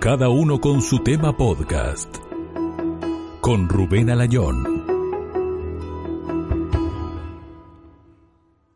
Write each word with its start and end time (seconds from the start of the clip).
Cada 0.00 0.28
uno 0.28 0.60
con 0.60 0.80
su 0.80 1.00
tema 1.00 1.36
podcast. 1.36 2.16
Con 3.40 3.68
Rubén 3.68 4.10
Alayón. 4.10 4.86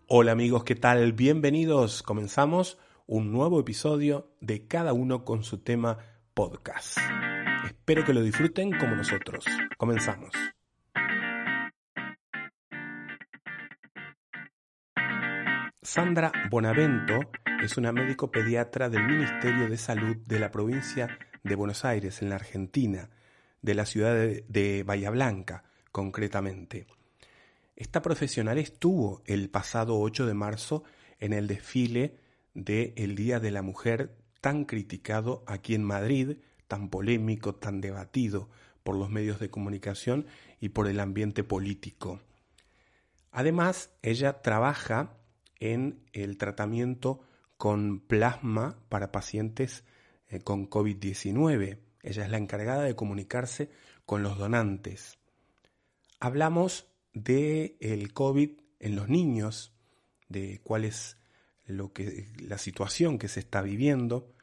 Hola 0.06 0.32
amigos, 0.32 0.64
¿qué 0.64 0.74
tal? 0.74 1.12
Bienvenidos. 1.12 2.02
Comenzamos 2.02 2.78
un 3.06 3.32
nuevo 3.32 3.60
episodio 3.60 4.34
de 4.40 4.66
Cada 4.66 4.92
uno 4.92 5.24
con 5.24 5.42
su 5.42 5.58
tema 5.58 5.98
podcast. 6.34 6.98
Espero 7.64 8.04
que 8.04 8.12
lo 8.12 8.22
disfruten 8.22 8.76
como 8.78 8.94
nosotros. 8.94 9.44
Comenzamos. 9.78 10.30
Sandra 15.82 16.32
Bonavento 16.50 17.20
es 17.62 17.76
una 17.76 17.92
médico 17.92 18.32
pediatra 18.32 18.88
del 18.88 19.04
Ministerio 19.04 19.68
de 19.68 19.76
Salud 19.76 20.16
de 20.26 20.40
la 20.40 20.50
provincia 20.50 21.16
de 21.44 21.54
Buenos 21.54 21.84
Aires, 21.84 22.20
en 22.20 22.28
la 22.28 22.34
Argentina, 22.34 23.10
de 23.60 23.74
la 23.74 23.86
ciudad 23.86 24.16
de, 24.16 24.82
Bahía 24.82 25.10
Blanca, 25.10 25.62
concretamente. 25.92 26.88
Esta 27.76 28.02
profesional 28.02 28.58
estuvo 28.58 29.22
el 29.26 29.48
pasado 29.48 30.00
8 30.00 30.26
de 30.26 30.34
marzo 30.34 30.82
en 31.20 31.32
el 31.32 31.46
desfile 31.46 32.16
del 32.52 33.14
Día 33.14 33.38
de 33.38 33.52
la 33.52 33.62
Mujer 33.62 34.16
tan 34.40 34.64
criticado 34.64 35.44
aquí 35.46 35.76
en 35.76 35.84
Madrid, 35.84 36.38
tan 36.66 36.88
polémico, 36.88 37.54
tan 37.54 37.80
debatido 37.80 38.50
por 38.82 38.96
los 38.96 39.08
medios 39.08 39.38
de 39.38 39.50
comunicación 39.50 40.26
y 40.58 40.70
por 40.70 40.88
el 40.88 40.98
ambiente 40.98 41.44
político. 41.44 42.20
Además, 43.30 43.90
ella 44.02 44.42
trabaja 44.42 45.14
en 45.60 46.00
el 46.12 46.38
tratamiento 46.38 47.20
con 47.62 48.00
plasma 48.00 48.76
para 48.88 49.12
pacientes 49.12 49.84
eh, 50.26 50.40
con 50.40 50.68
COVID-19. 50.68 51.78
Ella 52.02 52.24
es 52.24 52.28
la 52.28 52.38
encargada 52.38 52.82
de 52.82 52.96
comunicarse 52.96 53.70
con 54.04 54.24
los 54.24 54.36
donantes. 54.36 55.20
Hablamos 56.18 56.88
de 57.12 57.76
el 57.78 58.12
COVID 58.12 58.50
en 58.80 58.96
los 58.96 59.08
niños, 59.08 59.76
de 60.28 60.60
cuál 60.64 60.84
es 60.84 61.18
lo 61.64 61.92
que, 61.92 62.32
la 62.40 62.58
situación 62.58 63.16
que 63.16 63.28
se 63.28 63.38
está 63.38 63.62
viviendo 63.62 64.34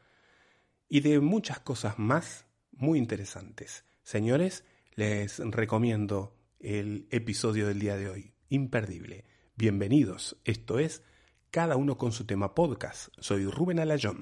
y 0.87 1.01
de 1.01 1.19
muchas 1.19 1.59
cosas 1.59 1.99
más 1.99 2.45
muy 2.71 2.97
interesantes. 2.97 3.83
Señores, 4.01 4.63
les 4.95 5.39
recomiendo 5.39 6.37
el 6.61 7.05
episodio 7.11 7.67
del 7.67 7.79
día 7.79 7.97
de 7.97 8.07
hoy, 8.07 8.33
imperdible. 8.47 9.25
Bienvenidos, 9.57 10.37
esto 10.45 10.79
es 10.79 11.03
Cada 11.51 11.77
uno 11.77 11.97
con 11.97 12.11
su 12.11 12.27
tema 12.27 12.53
podcast. 12.53 13.09
Soy 13.17 13.45
Rubén 13.45 13.79
Alayón. 13.79 14.21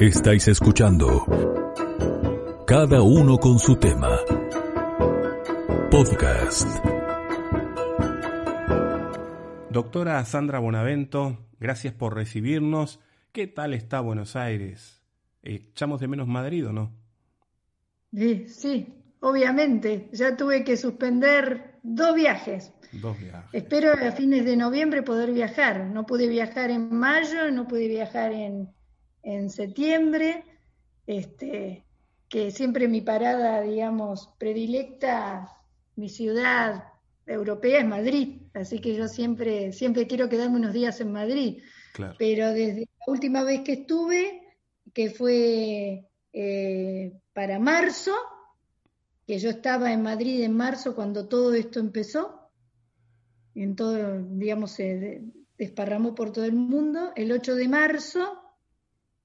Estáis 0.00 0.48
escuchando 0.48 1.26
Cada 2.66 3.02
uno 3.02 3.36
con 3.36 3.58
su 3.58 3.76
tema 3.76 4.16
podcast. 5.90 6.66
Doctora 9.68 10.24
Sandra 10.24 10.58
Bonavento, 10.58 11.50
gracias 11.60 11.92
por 11.92 12.14
recibirnos. 12.14 13.00
¿Qué 13.32 13.46
tal 13.46 13.74
está 13.74 14.00
Buenos 14.00 14.34
Aires? 14.34 15.02
¿Echamos 15.42 16.00
de 16.00 16.08
menos 16.08 16.26
Madrid 16.26 16.68
o 16.68 16.72
no? 16.72 16.90
Sí, 18.14 18.48
sí, 18.48 18.94
obviamente. 19.26 20.08
Ya 20.12 20.36
tuve 20.36 20.62
que 20.62 20.76
suspender 20.76 21.78
dos 21.82 22.14
viajes. 22.14 22.72
Dos 22.92 23.18
viajes. 23.18 23.50
Espero 23.52 23.92
a 23.92 24.12
fines 24.12 24.44
de 24.44 24.56
noviembre 24.56 25.02
poder 25.02 25.32
viajar. 25.32 25.86
No 25.86 26.06
pude 26.06 26.28
viajar 26.28 26.70
en 26.70 26.94
mayo, 26.94 27.50
no 27.50 27.66
pude 27.66 27.88
viajar 27.88 28.32
en, 28.32 28.72
en 29.24 29.50
septiembre. 29.50 30.44
Este, 31.08 31.84
que 32.28 32.52
siempre 32.52 32.86
mi 32.86 33.00
parada, 33.00 33.62
digamos, 33.62 34.30
predilecta, 34.38 35.48
mi 35.96 36.08
ciudad 36.08 36.84
europea 37.26 37.80
es 37.80 37.86
Madrid, 37.86 38.42
así 38.54 38.80
que 38.80 38.94
yo 38.94 39.08
siempre, 39.08 39.72
siempre 39.72 40.06
quiero 40.06 40.28
quedarme 40.28 40.56
unos 40.56 40.72
días 40.72 41.00
en 41.00 41.12
Madrid. 41.12 41.62
Pero 42.18 42.52
desde 42.52 42.80
la 42.80 43.12
última 43.12 43.42
vez 43.42 43.62
que 43.62 43.72
estuve, 43.72 44.42
que 44.92 45.10
fue 45.10 46.04
eh, 46.32 47.12
para 47.32 47.58
marzo, 47.58 48.12
que 49.26 49.38
yo 49.38 49.50
estaba 49.50 49.92
en 49.92 50.02
Madrid 50.02 50.42
en 50.42 50.56
marzo 50.56 50.94
cuando 50.94 51.26
todo 51.28 51.52
esto 51.54 51.80
empezó, 51.80 52.50
en 53.54 53.74
todo, 53.74 54.22
digamos, 54.22 54.70
se 54.72 55.24
desparramó 55.58 56.14
por 56.14 56.32
todo 56.32 56.44
el 56.44 56.52
mundo. 56.52 57.12
El 57.16 57.32
8 57.32 57.54
de 57.56 57.68
marzo 57.68 58.40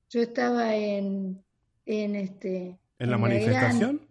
yo 0.10 0.22
estaba 0.22 0.76
en, 0.76 1.44
en 1.86 2.16
este... 2.16 2.80
¿En 2.98 3.12
la 3.12 3.18
manifestación? 3.18 4.08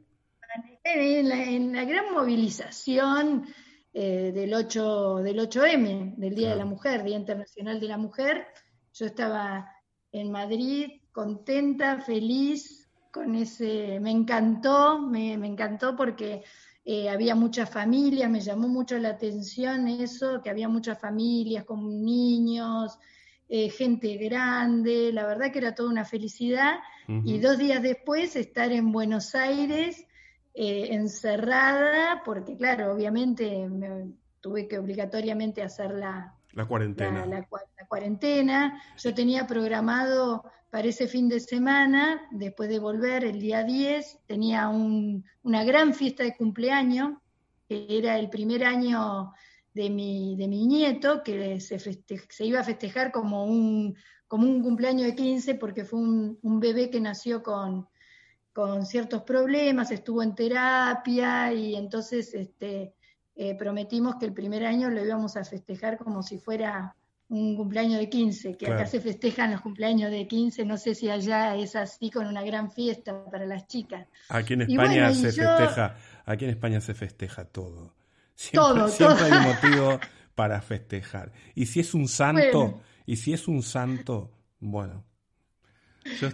en, 0.84 1.72
la, 1.72 1.84
gran 1.84 2.12
movilización 2.12 3.46
eh, 3.92 4.32
del, 4.34 4.54
8, 4.54 5.16
del 5.16 5.38
8M, 5.38 6.16
del 6.16 6.34
Día 6.34 6.50
de 6.50 6.56
la 6.56 6.64
Mujer, 6.64 7.02
Día 7.02 7.16
Internacional 7.16 7.80
de 7.80 7.88
la 7.88 7.98
Mujer. 7.98 8.46
Yo 8.92 9.06
estaba 9.06 9.70
en 10.12 10.30
Madrid 10.30 11.02
contenta, 11.12 12.00
feliz, 12.00 12.79
con 13.10 13.34
ese, 13.34 13.98
me 14.00 14.10
encantó, 14.10 15.00
me, 15.00 15.34
encantó 15.34 15.96
porque 15.96 16.42
eh, 16.84 17.08
había 17.08 17.34
muchas 17.34 17.70
familias, 17.70 18.30
me 18.30 18.40
llamó 18.40 18.68
mucho 18.68 18.98
la 18.98 19.10
atención 19.10 19.88
eso, 19.88 20.40
que 20.42 20.50
había 20.50 20.68
muchas 20.68 20.98
familias 20.98 21.64
con 21.64 22.04
niños, 22.04 22.98
eh, 23.48 23.68
gente 23.70 24.16
grande, 24.16 25.12
la 25.12 25.26
verdad 25.26 25.50
que 25.50 25.58
era 25.58 25.74
toda 25.74 25.90
una 25.90 26.04
felicidad. 26.04 26.78
Y 27.24 27.40
dos 27.40 27.58
días 27.58 27.82
después 27.82 28.36
estar 28.36 28.70
en 28.70 28.92
Buenos 28.92 29.34
Aires 29.34 30.06
eh, 30.54 30.88
encerrada, 30.92 32.22
porque 32.24 32.56
claro, 32.56 32.92
obviamente 32.92 33.68
me, 33.68 34.12
tuve 34.40 34.68
que 34.68 34.78
obligatoriamente 34.78 35.62
hacer 35.62 35.92
la, 35.92 36.36
la 36.52 36.66
cuarentena. 36.66 37.26
La, 37.26 37.46
cuarentena. 37.88 38.82
Yo 38.98 39.14
tenía 39.14 39.46
programado 39.46 40.44
para 40.70 40.88
ese 40.88 41.08
fin 41.08 41.28
de 41.28 41.40
semana, 41.40 42.28
después 42.30 42.68
de 42.68 42.78
volver 42.78 43.24
el 43.24 43.40
día 43.40 43.64
10, 43.64 44.20
tenía 44.26 44.68
una 44.68 45.64
gran 45.64 45.94
fiesta 45.94 46.22
de 46.22 46.36
cumpleaños, 46.36 47.18
que 47.68 47.86
era 47.88 48.18
el 48.18 48.30
primer 48.30 48.64
año 48.64 49.32
de 49.74 49.90
mi, 49.90 50.36
nieto, 50.36 51.22
que 51.24 51.60
se, 51.60 52.44
iba 52.44 52.60
a 52.60 52.64
festejar 52.64 53.10
como 53.10 53.44
un, 53.46 53.96
cumpleaños 54.28 55.08
de 55.08 55.16
15, 55.16 55.56
porque 55.56 55.84
fue 55.84 55.98
un, 55.98 56.60
bebé 56.60 56.88
que 56.88 57.00
nació 57.00 57.42
con, 57.42 57.88
con 58.52 58.86
ciertos 58.86 59.22
problemas, 59.22 59.90
estuvo 59.90 60.22
en 60.22 60.36
terapia 60.36 61.52
y 61.52 61.74
entonces 61.74 62.32
este, 62.34 62.94
eh, 63.34 63.56
prometimos 63.56 64.16
que 64.16 64.26
el 64.26 64.34
primer 64.34 64.64
año 64.64 64.88
lo 64.88 65.04
íbamos 65.04 65.36
a 65.36 65.44
festejar 65.44 65.98
como 65.98 66.22
si 66.22 66.38
fuera 66.38 66.96
un 67.30 67.56
cumpleaños 67.56 67.98
de 68.00 68.08
15, 68.08 68.56
que 68.56 68.66
acá 68.66 68.86
se 68.86 69.00
festejan 69.00 69.52
los 69.52 69.60
cumpleaños 69.60 70.10
de 70.10 70.26
15, 70.26 70.64
no 70.64 70.76
sé 70.76 70.94
si 70.94 71.08
allá 71.08 71.56
es 71.56 71.76
así 71.76 72.10
con 72.10 72.26
una 72.26 72.42
gran 72.42 72.70
fiesta 72.70 73.24
para 73.30 73.46
las 73.46 73.66
chicas. 73.66 74.06
Aquí 74.28 74.54
en 74.54 74.62
España 74.62 75.14
se 75.14 75.32
festeja, 75.32 75.96
aquí 76.26 76.44
en 76.44 76.50
España 76.50 76.80
se 76.80 76.94
festeja 76.94 77.44
todo. 77.44 77.94
Siempre, 78.34 78.88
siempre 78.88 79.24
hay 79.26 79.46
motivo 79.64 80.00
para 80.34 80.60
festejar. 80.60 81.32
Y 81.54 81.66
si 81.66 81.80
es 81.80 81.94
un 81.94 82.08
santo, 82.08 82.82
y 83.06 83.16
si 83.16 83.32
es 83.32 83.48
un 83.48 83.62
santo, 83.62 84.32
bueno, 84.58 85.04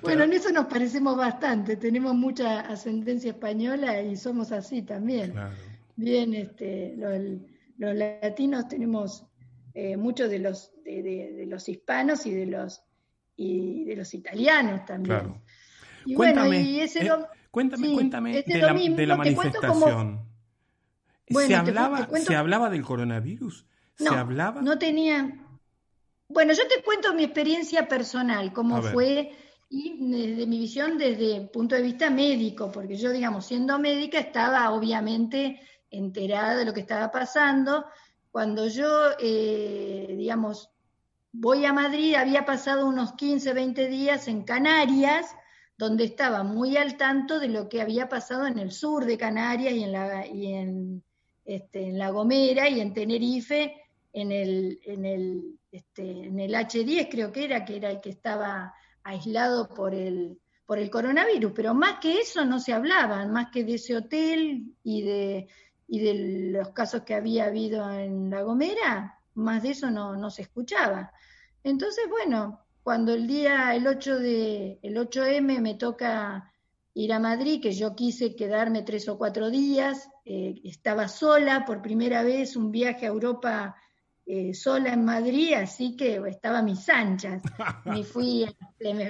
bueno, 0.02 0.24
en 0.24 0.32
eso 0.32 0.50
nos 0.52 0.66
parecemos 0.66 1.16
bastante, 1.16 1.76
tenemos 1.76 2.14
mucha 2.14 2.60
ascendencia 2.60 3.32
española 3.32 4.00
y 4.00 4.16
somos 4.16 4.52
así 4.52 4.82
también. 4.82 5.34
Bien, 5.96 6.34
este, 6.34 6.94
los, 6.96 7.94
latinos 7.94 8.68
tenemos 8.68 9.24
eh, 9.74 9.96
muchos 9.96 10.30
de 10.30 10.38
los, 10.38 10.72
de, 10.86 11.46
los 11.46 11.68
hispanos 11.68 12.26
y 12.26 12.32
de 12.32 12.46
los, 12.46 12.82
y 13.36 13.84
de 13.84 13.96
los 13.96 14.14
italianos 14.14 14.84
también. 14.84 15.42
Y 16.04 16.14
cuéntame, 16.14 16.48
bueno, 16.48 16.62
y 16.62 16.80
ese 16.80 17.06
eh, 17.06 17.10
cuéntame, 17.50 17.94
cuéntame 17.94 18.42
de, 18.42 18.58
la, 18.58 18.72
de, 18.72 19.06
la, 19.06 19.16
manifestación. 19.16 20.20
¿Se, 21.28 21.54
hablaba, 21.54 22.08
¿Se 22.18 22.36
hablaba 22.36 22.70
del 22.70 22.82
coronavirus? 22.82 23.66
¿Se 23.96 24.08
hablaba? 24.08 24.62
No 24.62 24.78
tenía. 24.78 25.42
Bueno, 26.28 26.52
yo 26.52 26.66
te 26.68 26.82
cuento 26.82 27.14
mi 27.14 27.24
experiencia 27.24 27.88
personal, 27.88 28.52
cómo 28.52 28.82
fue 28.82 29.32
y 29.68 29.96
desde 29.98 30.46
mi 30.46 30.58
visión 30.58 30.96
desde 30.96 31.36
el 31.36 31.48
punto 31.48 31.74
de 31.74 31.82
vista 31.82 32.08
médico, 32.10 32.70
porque 32.70 32.96
yo, 32.96 33.10
digamos, 33.10 33.46
siendo 33.46 33.78
médica, 33.78 34.18
estaba 34.18 34.70
obviamente 34.70 35.60
enterada 35.90 36.56
de 36.56 36.64
lo 36.64 36.72
que 36.72 36.80
estaba 36.80 37.10
pasando. 37.10 37.86
Cuando 38.30 38.68
yo, 38.68 38.88
eh, 39.18 40.14
digamos, 40.16 40.70
voy 41.38 41.66
a 41.66 41.72
Madrid, 41.72 42.14
había 42.14 42.44
pasado 42.46 42.86
unos 42.86 43.12
15, 43.12 43.52
20 43.52 43.88
días 43.88 44.26
en 44.28 44.42
Canarias, 44.42 45.34
donde 45.76 46.04
estaba 46.04 46.42
muy 46.42 46.76
al 46.76 46.96
tanto 46.96 47.38
de 47.38 47.48
lo 47.48 47.68
que 47.68 47.82
había 47.82 48.08
pasado 48.08 48.46
en 48.46 48.58
el 48.58 48.72
sur 48.72 49.04
de 49.04 49.18
Canarias 49.18 49.74
y 49.74 49.84
en 49.84 49.92
La, 49.92 50.24
este, 51.44 51.88
en 51.88 51.98
la 51.98 52.10
Gomera 52.10 52.68
y 52.68 52.80
en 52.80 52.94
Tenerife, 52.94 53.74
en 54.12 54.32
el, 54.32 54.80
en 54.84 55.04
el 55.04 55.58
este, 55.70 56.26
en 56.26 56.40
el 56.40 56.54
H10 56.54 57.08
creo 57.10 57.30
que 57.32 57.44
era, 57.44 57.66
que 57.66 57.76
era 57.76 57.90
el 57.90 58.00
que 58.00 58.08
estaba 58.08 58.72
aislado 59.02 59.68
por 59.68 59.94
el, 59.94 60.38
por 60.64 60.78
el 60.78 60.88
coronavirus, 60.88 61.52
pero 61.54 61.74
más 61.74 61.98
que 62.00 62.20
eso 62.20 62.46
no 62.46 62.58
se 62.58 62.72
hablaba, 62.72 63.26
más 63.26 63.50
que 63.50 63.62
de 63.62 63.74
ese 63.74 63.94
hotel 63.94 64.74
y 64.82 65.02
de, 65.02 65.48
y 65.86 66.00
de 66.00 66.50
los 66.50 66.70
casos 66.70 67.02
que 67.02 67.14
había 67.14 67.44
habido 67.44 67.92
en 67.92 68.30
La 68.30 68.40
Gomera, 68.40 69.18
más 69.34 69.62
de 69.62 69.70
eso 69.70 69.90
no 69.90 70.30
se 70.30 70.42
escuchaba. 70.42 71.12
Entonces, 71.66 72.04
bueno, 72.08 72.60
cuando 72.84 73.12
el 73.12 73.26
día, 73.26 73.74
el 73.74 73.88
8 73.88 74.20
de, 74.20 74.78
el 74.84 74.96
8M 74.96 75.60
me 75.60 75.74
toca 75.74 76.52
ir 76.94 77.12
a 77.12 77.18
Madrid, 77.18 77.60
que 77.60 77.72
yo 77.72 77.96
quise 77.96 78.36
quedarme 78.36 78.82
tres 78.82 79.08
o 79.08 79.18
cuatro 79.18 79.50
días, 79.50 80.08
eh, 80.24 80.60
estaba 80.62 81.08
sola 81.08 81.64
por 81.64 81.82
primera 81.82 82.22
vez, 82.22 82.54
un 82.54 82.70
viaje 82.70 83.06
a 83.06 83.08
Europa 83.08 83.74
eh, 84.24 84.54
sola 84.54 84.92
en 84.92 85.04
Madrid, 85.04 85.54
así 85.54 85.96
que 85.96 86.22
estaba 86.28 86.60
a 86.60 86.62
mis 86.62 86.88
anchas. 86.88 87.42
Me 87.84 88.04
fui, 88.04 88.46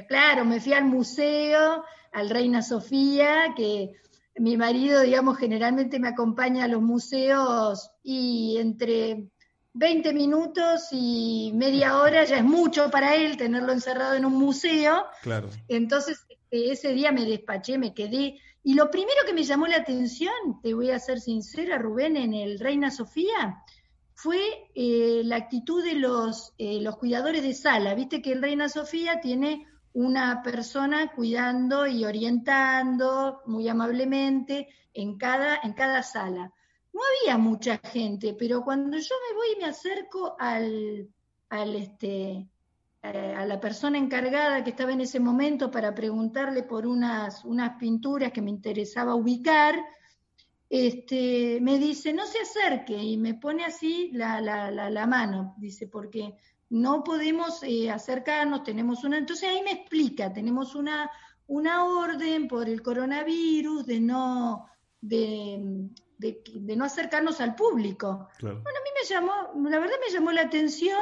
claro, 0.09 0.47
me 0.47 0.59
fui 0.59 0.73
al 0.73 0.87
museo, 0.87 1.85
al 2.13 2.31
Reina 2.31 2.63
Sofía, 2.63 3.53
que 3.55 3.93
mi 4.37 4.57
marido, 4.57 5.03
digamos, 5.03 5.37
generalmente 5.37 6.01
me 6.01 6.09
acompaña 6.09 6.65
a 6.65 6.69
los 6.69 6.81
museos 6.81 7.91
y 8.03 8.57
entre 8.59 9.29
20 9.79 10.13
minutos 10.15 10.89
y 10.91 11.53
media 11.55 12.01
hora 12.01 12.25
ya 12.25 12.39
es 12.39 12.45
mucho 12.45 12.91
para 12.91 13.15
él 13.15 13.37
tenerlo 13.37 13.73
encerrado 13.73 14.15
en 14.15 14.25
un 14.25 14.35
museo. 14.35 15.05
Claro. 15.23 15.51
Entonces 15.69 16.27
ese 16.51 16.95
día 16.95 17.13
me 17.13 17.25
despaché, 17.25 17.77
me 17.77 17.93
quedé. 17.93 18.41
Y 18.63 18.75
lo 18.75 18.91
primero 18.91 19.21
que 19.27 19.35
me 19.35 19.45
llamó 19.45 19.67
la 19.67 19.77
atención, 19.77 20.33
te 20.63 20.73
voy 20.73 20.91
a 20.91 20.99
ser 20.99 21.21
sincera, 21.21 21.79
Rubén, 21.79 22.17
en 22.17 22.33
el 22.33 22.59
Reina 22.59 22.91
Sofía, 22.91 23.63
fue 24.15 24.41
eh, 24.75 25.21
la 25.25 25.37
actitud 25.37 25.85
de 25.85 25.95
los, 25.95 26.55
eh, 26.57 26.81
los 26.81 26.97
cuidadores 26.97 27.43
de 27.43 27.53
sala. 27.53 27.95
Viste 27.95 28.23
que 28.23 28.33
el 28.33 28.41
Reina 28.41 28.69
Sofía 28.71 29.21
tiene 29.21 29.67
una 29.93 30.43
persona 30.43 31.13
cuidando 31.13 31.87
y 31.87 32.05
orientando 32.05 33.43
muy 33.47 33.69
amablemente 33.69 34.69
en 34.95 35.19
cada, 35.19 35.61
en 35.63 35.75
cada 35.75 36.03
sala. 36.03 36.53
No 36.97 37.03
había 37.03 37.37
mucha 37.37 37.77
gente, 37.77 38.35
pero 38.39 38.65
cuando 38.65 38.97
yo 38.97 39.15
me 39.29 39.37
voy 39.37 39.47
y 39.55 39.61
me 39.61 39.67
acerco 39.67 40.35
al, 40.39 41.07
al 41.51 41.77
este, 41.77 42.49
eh, 43.03 43.35
a 43.37 43.45
la 43.45 43.61
persona 43.61 43.99
encargada 43.99 44.65
que 44.65 44.71
estaba 44.71 44.93
en 44.93 45.03
ese 45.03 45.21
momento 45.21 45.71
para 45.71 45.95
preguntarle 45.95 46.63
por 46.63 46.87
unas, 46.87 47.45
unas 47.45 47.77
pinturas 47.79 48.33
que 48.33 48.41
me 48.41 48.49
interesaba 48.49 49.15
ubicar, 49.15 49.75
este, 50.71 51.59
me 51.61 51.79
dice, 51.79 52.15
no 52.15 52.25
se 52.25 52.39
acerque, 52.39 52.97
y 52.97 53.19
me 53.19 53.35
pone 53.35 53.67
así 53.67 54.09
la, 54.15 54.41
la, 54.41 54.71
la, 54.71 55.07
mano, 55.07 55.55
dice, 55.59 55.89
porque 55.89 56.35
no 56.71 57.05
podemos 57.05 57.63
eh, 57.63 57.91
acercarnos, 57.91 58.63
tenemos 58.65 59.05
una, 59.05 59.19
entonces 59.19 59.51
ahí 59.51 59.63
me 59.63 59.73
explica, 59.73 60.33
tenemos 60.33 60.75
una, 60.75 61.11
una 61.47 61.85
orden 61.85 62.49
por 62.49 62.71
el 62.71 62.81
coronavirus 62.81 63.85
de 63.85 64.01
no, 64.01 64.65
de, 65.03 65.91
de, 66.19 66.43
no 66.77 66.85
acercarnos 66.85 67.41
al 67.41 67.55
público. 67.55 68.29
Bueno, 68.41 68.59
a 68.59 68.63
mí 68.63 68.91
me 69.01 69.09
llamó, 69.09 69.69
la 69.69 69.79
verdad 69.79 69.97
me 70.07 70.13
llamó 70.13 70.33
la 70.33 70.43
atención 70.43 70.99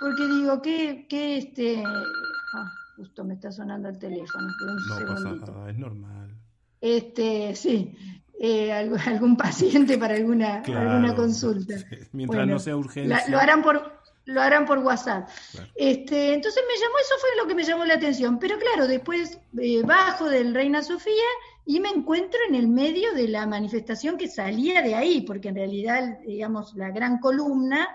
porque 0.00 0.26
digo, 0.26 0.62
que, 0.62 1.06
que 1.08 1.38
este... 1.38 1.82
Ah, 1.84 2.72
justo 2.96 3.24
me 3.24 3.34
está 3.34 3.52
sonando 3.52 3.88
el 3.88 3.98
teléfono. 3.98 4.48
no 4.48 5.06
pasa 5.06 5.34
nada, 5.34 5.70
es 5.70 5.78
normal. 5.78 6.34
Este, 6.80 7.54
sí, 7.54 7.94
eh, 8.38 8.72
algún, 9.06 9.36
paciente 9.36 9.98
para 9.98 10.14
alguna, 10.14 10.62
alguna 10.62 11.14
consulta. 11.14 11.74
Mientras 12.12 12.46
no 12.46 12.58
sea 12.58 12.76
urgente. 12.76 13.14
lo 13.28 13.38
harán 13.38 13.62
por 13.62 13.96
lo 14.26 14.40
harán 14.42 14.66
por 14.66 14.78
WhatsApp. 14.78 15.28
Este, 15.76 16.34
entonces 16.34 16.62
me 16.66 16.74
llamó, 16.80 16.94
eso 17.00 17.14
fue 17.20 17.30
lo 17.40 17.46
que 17.46 17.54
me 17.54 17.62
llamó 17.62 17.84
la 17.84 17.94
atención. 17.94 18.40
Pero 18.40 18.58
claro, 18.58 18.88
después 18.88 19.38
eh, 19.58 19.82
bajo 19.82 20.28
del 20.28 20.52
Reina 20.52 20.82
Sofía 20.82 21.24
y 21.68 21.80
me 21.80 21.88
encuentro 21.88 22.38
en 22.48 22.54
el 22.54 22.68
medio 22.68 23.12
de 23.12 23.26
la 23.26 23.44
manifestación 23.44 24.16
que 24.16 24.28
salía 24.28 24.82
de 24.82 24.94
ahí, 24.94 25.22
porque 25.22 25.48
en 25.48 25.56
realidad, 25.56 26.20
digamos, 26.24 26.76
la 26.76 26.92
gran 26.92 27.18
columna 27.18 27.88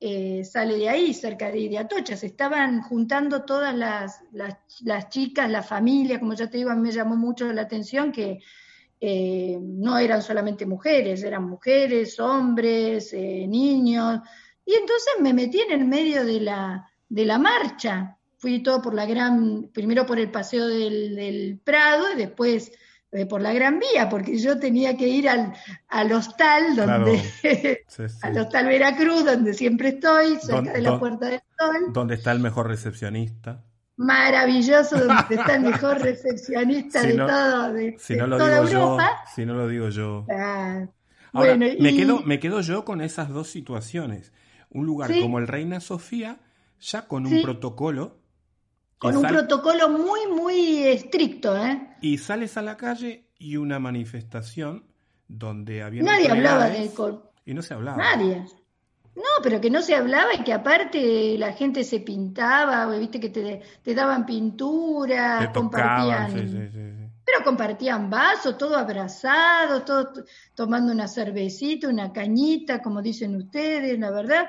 eh, 0.00 0.42
sale 0.44 0.78
de 0.78 0.88
ahí, 0.88 1.12
cerca 1.12 1.50
de, 1.50 1.76
Atocha. 1.76 2.16
Se 2.16 2.26
estaban 2.26 2.80
juntando 2.80 3.44
todas 3.44 3.74
las, 3.74 4.22
las, 4.32 5.10
chicas, 5.10 5.50
la 5.50 5.62
familia, 5.62 6.18
como 6.18 6.32
ya 6.32 6.48
te 6.48 6.56
digo, 6.56 6.70
a 6.70 6.74
mí 6.74 6.80
me 6.80 6.90
llamó 6.90 7.16
mucho 7.16 7.52
la 7.52 7.62
atención 7.62 8.12
que 8.12 8.38
eh, 8.98 9.58
no 9.60 9.98
eran 9.98 10.22
solamente 10.22 10.64
mujeres, 10.64 11.22
eran 11.22 11.46
mujeres, 11.50 12.18
hombres, 12.18 13.12
eh, 13.12 13.46
niños. 13.46 14.20
Y 14.64 14.72
entonces 14.72 15.12
me 15.20 15.34
metí 15.34 15.60
en 15.60 15.72
el 15.72 15.84
medio 15.84 16.24
de 16.24 16.40
la, 16.40 16.90
de 17.10 17.26
la 17.26 17.38
marcha. 17.38 18.16
Fui 18.38 18.62
todo 18.62 18.80
por 18.80 18.94
la 18.94 19.04
gran, 19.04 19.68
primero 19.70 20.06
por 20.06 20.18
el 20.18 20.30
paseo 20.30 20.66
del, 20.66 21.14
del 21.14 21.60
Prado 21.62 22.10
y 22.14 22.16
después 22.16 22.72
por 23.24 23.40
la 23.40 23.54
Gran 23.54 23.78
Vía, 23.78 24.08
porque 24.10 24.38
yo 24.38 24.58
tenía 24.58 24.96
que 24.96 25.08
ir 25.08 25.28
al, 25.28 25.54
al 25.88 26.12
hostal, 26.12 26.76
donde, 26.76 27.22
al 28.22 28.38
hostal 28.38 28.66
Veracruz, 28.66 29.24
donde 29.24 29.54
siempre 29.54 29.90
estoy, 29.90 30.36
cerca 30.36 30.72
de 30.72 30.82
la 30.82 30.98
Puerta 30.98 31.30
del 31.30 31.40
Sol. 31.58 31.92
Donde 31.94 32.16
está 32.16 32.32
el 32.32 32.40
mejor 32.40 32.68
recepcionista. 32.68 33.64
Maravilloso, 33.96 34.98
donde 34.98 35.24
está 35.36 35.54
el 35.54 35.62
mejor 35.62 36.02
recepcionista 36.02 37.02
de 37.02 37.14
todo, 37.14 37.72
de, 37.72 37.96
si 37.98 38.16
no 38.16 38.26
lo 38.26 38.36
toda 38.36 38.60
digo 38.60 38.80
Europa. 38.80 39.10
Yo, 39.24 39.32
si 39.34 39.46
no 39.46 39.54
lo 39.54 39.68
digo 39.68 39.88
yo. 39.88 40.26
Ahora, 41.32 41.56
me, 41.56 41.76
quedo, 41.96 42.20
me 42.22 42.38
quedo 42.38 42.60
yo 42.60 42.84
con 42.84 43.00
esas 43.00 43.30
dos 43.30 43.48
situaciones. 43.48 44.32
Un 44.68 44.84
lugar 44.84 45.10
como 45.20 45.38
el 45.38 45.46
Reina 45.46 45.80
Sofía, 45.80 46.40
ya 46.80 47.06
con 47.06 47.26
un 47.26 47.40
protocolo 47.40 48.18
con 48.98 49.16
un 49.16 49.22
protocolo 49.22 49.88
muy, 49.88 50.26
muy 50.26 50.82
estricto, 50.84 51.56
¿eh? 51.56 51.96
Y 52.00 52.18
sales 52.18 52.56
a 52.56 52.62
la 52.62 52.76
calle 52.76 53.28
y 53.38 53.56
una 53.56 53.78
manifestación 53.78 54.84
donde 55.28 55.82
había... 55.82 56.02
Nadie 56.02 56.30
hablaba 56.30 56.68
de... 56.68 56.90
Y 57.44 57.54
no 57.54 57.62
se 57.62 57.74
hablaba. 57.74 57.98
Nadie. 57.98 58.44
No, 59.14 59.22
pero 59.42 59.60
que 59.60 59.70
no 59.70 59.82
se 59.82 59.94
hablaba 59.94 60.34
y 60.34 60.44
que 60.44 60.52
aparte 60.52 61.38
la 61.38 61.52
gente 61.52 61.84
se 61.84 62.00
pintaba, 62.00 62.86
viste 62.98 63.18
que 63.18 63.30
te, 63.30 63.62
te 63.82 63.94
daban 63.94 64.26
pintura, 64.26 65.50
compartían... 65.54 66.32
Sí, 66.32 66.48
sí, 66.48 66.68
sí, 66.72 67.06
pero 67.26 67.42
compartían 67.42 68.08
vasos, 68.08 68.56
todo 68.56 68.76
abrazado, 68.76 69.82
todo 69.82 70.12
tomando 70.54 70.92
una 70.92 71.08
cervecita, 71.08 71.88
una 71.88 72.12
cañita, 72.12 72.80
como 72.80 73.02
dicen 73.02 73.34
ustedes, 73.34 73.98
la 73.98 74.12
verdad. 74.12 74.46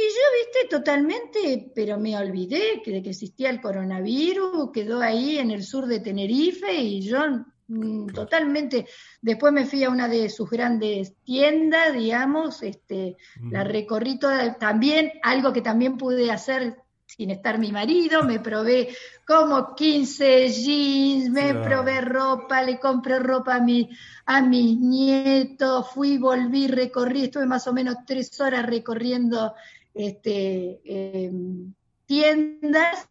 Y 0.00 0.02
yo, 0.02 0.22
viste, 0.38 0.76
totalmente, 0.76 1.72
pero 1.74 1.98
me 1.98 2.16
olvidé 2.16 2.80
que 2.84 2.92
de 2.92 3.02
que 3.02 3.10
existía 3.10 3.50
el 3.50 3.60
coronavirus, 3.60 4.70
quedó 4.72 5.00
ahí 5.00 5.38
en 5.38 5.50
el 5.50 5.64
sur 5.64 5.86
de 5.86 5.98
Tenerife 5.98 6.72
y 6.72 7.00
yo 7.00 7.18
mm, 7.66 8.06
totalmente, 8.06 8.86
después 9.20 9.52
me 9.52 9.66
fui 9.66 9.82
a 9.82 9.90
una 9.90 10.06
de 10.06 10.30
sus 10.30 10.48
grandes 10.48 11.16
tiendas, 11.24 11.94
digamos, 11.94 12.62
este, 12.62 13.16
la 13.50 13.64
recorrí 13.64 14.20
toda, 14.20 14.56
también, 14.56 15.14
algo 15.20 15.52
que 15.52 15.62
también 15.62 15.96
pude 15.96 16.30
hacer 16.30 16.76
sin 17.04 17.30
estar 17.32 17.58
mi 17.58 17.72
marido, 17.72 18.22
me 18.22 18.38
probé 18.38 18.94
como 19.26 19.74
15 19.74 20.48
jeans, 20.50 21.30
me 21.30 21.54
probé 21.54 22.02
ropa, 22.02 22.62
le 22.62 22.78
compré 22.78 23.18
ropa 23.18 23.56
a, 23.56 23.60
mi, 23.60 23.90
a 24.26 24.42
mis 24.42 24.78
nietos, 24.78 25.90
fui, 25.90 26.18
volví, 26.18 26.68
recorrí, 26.68 27.24
estuve 27.24 27.46
más 27.46 27.66
o 27.66 27.72
menos 27.72 27.96
tres 28.06 28.38
horas 28.40 28.64
recorriendo 28.64 29.54
este, 29.98 30.80
em, 30.84 31.74
tiendas 32.06 33.08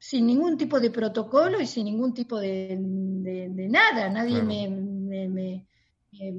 sin 0.00 0.26
ningún 0.26 0.56
tipo 0.56 0.80
de 0.80 0.90
protocolo 0.90 1.60
y 1.60 1.66
sin 1.66 1.84
ningún 1.84 2.14
tipo 2.14 2.40
de, 2.40 2.74
nada. 3.68 4.08
Nadie 4.08 4.42
me, 4.42 4.66
me, 5.28 5.66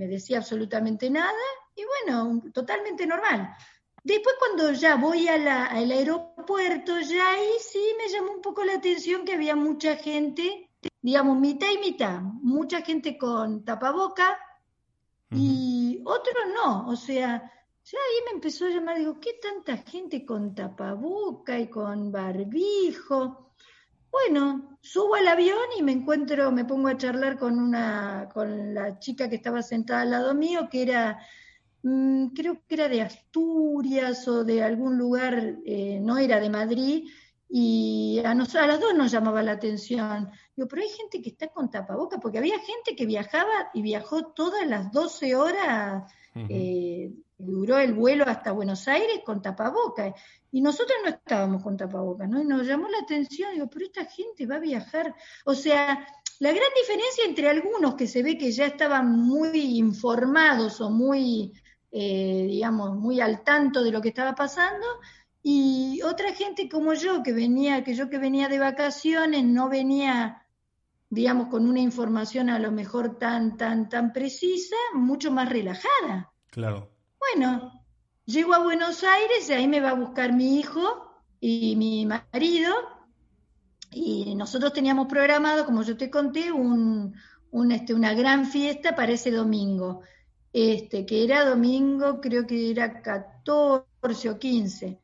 decía 0.08 0.40
absolutamente 0.40 1.12
nada 1.12 1.32
y 1.76 1.84
bueno, 1.86 2.42
totalmente 2.52 3.06
normal. 3.06 3.56
Después 4.04 4.36
cuando 4.40 4.72
ya 4.72 4.96
voy 4.96 5.28
a 5.28 5.66
al 5.68 5.92
aeropuerto, 5.92 7.00
ya 7.00 7.30
ahí 7.30 7.52
sí 7.60 7.94
me 7.98 8.12
llamó 8.12 8.32
un 8.32 8.42
poco 8.42 8.64
la 8.64 8.74
atención 8.74 9.24
que 9.24 9.34
había 9.34 9.56
mucha 9.56 9.96
gente, 9.96 10.72
digamos, 11.04 11.40
mitad 11.40 11.68
y 11.72 11.78
mitad, 11.78 12.20
mucha 12.20 12.82
gente 12.82 13.16
con 13.16 13.64
tapaboca 13.64 14.40
y 15.30 16.02
otros 16.04 16.46
no, 16.56 16.88
o 16.88 16.96
sea, 16.96 17.53
ya 17.86 17.98
ahí 17.98 18.24
me 18.26 18.36
empezó 18.36 18.66
a 18.66 18.70
llamar, 18.70 18.98
digo, 18.98 19.20
¿qué 19.20 19.34
tanta 19.42 19.78
gente 19.78 20.26
con 20.26 20.56
tapaboca 20.56 21.60
y 21.60 21.68
con 21.68 22.12
barbijo? 22.12 23.54
Bueno, 24.10 24.78
subo 24.80 25.16
al 25.16 25.28
avión 25.28 25.58
y 25.78 25.84
me 25.84 25.92
encuentro, 25.92 26.52
me 26.52 26.66
pongo 26.66 26.88
a 26.88 26.98
charlar 26.98 27.38
con 27.38 27.60
una, 27.60 28.30
con 28.34 28.74
la 28.74 29.00
chica 29.00 29.28
que 29.28 29.36
estaba 29.36 29.62
sentada 29.62 30.02
al 30.02 30.12
lado 30.12 30.34
mío, 30.34 30.70
que 30.72 30.84
era, 30.84 31.20
mm, 31.82 32.28
creo 32.28 32.62
que 32.68 32.76
era 32.76 32.88
de 32.88 33.02
Asturias 33.02 34.28
o 34.28 34.44
de 34.46 34.64
algún 34.64 34.98
lugar, 34.98 35.58
eh, 35.66 36.00
no 36.00 36.18
era 36.18 36.40
de 36.40 36.50
Madrid, 36.50 37.10
y 37.50 38.22
a, 38.24 38.34
nosotros, 38.34 38.64
a 38.64 38.68
las 38.68 38.80
dos 38.80 38.96
nos 38.96 39.12
llamaba 39.12 39.44
la 39.44 39.52
atención. 39.54 40.32
Digo, 40.56 40.68
pero 40.68 40.82
hay 40.82 40.90
gente 40.90 41.22
que 41.22 41.30
está 41.30 41.50
con 41.50 41.70
tapaboca, 41.70 42.20
porque 42.20 42.38
había 42.38 42.58
gente 42.60 42.96
que 42.96 43.06
viajaba 43.06 43.70
y 43.74 43.82
viajó 43.82 44.28
todas 44.28 44.66
las 44.66 44.92
12 44.92 45.36
horas 45.36 46.12
duró 47.38 47.78
el 47.78 47.94
vuelo 47.94 48.26
hasta 48.28 48.52
Buenos 48.52 48.88
Aires 48.88 49.22
con 49.26 49.42
tapabocas. 49.42 50.14
Y 50.52 50.62
nosotros 50.62 50.98
no 51.04 51.10
estábamos 51.10 51.64
con 51.64 51.78
tapabocas, 51.78 52.30
¿no? 52.30 52.42
Y 52.42 52.46
nos 52.46 52.66
llamó 52.66 52.88
la 52.90 53.00
atención, 53.00 53.54
digo, 53.54 53.68
pero 53.68 53.86
esta 53.86 54.06
gente 54.06 54.46
va 54.46 54.56
a 54.56 54.60
viajar. 54.60 55.16
O 55.46 55.56
sea, 55.56 56.08
la 56.40 56.52
gran 56.52 56.70
diferencia 56.76 57.26
entre 57.26 57.50
algunos 57.50 57.96
que 57.96 58.08
se 58.08 58.24
ve 58.24 58.38
que 58.38 58.52
ya 58.52 58.66
estaban 58.66 59.12
muy 59.12 59.78
informados 59.78 60.80
o 60.82 60.90
muy, 60.90 61.54
eh, 61.92 62.46
digamos, 62.50 62.96
muy 62.96 63.20
al 63.20 63.44
tanto 63.44 63.84
de 63.84 63.92
lo 63.92 64.02
que 64.02 64.10
estaba 64.10 64.36
pasando, 64.36 64.86
y 65.46 66.02
otra 66.04 66.34
gente 66.34 66.70
como 66.70 66.94
yo, 66.94 67.22
que 67.22 67.34
venía, 67.34 67.84
que 67.84 67.96
yo 67.96 68.10
que 68.10 68.18
venía 68.18 68.48
de 68.48 68.60
vacaciones, 68.60 69.44
no 69.44 69.68
venía, 69.68 70.48
digamos, 71.10 71.50
con 71.50 71.68
una 71.68 71.82
información 71.82 72.50
a 72.50 72.60
lo 72.60 72.72
mejor 72.72 73.18
tan, 73.18 73.58
tan, 73.58 73.90
tan 73.90 74.14
precisa, 74.14 74.78
mucho 74.94 75.32
más 75.32 75.50
relajada. 75.50 76.32
Claro. 76.50 76.93
Bueno, 77.32 77.84
Llego 78.26 78.54
a 78.54 78.64
Buenos 78.64 79.04
Aires 79.04 79.50
y 79.50 79.54
ahí 79.54 79.68
me 79.68 79.82
va 79.82 79.90
a 79.90 79.96
buscar 79.96 80.32
mi 80.32 80.58
hijo 80.58 81.12
y 81.42 81.76
mi 81.76 82.06
marido. 82.06 82.74
Y 83.92 84.34
nosotros 84.36 84.72
teníamos 84.72 85.08
programado, 85.08 85.66
como 85.66 85.84
yo 85.84 85.98
te 85.98 86.10
conté, 86.10 86.50
un, 86.50 87.14
este, 87.72 87.94
una 87.94 88.14
gran 88.14 88.46
fiesta 88.46 88.96
para 88.96 89.12
ese 89.12 89.30
domingo. 89.30 90.02
Este, 90.54 91.06
que 91.06 91.26
era 91.26 91.44
domingo, 91.44 92.22
creo 92.22 92.48
que 92.48 92.72
era 92.72 93.02
14 93.02 94.30
o 94.30 94.40
15. 94.40 95.00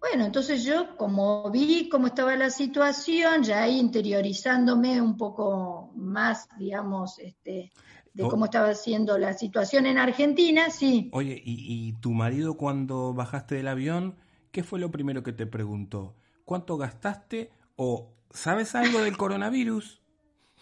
Bueno, 0.00 0.24
entonces 0.24 0.64
yo, 0.64 0.96
como 0.96 1.50
vi 1.50 1.90
cómo 1.90 2.06
estaba 2.06 2.34
la 2.34 2.48
situación, 2.48 3.42
ya 3.42 3.62
ahí 3.64 3.78
interiorizándome 3.78 5.02
un 5.02 5.18
poco 5.18 5.92
más, 5.96 6.48
digamos, 6.58 7.18
este, 7.18 7.72
de 8.14 8.22
cómo 8.28 8.44
estaba 8.46 8.74
siendo 8.74 9.18
la 9.18 9.32
situación 9.32 9.86
en 9.86 9.98
Argentina, 9.98 10.70
sí. 10.70 11.10
Oye, 11.12 11.42
¿y, 11.44 11.92
tu 11.94 12.12
marido 12.12 12.56
cuando 12.56 13.12
bajaste 13.12 13.56
del 13.56 13.68
avión, 13.68 14.16
qué 14.52 14.62
fue 14.62 14.78
lo 14.78 14.90
primero 14.90 15.22
que 15.22 15.32
te 15.32 15.46
preguntó? 15.46 16.14
¿Cuánto 16.44 16.76
gastaste 16.76 17.50
o 17.76 18.14
sabes 18.30 18.74
algo 18.74 19.00
del 19.00 19.16
coronavirus? 19.16 20.00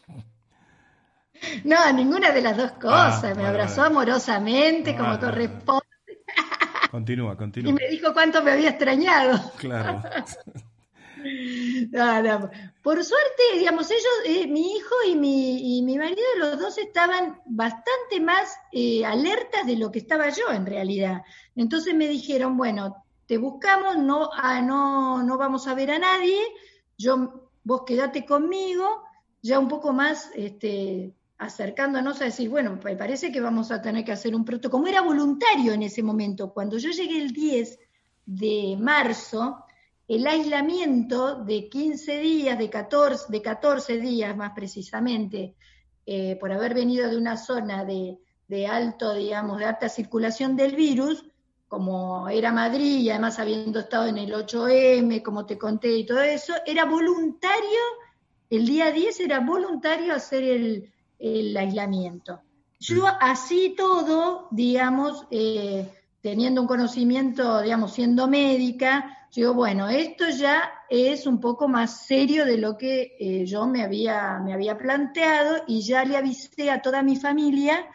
No, 1.64 1.92
ninguna 1.92 2.30
de 2.30 2.40
las 2.40 2.56
dos 2.56 2.70
ah, 2.76 2.78
cosas. 2.78 3.36
me 3.36 3.44
abrazó 3.44 3.82
amorosamente, 3.82 4.96
como 4.96 5.18
corresponde. 5.18 5.82
Continúa, 6.88 7.36
continúa. 7.36 7.70
Y 7.70 7.74
me 7.74 7.88
dijo 7.88 8.12
cuánto 8.12 8.44
me 8.44 8.52
había 8.52 8.70
extrañado. 8.70 9.50
Claro. 9.56 10.02
Por 12.82 13.04
suerte, 13.04 13.42
digamos, 13.58 13.90
ellos, 13.90 14.12
eh, 14.26 14.46
mi 14.46 14.76
hijo 14.76 14.94
y 15.06 15.14
mi, 15.14 15.96
marido, 15.96 16.22
los 16.38 16.58
dos 16.58 16.78
estaban 16.78 17.40
bastante 17.46 18.20
más 18.20 18.56
eh, 18.72 19.04
alertas 19.04 19.66
de 19.66 19.76
lo 19.76 19.90
que 19.90 20.00
estaba 20.00 20.28
yo 20.30 20.50
en 20.52 20.66
realidad. 20.66 21.22
Entonces 21.54 21.94
me 21.94 22.08
dijeron, 22.08 22.56
bueno, 22.56 23.04
te 23.26 23.38
buscamos, 23.38 23.98
no, 23.98 24.30
ah, 24.34 24.60
no, 24.60 25.22
no 25.22 25.38
vamos 25.38 25.66
a 25.68 25.74
ver 25.74 25.90
a 25.92 25.98
nadie, 25.98 26.40
yo, 26.98 27.48
vos 27.64 27.82
quedate 27.86 28.24
conmigo, 28.26 29.02
ya 29.42 29.58
un 29.58 29.68
poco 29.68 29.92
más 29.92 30.30
este, 30.34 31.14
acercándonos 31.38 32.20
a 32.20 32.26
decir, 32.26 32.48
bueno, 32.48 32.78
me 32.82 32.96
parece 32.96 33.32
que 33.32 33.40
vamos 33.40 33.70
a 33.70 33.82
tener 33.82 34.04
que 34.04 34.12
hacer 34.12 34.34
un 34.34 34.44
protocolo. 34.44 34.82
Como 34.82 34.86
era 34.86 35.02
voluntario 35.02 35.72
en 35.72 35.82
ese 35.82 36.02
momento, 36.02 36.52
cuando 36.52 36.78
yo 36.78 36.90
llegué 36.90 37.20
el 37.20 37.32
10 37.32 37.78
de 38.26 38.76
marzo, 38.78 39.61
el 40.08 40.26
aislamiento 40.26 41.36
de 41.36 41.68
15 41.68 42.18
días, 42.18 42.58
de 42.58 42.68
14, 42.68 43.26
de 43.28 43.42
14 43.42 43.98
días 43.98 44.36
más 44.36 44.52
precisamente, 44.54 45.54
eh, 46.04 46.36
por 46.40 46.50
haber 46.52 46.74
venido 46.74 47.08
de 47.08 47.16
una 47.16 47.36
zona 47.36 47.84
de, 47.84 48.18
alto, 48.66 49.14
digamos, 49.14 49.58
de 49.58 49.64
alta 49.64 49.88
circulación 49.88 50.56
del 50.56 50.74
virus, 50.74 51.24
como 51.68 52.28
era 52.28 52.52
Madrid 52.52 52.98
y 52.98 53.10
además 53.10 53.38
habiendo 53.38 53.80
estado 53.80 54.06
en 54.06 54.18
el 54.18 54.32
8M, 54.34 55.22
como 55.22 55.46
te 55.46 55.56
conté 55.56 55.96
y 55.96 56.04
todo 56.04 56.20
eso, 56.20 56.52
era 56.66 56.84
voluntario, 56.84 57.80
el 58.50 58.66
día 58.66 58.90
10 58.90 59.20
era 59.20 59.40
voluntario 59.40 60.14
hacer 60.14 60.42
el, 60.42 61.56
aislamiento. 61.56 62.42
Yo 62.78 63.06
así 63.06 63.74
todo, 63.76 64.48
digamos, 64.50 65.24
eh, 65.30 65.88
teniendo 66.20 66.60
un 66.60 66.66
conocimiento, 66.66 67.62
digamos, 67.62 67.94
siendo 67.94 68.26
médica, 68.26 69.21
digo, 69.40 69.54
bueno, 69.54 69.88
esto 69.88 70.28
ya 70.28 70.70
es 70.90 71.26
un 71.26 71.40
poco 71.40 71.68
más 71.68 72.06
serio 72.06 72.44
de 72.44 72.58
lo 72.58 72.76
que 72.76 73.16
eh, 73.18 73.46
yo 73.46 73.66
me 73.66 73.82
había, 73.82 74.38
me 74.44 74.52
había 74.52 74.76
planteado 74.76 75.64
y 75.66 75.80
ya 75.80 76.04
le 76.04 76.16
avisé 76.16 76.70
a 76.70 76.82
toda 76.82 77.02
mi 77.02 77.16
familia 77.16 77.86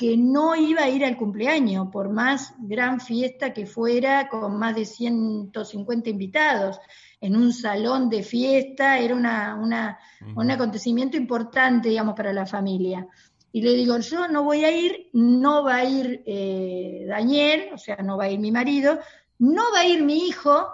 que 0.00 0.16
no 0.16 0.56
iba 0.56 0.84
a 0.84 0.88
ir 0.88 1.04
al 1.04 1.18
cumpleaños, 1.18 1.88
por 1.92 2.08
más 2.08 2.54
gran 2.58 3.00
fiesta 3.00 3.52
que 3.52 3.66
fuera, 3.66 4.30
con 4.30 4.58
más 4.58 4.74
de 4.74 4.86
150 4.86 6.08
invitados, 6.08 6.80
en 7.20 7.36
un 7.36 7.52
salón 7.52 8.08
de 8.08 8.22
fiesta, 8.22 8.98
era 8.98 9.14
una, 9.14 9.56
una, 9.56 9.98
un 10.34 10.50
acontecimiento 10.50 11.18
importante, 11.18 11.90
digamos, 11.90 12.14
para 12.14 12.32
la 12.32 12.46
familia. 12.46 13.06
Y 13.52 13.60
le 13.60 13.74
digo, 13.74 13.98
yo 13.98 14.26
no 14.26 14.42
voy 14.42 14.64
a 14.64 14.70
ir, 14.70 15.10
no 15.12 15.64
va 15.64 15.76
a 15.76 15.84
ir 15.84 16.22
eh, 16.24 17.04
Daniel, 17.06 17.68
o 17.74 17.76
sea, 17.76 17.96
no 17.96 18.16
va 18.16 18.24
a 18.24 18.30
ir 18.30 18.38
mi 18.38 18.52
marido, 18.52 19.00
no 19.40 19.72
va 19.72 19.80
a 19.80 19.86
ir 19.86 20.04
mi 20.04 20.28
hijo 20.28 20.68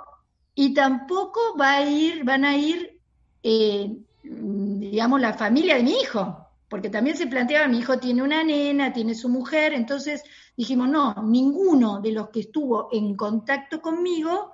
y 0.54 0.74
tampoco 0.74 1.40
va 1.58 1.76
a 1.76 1.82
ir, 1.88 2.24
van 2.24 2.44
a 2.44 2.56
ir, 2.56 3.00
eh, 3.42 3.96
digamos, 4.22 5.20
la 5.20 5.34
familia 5.34 5.76
de 5.76 5.84
mi 5.84 5.92
hijo, 5.92 6.48
porque 6.68 6.90
también 6.90 7.16
se 7.16 7.28
planteaba, 7.28 7.68
mi 7.68 7.78
hijo 7.78 7.98
tiene 7.98 8.22
una 8.22 8.42
nena, 8.42 8.92
tiene 8.92 9.14
su 9.14 9.28
mujer, 9.28 9.72
entonces 9.72 10.22
dijimos, 10.56 10.88
no, 10.88 11.14
ninguno 11.22 12.00
de 12.00 12.12
los 12.12 12.30
que 12.30 12.40
estuvo 12.40 12.88
en 12.92 13.14
contacto 13.14 13.80
conmigo 13.80 14.52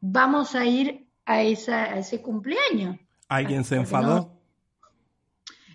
vamos 0.00 0.54
a 0.54 0.66
ir 0.66 1.06
a, 1.24 1.42
esa, 1.42 1.84
a 1.84 1.98
ese 1.98 2.20
cumpleaños. 2.20 2.98
¿Alguien 3.28 3.64
se 3.64 3.76
enfadó? 3.76 4.39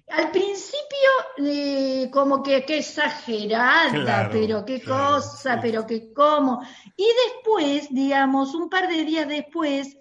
Al 0.08 0.30
principio, 0.30 1.46
eh, 1.48 2.10
como 2.12 2.44
que 2.44 2.64
qué 2.64 2.78
exagerada, 2.78 4.30
pero 4.32 4.64
qué 4.64 4.82
cosa, 4.82 5.60
pero 5.60 5.88
qué 5.88 6.14
cómo. 6.14 6.62
Y 6.96 7.08
después, 7.26 7.88
digamos, 7.90 8.54
un 8.54 8.70
par 8.70 8.88
de 8.88 9.04
días 9.04 9.28
después, 9.28 9.98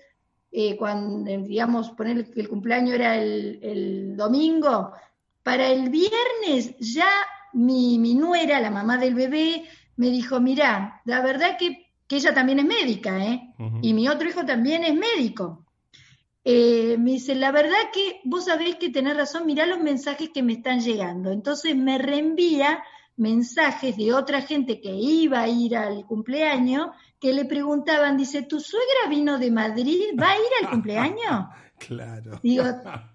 eh, 0.52 0.76
cuando, 0.76 1.30
digamos, 1.42 1.90
poner 1.92 2.30
que 2.30 2.42
el 2.42 2.48
cumpleaños 2.48 2.94
era 2.94 3.16
el, 3.16 4.14
domingo, 4.14 4.92
para 5.42 5.68
el 5.68 5.88
viernes 5.88 6.76
ya 6.78 7.08
mi, 7.54 7.98
mi, 7.98 8.14
nuera, 8.14 8.60
la 8.60 8.70
mamá 8.70 8.98
del 8.98 9.14
bebé, 9.14 9.64
me 9.96 10.10
dijo, 10.10 10.38
mira, 10.38 11.00
la 11.06 11.22
verdad 11.22 11.56
que, 11.58 11.82
ella 12.10 12.32
también 12.32 12.60
es 12.60 12.64
médica, 12.66 13.24
¿eh? 13.24 13.52
Y 13.82 13.92
mi 13.92 14.06
otro 14.06 14.28
hijo 14.28 14.44
también 14.44 14.84
es 14.84 14.94
médico. 14.94 15.63
Eh, 16.44 16.96
me 16.98 17.12
dice, 17.12 17.34
la 17.34 17.52
verdad 17.52 17.90
que 17.92 18.20
vos 18.24 18.44
sabés 18.44 18.76
que 18.76 18.90
tenés 18.90 19.16
razón, 19.16 19.46
mirá 19.46 19.64
los 19.64 19.80
mensajes 19.80 20.28
que 20.28 20.42
me 20.42 20.52
están 20.52 20.80
llegando. 20.80 21.32
Entonces 21.32 21.74
me 21.74 21.96
reenvía 21.96 22.82
mensajes 23.16 23.96
de 23.96 24.12
otra 24.12 24.42
gente 24.42 24.80
que 24.80 24.94
iba 24.94 25.40
a 25.40 25.48
ir 25.48 25.76
al 25.76 26.04
cumpleaños, 26.06 26.88
que 27.20 27.32
le 27.32 27.46
preguntaban, 27.46 28.16
dice, 28.16 28.42
¿tu 28.42 28.60
suegra 28.60 29.08
vino 29.08 29.38
de 29.38 29.50
Madrid? 29.50 30.04
¿Va 30.20 30.32
a 30.32 30.36
ir 30.36 30.50
al 30.62 30.70
cumpleaños? 30.70 31.46
Claro. 31.76 32.38
Digo, 32.42 32.64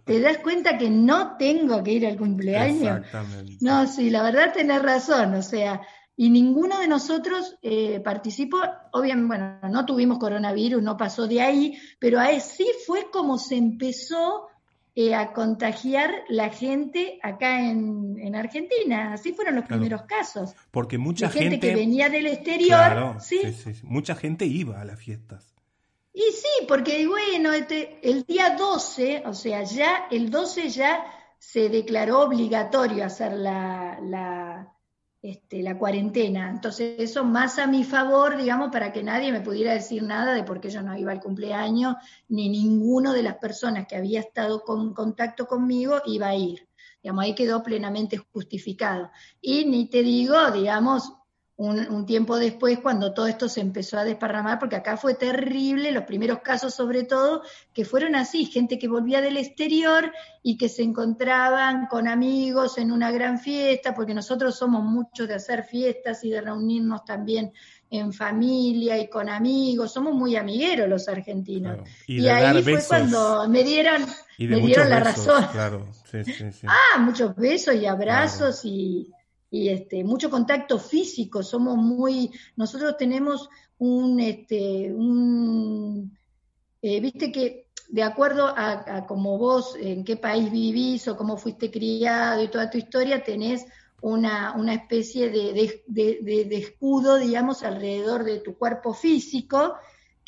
¿te 0.03 0.19
das 0.19 0.39
cuenta 0.39 0.77
que 0.77 0.89
no 0.89 1.37
tengo 1.37 1.81
que 1.81 1.93
ir 1.93 2.05
al 2.05 2.17
cumpleaños? 2.17 2.99
Exactamente. 2.99 3.57
No, 3.61 3.87
sí, 3.87 4.09
la 4.09 4.21
verdad 4.21 4.51
tenés 4.53 4.83
razón, 4.83 5.33
o 5.33 5.41
sea, 5.41 5.81
y 6.21 6.29
ninguno 6.29 6.81
de 6.81 6.89
nosotros 6.89 7.55
eh, 7.61 8.01
participó, 8.01 8.57
obviamente, 8.91 9.27
bueno, 9.27 9.59
no 9.71 9.85
tuvimos 9.85 10.19
coronavirus, 10.19 10.83
no 10.83 10.97
pasó 10.97 11.29
de 11.29 11.39
ahí, 11.39 11.79
pero 11.97 12.19
ahí 12.19 12.41
sí 12.41 12.67
fue 12.85 13.09
como 13.09 13.37
se 13.37 13.55
empezó 13.55 14.49
eh, 14.95 15.15
a 15.15 15.31
contagiar 15.31 16.11
la 16.27 16.49
gente 16.49 17.19
acá 17.23 17.61
en, 17.61 18.35
Argentina, 18.35 19.13
así 19.13 19.31
fueron 19.31 19.55
los 19.55 19.63
primeros 19.63 20.01
casos. 20.01 20.53
Porque 20.71 20.97
mucha 20.97 21.29
gente, 21.29 21.51
gente, 21.51 21.67
que 21.69 21.75
venía 21.75 22.09
del 22.09 22.27
exterior, 22.27 23.15
¿sí? 23.21 23.39
Sí, 23.53 23.73
sí, 23.73 23.81
mucha 23.83 24.13
gente 24.13 24.45
iba 24.45 24.81
a 24.81 24.83
las 24.83 24.99
fiestas. 24.99 25.55
Y 26.13 26.33
sí, 26.33 26.65
porque 26.67 27.07
bueno, 27.07 27.53
este, 27.53 27.97
el 28.03 28.25
día 28.25 28.57
12, 28.57 29.23
o 29.25 29.33
sea, 29.33 29.63
ya 29.63 30.07
el 30.11 30.29
12 30.29 30.67
ya 30.67 31.01
se 31.37 31.69
declaró 31.69 32.23
obligatorio 32.23 33.05
hacer 33.05 33.31
la, 33.37 33.97
la 34.01 34.73
este, 35.21 35.61
la 35.61 35.77
cuarentena. 35.77 36.49
Entonces, 36.49 36.95
eso 36.97 37.25
más 37.25 37.59
a 37.59 37.67
mi 37.67 37.83
favor, 37.83 38.37
digamos, 38.37 38.71
para 38.71 38.93
que 38.93 39.03
nadie 39.03 39.31
me 39.31 39.41
pudiera 39.41 39.73
decir 39.73 40.01
nada 40.03 40.33
de 40.33 40.43
por 40.43 40.61
qué 40.61 40.69
yo 40.69 40.81
no 40.81 40.97
iba 40.97 41.11
al 41.11 41.19
cumpleaños, 41.19 41.95
ni 42.29 42.49
ninguno 42.49 43.11
de 43.11 43.23
las 43.23 43.35
personas 43.35 43.85
que 43.87 43.97
había 43.97 44.21
estado 44.21 44.61
con 44.61 44.93
contacto 44.93 45.45
conmigo 45.45 46.01
iba 46.05 46.27
a 46.27 46.35
ir. 46.35 46.69
Digamos, 47.03 47.23
ahí 47.23 47.35
quedó 47.35 47.63
plenamente 47.63 48.17
justificado. 48.17 49.11
Y 49.41 49.65
ni 49.65 49.89
te 49.89 50.03
digo, 50.03 50.51
digamos, 50.51 51.13
un, 51.59 52.05
tiempo 52.05 52.37
después 52.37 52.79
cuando 52.79 53.13
todo 53.13 53.27
esto 53.27 53.49
se 53.49 53.59
empezó 53.59 53.97
a 53.97 54.05
desparramar, 54.05 54.59
porque 54.59 54.77
acá 54.77 54.95
fue 54.95 55.15
terrible, 55.15 55.91
los 55.91 56.05
primeros 56.05 56.39
casos 56.39 56.73
sobre 56.73 57.03
todo, 57.03 57.41
que 57.73 57.83
fueron 57.83 58.15
así, 58.15 58.45
gente 58.45 58.79
que 58.79 58.87
volvía 58.87 59.19
del 59.19 59.35
exterior 59.35 60.09
y 60.41 60.57
que 60.57 60.69
se 60.69 60.83
encontraban 60.83 61.87
con 61.87 62.07
amigos 62.07 62.77
en 62.77 62.93
una 62.93 63.11
gran 63.11 63.39
fiesta, 63.39 63.93
porque 63.93 64.13
nosotros 64.13 64.55
somos 64.55 64.85
muchos 64.85 65.27
de 65.27 65.33
hacer 65.33 65.65
fiestas 65.65 66.23
y 66.23 66.29
de 66.29 66.39
reunirnos 66.39 67.03
también 67.03 67.51
en 67.89 68.13
familia 68.13 68.97
y 68.97 69.09
con 69.09 69.27
amigos, 69.27 69.91
somos 69.91 70.13
muy 70.13 70.37
amigueros 70.37 70.87
los 70.87 71.09
argentinos. 71.09 71.79
Y, 72.07 72.25
ahí 72.27 72.63
fue 72.63 72.81
cuando 72.87 73.49
me 73.49 73.65
dieron, 73.65 74.05
me 74.37 74.61
dieron 74.61 74.89
la 74.89 75.01
razón. 75.01 75.45
Ah, 76.67 76.99
muchos 76.99 77.35
besos 77.35 77.75
y 77.75 77.85
abrazos 77.85 78.63
y 78.63 79.11
y 79.51 79.69
este, 79.69 80.03
mucho 80.03 80.29
contacto 80.29 80.77
físico, 80.79 81.43
somos 81.43 81.77
muy, 81.77 82.31
nosotros 82.55 82.97
tenemos 82.97 83.49
un, 83.77 84.19
este, 84.19 84.93
un 84.93 86.17
eh, 86.81 86.99
viste 86.99 87.31
que 87.31 87.67
de 87.89 88.03
acuerdo 88.03 88.47
a, 88.47 88.97
a 88.97 89.05
como 89.07 89.37
vos, 89.37 89.75
en 89.79 90.03
qué 90.03 90.15
país 90.15 90.51
vivís 90.51 91.07
o 91.07 91.17
cómo 91.17 91.37
fuiste 91.37 91.71
criado 91.71 92.43
y 92.43 92.47
toda 92.49 92.69
tu 92.69 92.77
historia, 92.77 93.23
tenés 93.23 93.65
una, 94.01 94.53
una 94.55 94.73
especie 94.73 95.29
de, 95.29 95.81
de, 95.87 96.57
escudo, 96.57 97.17
digamos, 97.17 97.63
alrededor 97.63 98.23
de 98.23 98.39
tu 98.39 98.57
cuerpo 98.57 98.93
físico, 98.93 99.75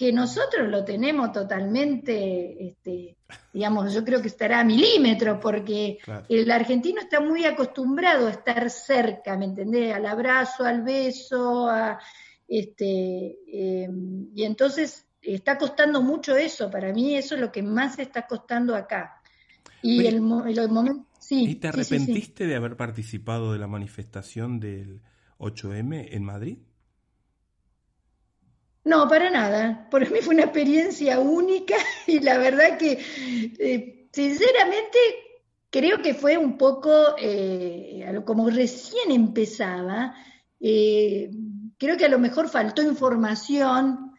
que 0.01 0.12
nosotros 0.12 0.67
lo 0.67 0.84
tenemos 0.84 1.31
totalmente, 1.31 2.65
este, 2.65 3.17
digamos, 3.53 3.93
yo 3.93 4.03
creo 4.03 4.20
que 4.20 4.29
estará 4.29 4.62
a 4.62 4.63
milímetros, 4.63 5.38
porque 5.39 6.00
el 6.27 6.50
argentino 6.50 7.01
está 7.01 7.20
muy 7.20 7.46
acostumbrado 7.46 8.25
a 8.25 8.31
estar 8.31 8.67
cerca, 8.72 9.38
¿me 9.38 9.46
entendés? 9.46 9.93
Al 9.93 10.08
abrazo, 10.08 10.63
al 10.63 10.81
beso, 10.81 11.70
a, 11.70 12.00
este, 12.48 13.38
em, 13.53 14.29
y 14.34 14.43
entonces 14.43 15.05
está 15.22 15.60
costando 15.60 16.01
mucho 16.01 16.36
eso, 16.36 16.72
para 16.72 16.91
mí 16.91 17.15
eso 17.15 17.36
es 17.36 17.41
lo 17.41 17.51
que 17.51 17.62
más 17.62 18.00
está 18.00 18.25
costando 18.25 18.75
acá. 18.75 19.22
Y 19.84 20.08
el, 20.08 20.20
momento... 20.20 21.05
Sí, 21.20 21.46
¿Y 21.48 21.55
te 21.58 21.67
arrepentiste 21.67 22.48
de 22.48 22.55
haber 22.55 22.75
participado 22.75 23.53
de 23.53 23.60
la 23.60 23.67
manifestación 23.67 24.60
del 24.60 25.01
8M 25.38 26.08
en 26.10 26.24
Madrid? 26.24 26.58
No, 28.83 29.07
para 29.07 29.29
nada. 29.29 29.88
Por 29.89 30.09
mí 30.09 30.19
fue 30.21 30.33
una 30.33 30.43
experiencia 30.43 31.19
única 31.19 31.75
y 32.07 32.19
la 32.19 32.38
verdad 32.38 32.77
que, 32.77 33.00
eh, 33.59 34.07
sinceramente, 34.11 34.97
creo 35.69 36.01
que 36.01 36.13
fue 36.13 36.38
un 36.38 36.57
poco, 36.57 37.15
eh, 37.17 38.21
como 38.25 38.50
recién 38.50 39.11
empezaba, 39.11 40.15
eh, 40.59 41.29
creo 41.77 41.97
que 41.97 42.05
a 42.05 42.09
lo 42.09 42.19
mejor 42.19 42.50
faltó 42.50 42.81
información. 42.81 44.13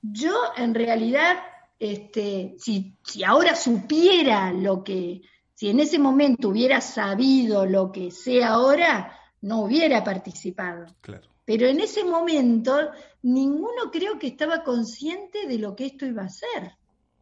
Yo, 0.00 0.34
en 0.56 0.74
realidad, 0.74 1.36
este, 1.78 2.56
si, 2.58 2.96
si 3.04 3.22
ahora 3.22 3.54
supiera 3.54 4.52
lo 4.52 4.82
que, 4.82 5.22
si 5.54 5.68
en 5.68 5.80
ese 5.80 5.98
momento 5.98 6.48
hubiera 6.48 6.80
sabido 6.80 7.66
lo 7.66 7.92
que 7.92 8.10
sé 8.10 8.42
ahora, 8.42 9.12
no 9.42 9.60
hubiera 9.60 10.02
participado. 10.02 10.86
Claro. 11.00 11.28
Pero 11.46 11.66
en 11.66 11.80
ese 11.80 12.04
momento 12.04 12.90
ninguno 13.22 13.90
creo 13.90 14.18
que 14.18 14.26
estaba 14.26 14.62
consciente 14.62 15.46
de 15.46 15.58
lo 15.58 15.74
que 15.74 15.86
esto 15.86 16.04
iba 16.04 16.24
a 16.24 16.28
ser. 16.28 16.72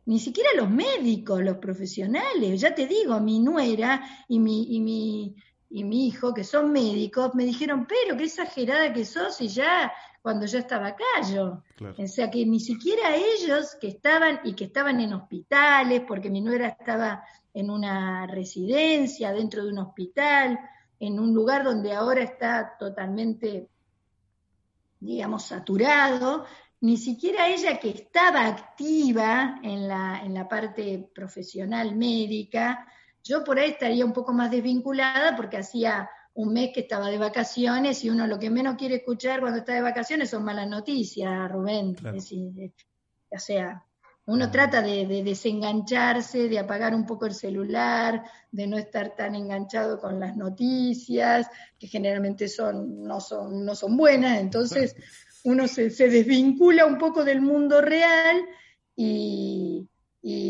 Ni 0.07 0.19
siquiera 0.19 0.51
los 0.57 0.69
médicos, 0.69 1.43
los 1.43 1.59
profesionales. 1.59 2.61
Ya 2.61 2.75
te 2.75 2.87
digo, 2.87 3.21
mi 3.21 3.39
nuera 3.39 4.03
y 4.27 4.41
mi, 4.41 4.75
y 4.75 4.81
mi, 4.81 5.37
y 5.71 5.85
mi 5.85 6.09
hijo, 6.09 6.33
que 6.33 6.43
son 6.43 6.73
médicos, 6.73 7.35
me 7.35 7.45
dijeron, 7.45 7.87
pero 7.87 8.17
qué 8.17 8.25
exagerada 8.25 8.93
que 8.93 9.05
sos 9.05 9.41
y 9.43 9.49
ya 9.49 9.93
cuando 10.23 10.47
yo 10.47 10.59
estaba 10.59 10.89
acá 10.89 11.05
yo. 11.31 11.63
O 11.99 12.07
sea 12.07 12.31
que 12.31 12.47
ni 12.47 12.61
siquiera 12.61 13.15
ellos 13.15 13.77
que 13.79 13.89
estaban 13.89 14.41
y 14.45 14.55
que 14.55 14.65
estaban 14.65 15.01
en 15.01 15.13
hospitales, 15.13 16.03
porque 16.09 16.31
mi 16.31 16.41
nuera 16.41 16.69
estaba 16.69 17.23
en 17.53 17.71
una 17.71 18.27
residencia, 18.27 19.33
dentro 19.33 19.65
de 19.65 19.71
un 19.71 19.81
hospital, 19.81 20.59
en 20.99 21.21
un 21.21 21.35
lugar 21.35 21.63
donde 21.63 21.93
ahora 21.93 22.23
está 22.23 22.75
totalmente 22.79 23.69
digamos, 25.05 25.45
saturado, 25.45 26.45
ni 26.81 26.97
siquiera 26.97 27.49
ella 27.49 27.79
que 27.79 27.91
estaba 27.91 28.47
activa 28.47 29.61
en 29.63 29.89
la, 29.89 30.23
en 30.25 30.35
la 30.35 30.49
parte 30.49 31.11
profesional 31.15 31.95
médica, 31.95 32.87
yo 33.23 33.43
por 33.43 33.59
ahí 33.59 33.71
estaría 33.71 34.05
un 34.05 34.13
poco 34.13 34.33
más 34.33 34.51
desvinculada 34.51 35.35
porque 35.37 35.57
hacía 35.57 36.11
un 36.35 36.53
mes 36.53 36.71
que 36.75 36.81
estaba 36.81 37.09
de 37.09 37.19
vacaciones 37.19 38.05
y 38.05 38.11
uno 38.11 38.27
lo 38.27 38.39
que 38.39 38.51
menos 38.51 38.77
quiere 38.77 38.97
escuchar 38.97 39.41
cuando 39.41 39.61
está 39.61 39.73
de 39.73 39.81
vacaciones 39.81 40.31
son 40.31 40.45
malas 40.45 40.69
noticias, 40.69 41.51
Rubén. 41.51 41.97
o 43.31 43.39
sea, 43.39 43.85
uno 44.27 44.51
trata 44.51 44.81
de, 44.81 45.23
desengancharse, 45.23 46.49
de 46.49 46.59
apagar 46.59 46.95
un 46.95 47.05
poco 47.05 47.27
el 47.27 47.35
celular, 47.35 48.23
de 48.51 48.67
no 48.67 48.79
estar 48.79 49.15
tan 49.15 49.35
enganchado 49.35 49.99
con 49.99 50.19
las 50.19 50.37
noticias, 50.37 51.47
que 51.79 51.87
generalmente 51.87 52.49
son, 52.49 53.03
no, 53.05 53.21
son, 53.21 53.65
no 53.65 53.75
son 53.75 53.97
buenas, 53.97 54.41
entonces 54.41 54.97
uno 55.45 55.69
se, 55.69 55.91
desvincula 55.91 56.87
un 56.87 56.97
poco 56.97 57.23
del 57.23 57.43
mundo 57.43 57.83
real 57.83 58.47
y, 58.97 59.87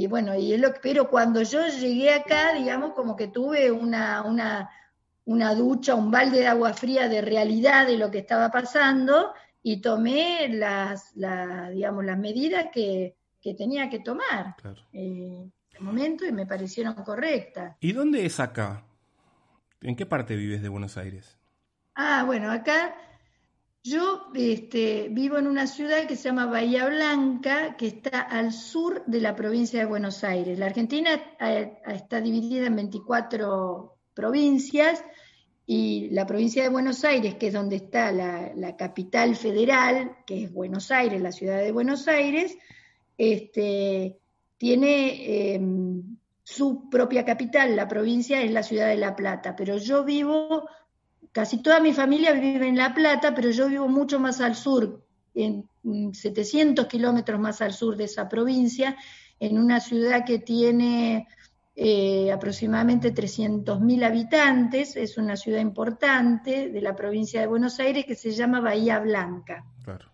bueno, 0.08 0.36
y 0.38 0.52
es 0.52 0.60
lo 0.60 0.72
pero 0.80 1.10
cuando 1.10 1.42
yo 1.42 1.66
llegué 1.66 2.14
acá, 2.14 2.54
digamos, 2.54 2.92
como 2.92 3.16
que 3.16 3.26
tuve 3.26 3.72
una, 3.72 4.22
una, 4.22 4.70
una 5.24 5.52
ducha, 5.56 5.96
un 5.96 6.12
balde 6.12 6.40
de 6.40 6.46
agua 6.46 6.74
fría 6.74 7.08
de 7.08 7.22
realidad 7.22 7.88
de 7.88 7.98
lo 7.98 8.12
que 8.12 8.18
estaba 8.18 8.52
pasando 8.52 9.32
y 9.64 9.80
tomé 9.80 10.48
las, 10.48 11.12
digamos, 11.14 12.04
las 12.04 12.18
medidas 12.18 12.66
que 12.72 13.16
que 13.44 13.52
tenía 13.52 13.90
que 13.90 13.98
tomar 13.98 14.56
en 14.94 15.52
eh, 15.74 15.80
momento 15.80 16.24
y 16.24 16.32
me 16.32 16.46
parecieron 16.46 16.94
correctas. 16.94 17.76
¿Y 17.78 17.92
dónde 17.92 18.24
es 18.24 18.40
acá? 18.40 18.86
¿En 19.82 19.96
qué 19.96 20.06
parte 20.06 20.34
vives 20.34 20.62
de 20.62 20.70
Buenos 20.70 20.96
Aires? 20.96 21.38
Ah, 21.94 22.24
bueno, 22.24 22.50
acá 22.50 22.96
yo 23.82 24.30
este, 24.34 25.08
vivo 25.10 25.36
en 25.36 25.46
una 25.46 25.66
ciudad 25.66 26.06
que 26.06 26.16
se 26.16 26.30
llama 26.30 26.46
Bahía 26.46 26.88
Blanca, 26.88 27.76
que 27.76 27.88
está 27.88 28.22
al 28.22 28.50
sur 28.54 29.04
de 29.06 29.20
la 29.20 29.36
provincia 29.36 29.80
de 29.80 29.84
Buenos 29.84 30.24
Aires. 30.24 30.58
La 30.58 30.64
Argentina 30.64 31.10
eh, 31.38 31.82
está 31.86 32.22
dividida 32.22 32.68
en 32.68 32.76
24 32.76 33.98
provincias 34.14 35.04
y 35.66 36.08
la 36.12 36.26
provincia 36.26 36.62
de 36.62 36.70
Buenos 36.70 37.04
Aires, 37.04 37.34
que 37.34 37.48
es 37.48 37.52
donde 37.52 37.76
está 37.76 38.10
la, 38.10 38.52
la 38.54 38.74
capital 38.74 39.36
federal, 39.36 40.16
que 40.26 40.44
es 40.44 40.52
Buenos 40.52 40.90
Aires, 40.90 41.20
la 41.20 41.32
ciudad 41.32 41.58
de 41.58 41.72
Buenos 41.72 42.08
Aires, 42.08 42.56
este, 43.16 44.18
tiene 44.56 45.54
em, 45.54 46.16
su 46.42 46.88
propia 46.90 47.24
capital, 47.24 47.76
la 47.76 47.88
provincia 47.88 48.42
es 48.42 48.50
la 48.50 48.62
ciudad 48.62 48.88
de 48.88 48.96
La 48.96 49.16
Plata, 49.16 49.56
pero 49.56 49.78
yo 49.78 50.04
vivo, 50.04 50.68
casi 51.32 51.62
toda 51.62 51.80
mi 51.80 51.92
familia 51.92 52.32
vive 52.32 52.68
en 52.68 52.76
La 52.76 52.94
Plata, 52.94 53.34
pero 53.34 53.50
yo 53.50 53.68
vivo 53.68 53.88
mucho 53.88 54.20
más 54.20 54.40
al 54.40 54.54
sur, 54.54 55.02
en 55.34 55.68
700 56.12 56.86
kilómetros 56.86 57.40
más 57.40 57.60
al 57.60 57.72
sur 57.72 57.96
de 57.96 58.04
esa 58.04 58.28
provincia, 58.28 58.96
en 59.40 59.58
una 59.58 59.80
ciudad 59.80 60.24
que 60.24 60.38
tiene 60.38 61.26
eh, 61.74 62.30
aproximadamente 62.30 63.12
300.000 63.12 64.04
habitantes, 64.04 64.96
es 64.96 65.18
una 65.18 65.36
ciudad 65.36 65.60
importante 65.60 66.68
de 66.68 66.80
la 66.80 66.94
provincia 66.94 67.40
de 67.40 67.46
Buenos 67.46 67.80
Aires 67.80 68.04
que 68.04 68.14
se 68.14 68.30
llama 68.30 68.60
Bahía 68.60 69.00
Blanca. 69.00 69.64
Claro 69.82 70.13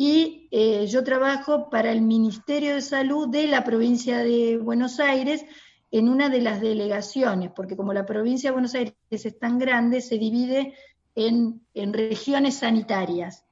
y 0.00 0.46
eh, 0.52 0.86
yo 0.86 1.02
trabajo 1.02 1.68
para 1.70 1.90
el 1.90 2.02
Ministerio 2.02 2.76
de 2.76 2.82
Salud 2.82 3.28
de 3.28 3.48
la 3.48 3.64
provincia 3.64 4.18
de 4.18 4.56
Buenos 4.56 5.00
Aires 5.00 5.44
en 5.90 6.08
una 6.08 6.28
de 6.28 6.40
las 6.40 6.60
delegaciones, 6.60 7.50
porque 7.50 7.76
como 7.76 7.92
la 7.92 8.06
provincia 8.06 8.50
de 8.50 8.52
Buenos 8.52 8.76
Aires 8.76 8.94
es 9.10 9.38
tan 9.40 9.58
grande, 9.58 10.00
se 10.00 10.16
divide 10.16 10.74
en, 11.16 11.64
regiones 11.74 12.58
sanitarias. 12.58 13.44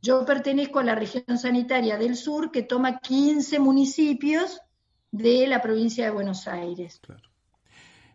Yo 0.00 0.24
pertenezco 0.24 0.78
a 0.78 0.84
la 0.84 0.94
región 0.94 1.36
sanitaria 1.36 1.98
del 1.98 2.16
sur, 2.16 2.50
que 2.50 2.62
toma 2.62 2.98
15 2.98 3.58
municipios 3.58 4.62
de 5.10 5.46
la 5.46 5.60
provincia 5.60 6.06
de 6.06 6.10
Buenos 6.10 6.48
Aires. 6.48 7.02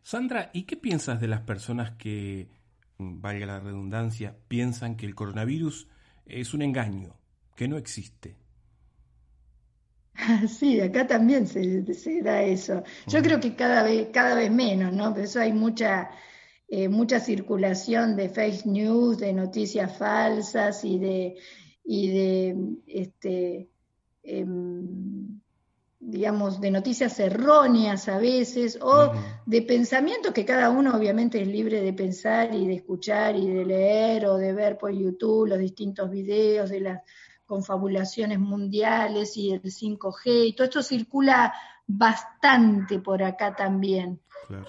Sandra, 0.01 0.49
¿y 0.51 0.63
qué 0.63 0.77
piensas 0.77 1.21
de 1.21 1.27
las 1.27 1.41
personas 1.41 1.91
que, 1.91 2.49
valga 2.97 3.45
la 3.45 3.59
redundancia, 3.59 4.35
piensan 4.47 4.97
que 4.97 5.05
el 5.05 5.13
coronavirus 5.13 5.87
es 6.25 6.55
un 6.55 6.63
engaño? 6.63 7.13
Que 7.57 7.67
no 7.67 7.77
existe. 7.77 8.37
Sí, 10.47 10.79
acá 10.79 11.05
también 11.05 11.47
se, 11.47 11.83
da 12.21 12.41
eso. 12.41 12.83
Yo 13.07 13.21
creo 13.21 13.39
que 13.39 13.55
cada 13.55 13.83
vez, 13.83 14.07
cada 14.11 14.35
vez 14.35 14.51
menos, 14.51 14.93
¿no? 14.93 15.13
Por 15.13 15.23
eso 15.23 15.39
hay 15.39 15.53
mucha, 15.53 16.09
eh, 16.67 16.87
mucha 16.87 17.19
circulación 17.19 18.15
de 18.15 18.29
fake 18.29 18.65
news, 18.65 19.17
de 19.19 19.33
noticias 19.33 19.95
falsas 19.97 20.83
y 20.83 20.97
de, 20.99 21.35
y 21.83 22.09
de 22.09 22.55
este, 22.87 23.69
em, 24.23 25.39
digamos, 25.99 26.59
de 26.59 26.71
noticias 26.71 27.19
erróneas 27.19 28.07
a 28.07 28.17
veces, 28.17 28.79
o 28.81 29.11
de 29.45 29.61
pensamientos 29.61 30.33
que 30.33 30.45
cada 30.45 30.69
uno 30.69 30.95
obviamente 30.95 31.41
es 31.41 31.47
libre 31.47 31.81
de 31.81 31.93
pensar 31.93 32.53
y 32.53 32.67
de 32.67 32.75
escuchar 32.75 33.35
y 33.35 33.49
de 33.49 33.65
leer 33.65 34.25
o 34.25 34.37
de 34.37 34.53
ver 34.53 34.77
por 34.77 34.91
YouTube 34.91 35.47
los 35.47 35.59
distintos 35.59 36.09
videos 36.09 36.69
de 36.69 36.81
las 36.81 37.01
confabulaciones 37.47 38.39
mundiales 38.39 39.36
y 39.38 39.51
el 39.51 39.63
5G, 39.63 40.49
y 40.49 40.53
todo 40.53 40.65
esto 40.65 40.83
circula 40.83 41.53
bastante 41.88 42.99
por 42.99 43.23
acá 43.23 43.55
también. 43.55 44.19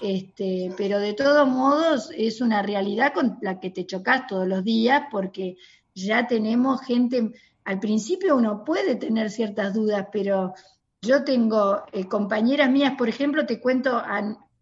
Este, 0.01 0.73
pero 0.75 0.99
de 0.99 1.13
todos 1.13 1.47
modos 1.47 2.11
es 2.15 2.41
una 2.41 2.61
realidad 2.61 3.13
con 3.13 3.37
la 3.41 3.61
que 3.61 3.69
te 3.69 3.85
chocas 3.85 4.27
todos 4.27 4.45
los 4.45 4.63
días 4.63 5.03
porque 5.09 5.55
ya 5.93 6.27
tenemos 6.27 6.81
gente, 6.81 7.31
al 7.63 7.79
principio 7.79 8.35
uno 8.35 8.63
puede 8.65 8.95
tener 8.95 9.29
ciertas 9.29 9.73
dudas, 9.73 10.07
pero 10.11 10.53
yo 11.01 11.23
tengo 11.23 11.83
eh, 11.93 12.07
compañeras 12.07 12.69
mías, 12.69 12.95
por 12.97 13.07
ejemplo, 13.07 13.45
te 13.45 13.61
cuento 13.61 14.01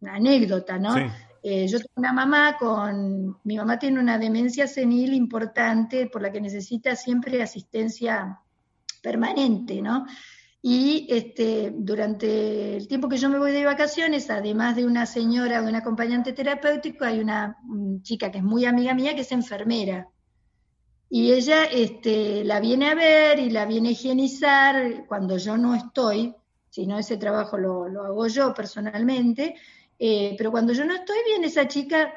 una 0.02 0.14
anécdota, 0.14 0.78
¿no? 0.78 0.94
Eh, 1.44 1.68
yo 1.68 1.78
tengo 1.78 1.94
una 1.96 2.14
mamá 2.14 2.58
con, 2.58 3.38
mi 3.44 3.58
mamá 3.58 3.80
tiene 3.80 4.00
una 4.00 4.18
demencia 4.18 4.68
senil 4.68 5.14
importante 5.14 6.08
por 6.08 6.22
la 6.22 6.32
que 6.32 6.42
necesita 6.42 6.96
siempre 6.96 7.42
asistencia 7.42 8.40
permanente, 9.02 9.82
¿no? 9.82 10.06
Y 10.62 11.08
este, 11.10 11.72
durante 11.74 12.78
el 12.78 12.88
tiempo 12.88 13.08
que 13.08 13.18
yo 13.18 13.30
me 13.30 13.38
voy 13.38 13.52
de 13.52 13.66
vacaciones, 13.66 14.30
además 14.30 14.76
de 14.76 14.86
una 14.86 15.06
señora, 15.06 15.62
de 15.62 15.70
un 15.70 15.76
acompañante 15.76 16.34
terapéutico, 16.34 17.06
hay 17.06 17.20
una 17.20 17.58
chica 18.02 18.32
que 18.32 18.40
es 18.40 18.44
muy 18.44 18.66
amiga 18.66 18.94
mía, 18.94 19.16
que 19.16 19.22
es 19.22 19.32
enfermera. 19.32 20.10
Y 21.10 21.32
ella 21.32 21.64
este, 21.66 22.44
la 22.44 22.60
viene 22.60 22.90
a 22.90 22.96
ver 22.96 23.40
y 23.40 23.50
la 23.50 23.66
viene 23.66 23.90
a 23.90 23.92
higienizar 23.94 25.06
cuando 25.08 25.38
yo 25.38 25.58
no 25.58 25.74
estoy, 25.74 26.36
si 26.70 26.86
no 26.86 27.00
ese 27.00 27.18
trabajo 27.18 27.58
lo, 27.58 27.86
hago 28.04 28.28
yo 28.28 28.54
personalmente, 28.54 29.56
eh, 30.00 30.36
pero 30.38 30.52
cuando 30.52 30.74
yo 30.74 30.86
no 30.86 30.94
estoy, 30.94 31.18
viene 31.26 31.48
esa 31.48 31.68
chica 31.68 32.14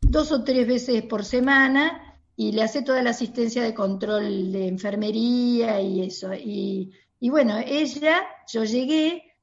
dos 0.00 0.32
o 0.32 0.44
tres 0.44 0.66
veces 0.66 1.02
por 1.02 1.24
semana 1.24 2.20
y 2.36 2.52
le 2.52 2.62
hace 2.62 2.82
toda 2.82 3.02
la 3.02 3.10
asistencia 3.10 3.62
de 3.62 3.74
control 3.74 4.52
de 4.52 4.68
enfermería 4.68 5.80
y 5.80 6.02
eso. 6.02 6.32
Y, 6.34 6.92
y 7.20 7.30
bueno, 7.30 7.58
ella, 7.58 8.22
yo 8.50 8.64
llegué 8.64 9.34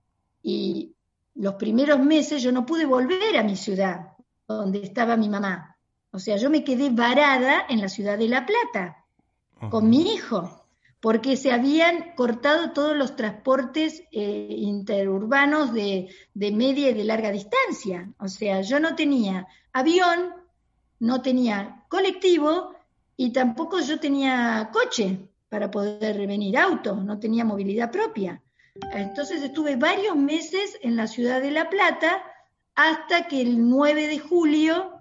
y 0.41 0.95
los 1.35 1.55
primeros 1.55 1.99
meses 1.99 2.41
yo 2.41 2.51
no 2.51 2.65
pude 2.65 2.85
volver 2.85 3.37
a 3.37 3.43
mi 3.43 3.55
ciudad, 3.55 4.13
donde 4.47 4.79
estaba 4.79 5.17
mi 5.17 5.29
mamá. 5.29 5.77
O 6.11 6.19
sea, 6.19 6.37
yo 6.37 6.49
me 6.49 6.63
quedé 6.63 6.89
varada 6.89 7.65
en 7.67 7.81
la 7.81 7.89
ciudad 7.89 8.17
de 8.17 8.29
La 8.29 8.45
Plata 8.45 9.05
con 9.69 9.89
mi 9.89 10.13
hijo, 10.13 10.64
porque 11.05 11.37
se 11.37 11.51
habían 11.51 12.15
cortado 12.15 12.71
todos 12.71 12.97
los 12.97 13.15
transportes 13.15 14.01
eh, 14.11 14.47
interurbanos 14.49 15.71
de, 15.71 16.09
media 16.33 16.89
y 16.89 16.93
de 16.95 17.03
larga 17.03 17.29
distancia. 17.29 18.11
O 18.17 18.27
sea, 18.27 18.61
yo 18.61 18.79
no 18.79 18.95
tenía 18.95 19.45
avión, 19.71 20.33
no 20.99 21.21
tenía 21.21 21.85
colectivo 21.89 22.73
y 23.15 23.31
tampoco 23.31 23.81
yo 23.81 23.99
tenía 23.99 24.71
coche 24.73 25.29
para 25.47 25.69
poder 25.69 26.25
venir, 26.25 26.57
auto, 26.57 26.95
no 26.95 27.19
tenía 27.19 27.45
movilidad 27.45 27.91
propia. 27.91 28.41
Entonces 28.91 29.43
estuve 29.43 29.75
varios 29.75 30.15
meses 30.15 30.75
en 30.81 30.95
la 30.95 31.05
ciudad 31.05 31.39
de 31.39 31.51
La 31.51 31.69
Plata 31.69 32.23
hasta 32.73 33.27
que 33.27 33.41
el 33.41 33.69
9 33.69 34.07
de 34.07 34.17
julio 34.17 34.91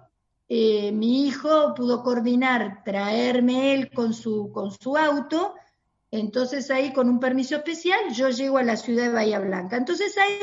eh, 0.49 0.91
mi 0.91 1.25
hijo 1.25 1.73
pudo 1.73 2.03
coordinar 2.03 2.83
traerme 2.83 3.73
él 3.73 3.89
con 3.89 4.13
su, 4.13 4.51
con 4.51 4.69
su 4.69 4.95
auto, 4.95 5.55
entonces 6.19 6.69
ahí 6.71 6.93
con 6.93 7.09
un 7.09 7.19
permiso 7.19 7.55
especial 7.55 7.99
yo 8.13 8.29
llego 8.29 8.57
a 8.57 8.63
la 8.63 8.77
ciudad 8.77 9.03
de 9.03 9.09
Bahía 9.09 9.39
Blanca. 9.39 9.77
Entonces 9.77 10.17
ahí 10.17 10.39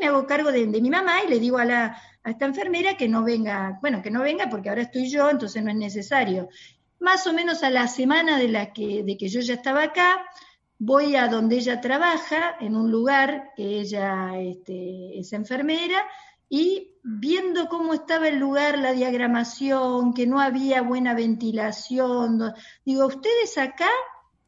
me 0.00 0.06
hago 0.06 0.26
cargo 0.26 0.52
de, 0.52 0.66
mi 0.66 0.90
mamá 0.90 1.22
y 1.24 1.28
le 1.28 1.38
digo 1.38 1.58
a, 1.58 1.64
la, 1.64 2.00
a 2.22 2.30
esta 2.30 2.46
enfermera 2.46 2.96
que 2.96 3.08
no 3.08 3.24
venga, 3.24 3.78
bueno, 3.80 4.02
que 4.02 4.10
no 4.10 4.22
venga 4.22 4.48
porque 4.48 4.68
ahora 4.68 4.82
estoy 4.82 5.10
yo, 5.10 5.30
entonces 5.30 5.62
no 5.62 5.70
es 5.70 5.76
necesario. 5.76 6.48
Más 7.00 7.26
o 7.26 7.32
menos 7.32 7.62
a 7.62 7.70
la 7.70 7.88
semana 7.88 8.38
de, 8.38 8.48
la 8.48 8.72
que, 8.72 9.02
de 9.04 9.16
que 9.16 9.28
yo 9.28 9.40
ya 9.40 9.54
estaba 9.54 9.84
acá, 9.84 10.24
voy 10.78 11.16
a 11.16 11.28
donde 11.28 11.56
ella 11.56 11.80
trabaja, 11.80 12.56
en 12.60 12.76
un 12.76 12.90
lugar 12.90 13.50
que 13.56 13.80
ella 13.80 14.38
este, 14.38 15.18
es 15.18 15.32
enfermera, 15.32 16.02
y 16.48 16.94
viendo 17.02 17.68
cómo 17.68 17.94
estaba 17.94 18.28
el 18.28 18.38
lugar, 18.38 18.78
la 18.78 18.92
diagramación, 18.92 20.14
que 20.14 20.26
no 20.26 20.40
había 20.40 20.82
buena 20.82 21.14
ventilación, 21.14 22.52
digo, 22.84 23.06
ustedes 23.06 23.58
acá 23.58 23.90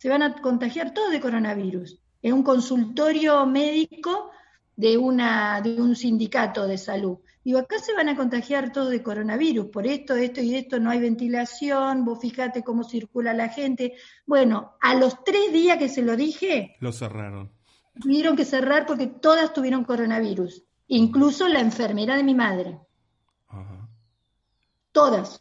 se 0.01 0.09
van 0.09 0.23
a 0.23 0.41
contagiar 0.41 0.95
todos 0.95 1.13
de 1.13 1.21
coronavirus. 1.21 2.01
Es 2.23 2.33
un 2.33 2.43
consultorio 2.43 3.45
médico 3.45 4.31
de, 4.75 4.97
una, 4.97 5.61
de 5.61 5.79
un 5.81 5.95
sindicato 5.95 6.67
de 6.67 6.79
salud. 6.79 7.19
Digo, 7.45 7.59
acá 7.59 7.79
se 7.79 7.93
van 7.93 8.09
a 8.09 8.17
contagiar 8.17 8.73
todos 8.73 8.91
de 8.91 9.03
coronavirus, 9.03 9.67
por 9.67 9.87
esto, 9.87 10.17
esto 10.17 10.41
y 10.41 10.55
esto, 10.55 10.81
no 10.81 10.89
hay 10.89 11.01
ventilación, 11.01 12.05
vos 12.07 12.19
fíjate 12.21 12.65
cómo 12.65 12.83
circula 12.83 13.35
la 13.35 13.49
gente. 13.49 13.95
Bueno, 14.25 14.77
a 14.81 14.95
los 14.95 15.23
tres 15.23 15.53
días 15.53 15.77
que 15.77 15.91
se 15.91 16.01
lo 16.01 16.17
dije... 16.17 16.77
Lo 16.81 16.93
cerraron. 16.93 17.53
Tuvieron 18.01 18.37
que 18.37 18.47
cerrar 18.47 18.87
porque 18.87 19.07
todas 19.07 19.53
tuvieron 19.53 19.85
coronavirus 19.85 20.65
incluso 20.91 21.49
la 21.49 21.61
enfermera 21.61 22.17
de 22.17 22.25
mi 22.25 22.35
madre. 22.35 22.79
Todas, 24.93 25.39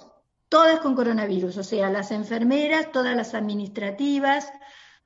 todas 0.50 0.80
con 0.80 0.96
coronavirus, 0.96 1.58
o 1.58 1.64
sea, 1.64 1.90
las 1.90 2.12
enfermeras, 2.12 2.92
todas 2.92 3.16
las 3.16 3.36
administrativas, 3.36 4.52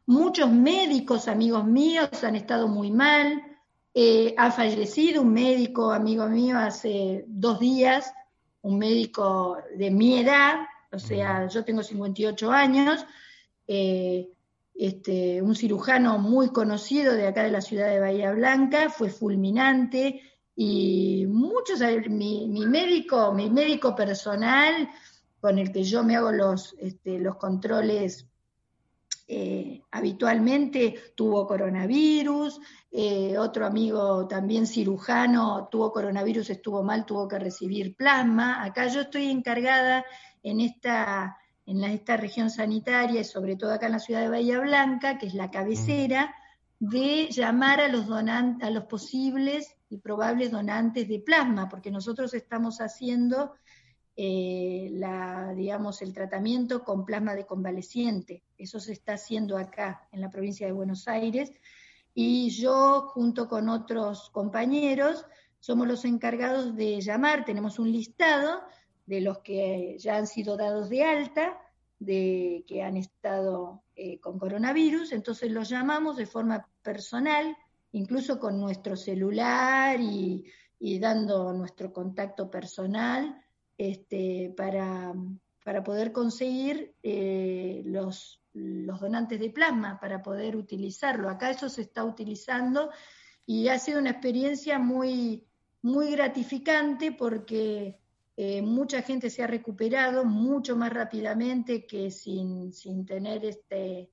muchos 0.05 0.49
médicos 0.49 1.27
amigos 1.27 1.65
míos 1.65 2.23
han 2.23 2.35
estado 2.35 2.67
muy 2.69 2.91
mal, 2.91 3.43
eh, 3.93 4.33
ha 4.37 4.51
fallecido 4.51 5.21
un 5.21 5.33
médico 5.33 5.91
amigo 5.91 6.27
mío 6.27 6.57
hace 6.57 7.25
dos 7.27 7.59
días, 7.59 8.11
un 8.61 8.79
médico 8.79 9.57
de 9.77 9.91
mi 9.91 10.19
edad, 10.19 10.61
o 10.91 10.97
sea, 10.97 11.47
yo 11.47 11.65
tengo 11.65 11.83
58 11.83 12.51
años, 12.51 13.05
eh, 13.67 14.29
este, 14.73 15.41
un 15.41 15.55
cirujano 15.55 16.17
muy 16.17 16.49
conocido 16.49 17.13
de 17.13 17.27
acá 17.27 17.43
de 17.43 17.51
la 17.51 17.61
ciudad 17.61 17.89
de 17.89 17.99
Bahía 17.99 18.31
Blanca, 18.31 18.89
fue 18.89 19.09
fulminante, 19.09 20.21
y 20.55 21.25
muchos, 21.27 21.79
mi, 22.09 22.47
mi, 22.47 22.65
médico, 22.65 23.33
mi 23.33 23.49
médico 23.49 23.95
personal, 23.95 24.87
con 25.43 25.59
el 25.59 25.73
que 25.73 25.83
yo 25.83 26.05
me 26.05 26.15
hago 26.15 26.31
los, 26.31 26.73
este, 26.79 27.19
los 27.19 27.35
controles 27.35 28.29
eh, 29.27 29.81
habitualmente, 29.91 30.95
tuvo 31.15 31.45
coronavirus, 31.45 32.61
eh, 32.89 33.37
otro 33.37 33.65
amigo 33.65 34.25
también 34.25 34.65
cirujano 34.65 35.67
tuvo 35.69 35.91
coronavirus, 35.91 36.49
estuvo 36.51 36.81
mal, 36.81 37.05
tuvo 37.05 37.27
que 37.27 37.39
recibir 37.39 37.97
plasma. 37.97 38.63
Acá 38.63 38.87
yo 38.87 39.01
estoy 39.01 39.29
encargada 39.29 40.05
en 40.43 40.61
esta, 40.61 41.37
en 41.65 41.83
esta 41.83 42.15
región 42.15 42.49
sanitaria, 42.49 43.19
y 43.19 43.25
sobre 43.25 43.57
todo 43.57 43.73
acá 43.73 43.87
en 43.87 43.91
la 43.91 43.99
ciudad 43.99 44.21
de 44.21 44.29
Bahía 44.29 44.61
Blanca, 44.61 45.17
que 45.17 45.27
es 45.27 45.33
la 45.33 45.51
cabecera, 45.51 46.33
de 46.79 47.27
llamar 47.31 47.81
a 47.81 47.89
los 47.89 48.09
a 48.09 48.69
los 48.69 48.85
posibles 48.85 49.75
y 49.89 49.97
probables 49.97 50.51
donantes 50.51 51.09
de 51.09 51.19
plasma, 51.19 51.67
porque 51.67 51.91
nosotros 51.91 52.33
estamos 52.33 52.79
haciendo 52.79 53.55
eh, 54.15 54.91
el 56.01 56.13
tratamiento 56.13 56.83
con 56.83 57.05
plasma 57.05 57.35
de 57.35 57.45
convaleciente. 57.45 58.43
Eso 58.57 58.79
se 58.79 58.93
está 58.93 59.13
haciendo 59.13 59.57
acá 59.57 60.07
en 60.11 60.21
la 60.21 60.29
provincia 60.29 60.67
de 60.67 60.73
Buenos 60.73 61.07
Aires. 61.07 61.51
Y 62.13 62.49
yo, 62.51 63.09
junto 63.13 63.47
con 63.47 63.69
otros 63.69 64.29
compañeros, 64.29 65.25
somos 65.59 65.87
los 65.87 66.05
encargados 66.05 66.75
de 66.75 67.01
llamar, 67.01 67.45
tenemos 67.45 67.79
un 67.79 67.91
listado 67.91 68.61
de 69.05 69.21
los 69.21 69.39
que 69.39 69.97
ya 69.97 70.17
han 70.17 70.27
sido 70.27 70.57
dados 70.57 70.89
de 70.89 71.03
alta, 71.03 71.57
de 71.99 72.65
que 72.67 72.83
han 72.83 72.97
estado 72.97 73.83
eh, 73.95 74.19
con 74.19 74.37
coronavirus, 74.37 75.13
entonces 75.13 75.51
los 75.51 75.69
llamamos 75.69 76.17
de 76.17 76.25
forma 76.25 76.67
personal 76.81 77.55
incluso 77.93 78.39
con 78.39 78.59
nuestro 78.59 78.95
celular 78.97 79.99
y, 80.01 80.45
dando 80.99 81.53
nuestro 81.53 81.93
contacto 81.93 82.51
personal 82.51 83.41
este, 83.77 84.53
para, 84.55 85.13
poder 85.83 86.11
conseguir 86.11 86.95
eh, 87.03 87.81
los, 87.85 88.41
los 88.53 88.99
donantes 88.99 89.39
de 89.39 89.49
plasma, 89.49 89.99
para 89.99 90.21
poder 90.21 90.55
utilizarlo. 90.55 91.29
Acá 91.29 91.49
eso 91.49 91.69
se 91.69 91.81
está 91.81 92.03
utilizando 92.03 92.91
y 93.45 93.67
ha 93.67 93.79
sido 93.79 93.99
una 93.99 94.11
experiencia 94.11 94.79
muy, 94.79 95.45
muy 95.81 96.11
gratificante 96.11 97.11
porque 97.11 97.99
eh, 98.35 98.61
mucha 98.61 99.01
gente 99.01 99.29
se 99.29 99.43
ha 99.43 99.47
recuperado 99.47 100.25
mucho 100.25 100.75
más 100.75 100.91
rápidamente 100.91 101.85
que 101.85 102.09
sin, 102.09 102.73
sin 102.73 103.05
tener 103.05 103.45
este, 103.45 104.09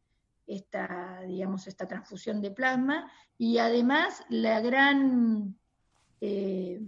esta, 0.46 1.22
digamos, 1.26 1.66
esta 1.66 1.86
transfusión 1.86 2.40
de 2.40 2.50
plasma 2.50 3.10
y 3.38 3.58
además 3.58 4.22
la 4.28 4.60
gran, 4.60 5.56
eh, 6.20 6.82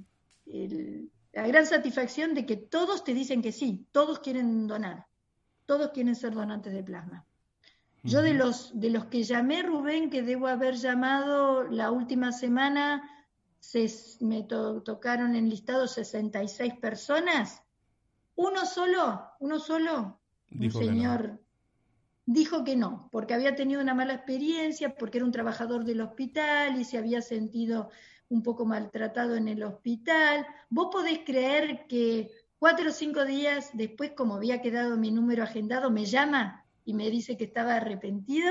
la 1.33 1.47
gran 1.47 1.67
satisfacción 1.67 2.35
de 2.35 2.47
que 2.47 2.57
todos 2.57 3.05
te 3.05 3.15
dicen 3.15 3.43
que 3.43 3.53
sí, 3.53 3.87
todos 3.93 4.21
quieren 4.21 4.67
donar, 4.67 5.07
todos 5.67 5.91
quieren 5.93 6.15
ser 6.15 6.35
donantes 6.35 6.73
de 6.73 6.83
plasma. 6.83 7.25
Yo 8.05 8.21
de 8.21 8.35
los, 8.35 8.79
de 8.79 8.91
los 8.91 9.07
que 9.07 9.23
llamé, 9.23 9.63
Rubén, 9.63 10.11
que 10.11 10.23
debo 10.23 10.49
haber 10.49 10.75
llamado 10.75 11.63
la 11.65 11.93
última 11.93 12.33
semana, 12.33 13.09
se, 13.61 13.89
me 14.21 14.43
tocaron 14.43 15.37
en 15.37 15.49
listado 15.49 15.87
66 15.87 16.75
personas. 16.81 17.63
Uno 18.35 18.67
solo, 18.67 19.23
uno 19.39 19.61
solo, 19.61 20.21
un 20.51 20.71
señor 20.73 21.41
dijo 22.27 22.65
que 22.65 22.77
no, 22.77 23.09
porque 23.13 23.35
había 23.35 23.55
tenido 23.55 23.81
una 23.81 23.95
mala 23.95 24.15
experiencia, 24.15 24.97
porque 24.97 25.19
era 25.19 25.25
un 25.25 25.33
trabajador 25.33 25.85
del 25.85 26.01
hospital 26.01 26.81
y 26.81 26.85
se 26.85 26.99
había 26.99 27.23
sentido 27.23 27.91
un 28.33 28.43
poco 28.43 28.65
maltratado 28.65 29.37
en 29.37 29.49
el 29.49 29.63
hospital. 29.63 30.47
¿Vos 30.71 30.89
podés 30.91 31.21
creer 31.25 31.87
que 31.87 32.31
cuatro 32.59 32.89
o 32.91 32.93
cinco 32.93 33.25
días 33.25 33.71
después, 33.75 34.13
como 34.13 34.37
había 34.37 34.63
quedado 34.63 34.97
mi 34.97 35.11
número 35.11 35.43
agendado, 35.45 35.91
me 35.91 36.07
llama 36.07 36.65
y 36.85 36.95
me 36.95 37.11
dice 37.11 37.37
que 37.37 37.45
estaba 37.45 37.75
arrepentido? 37.75 38.51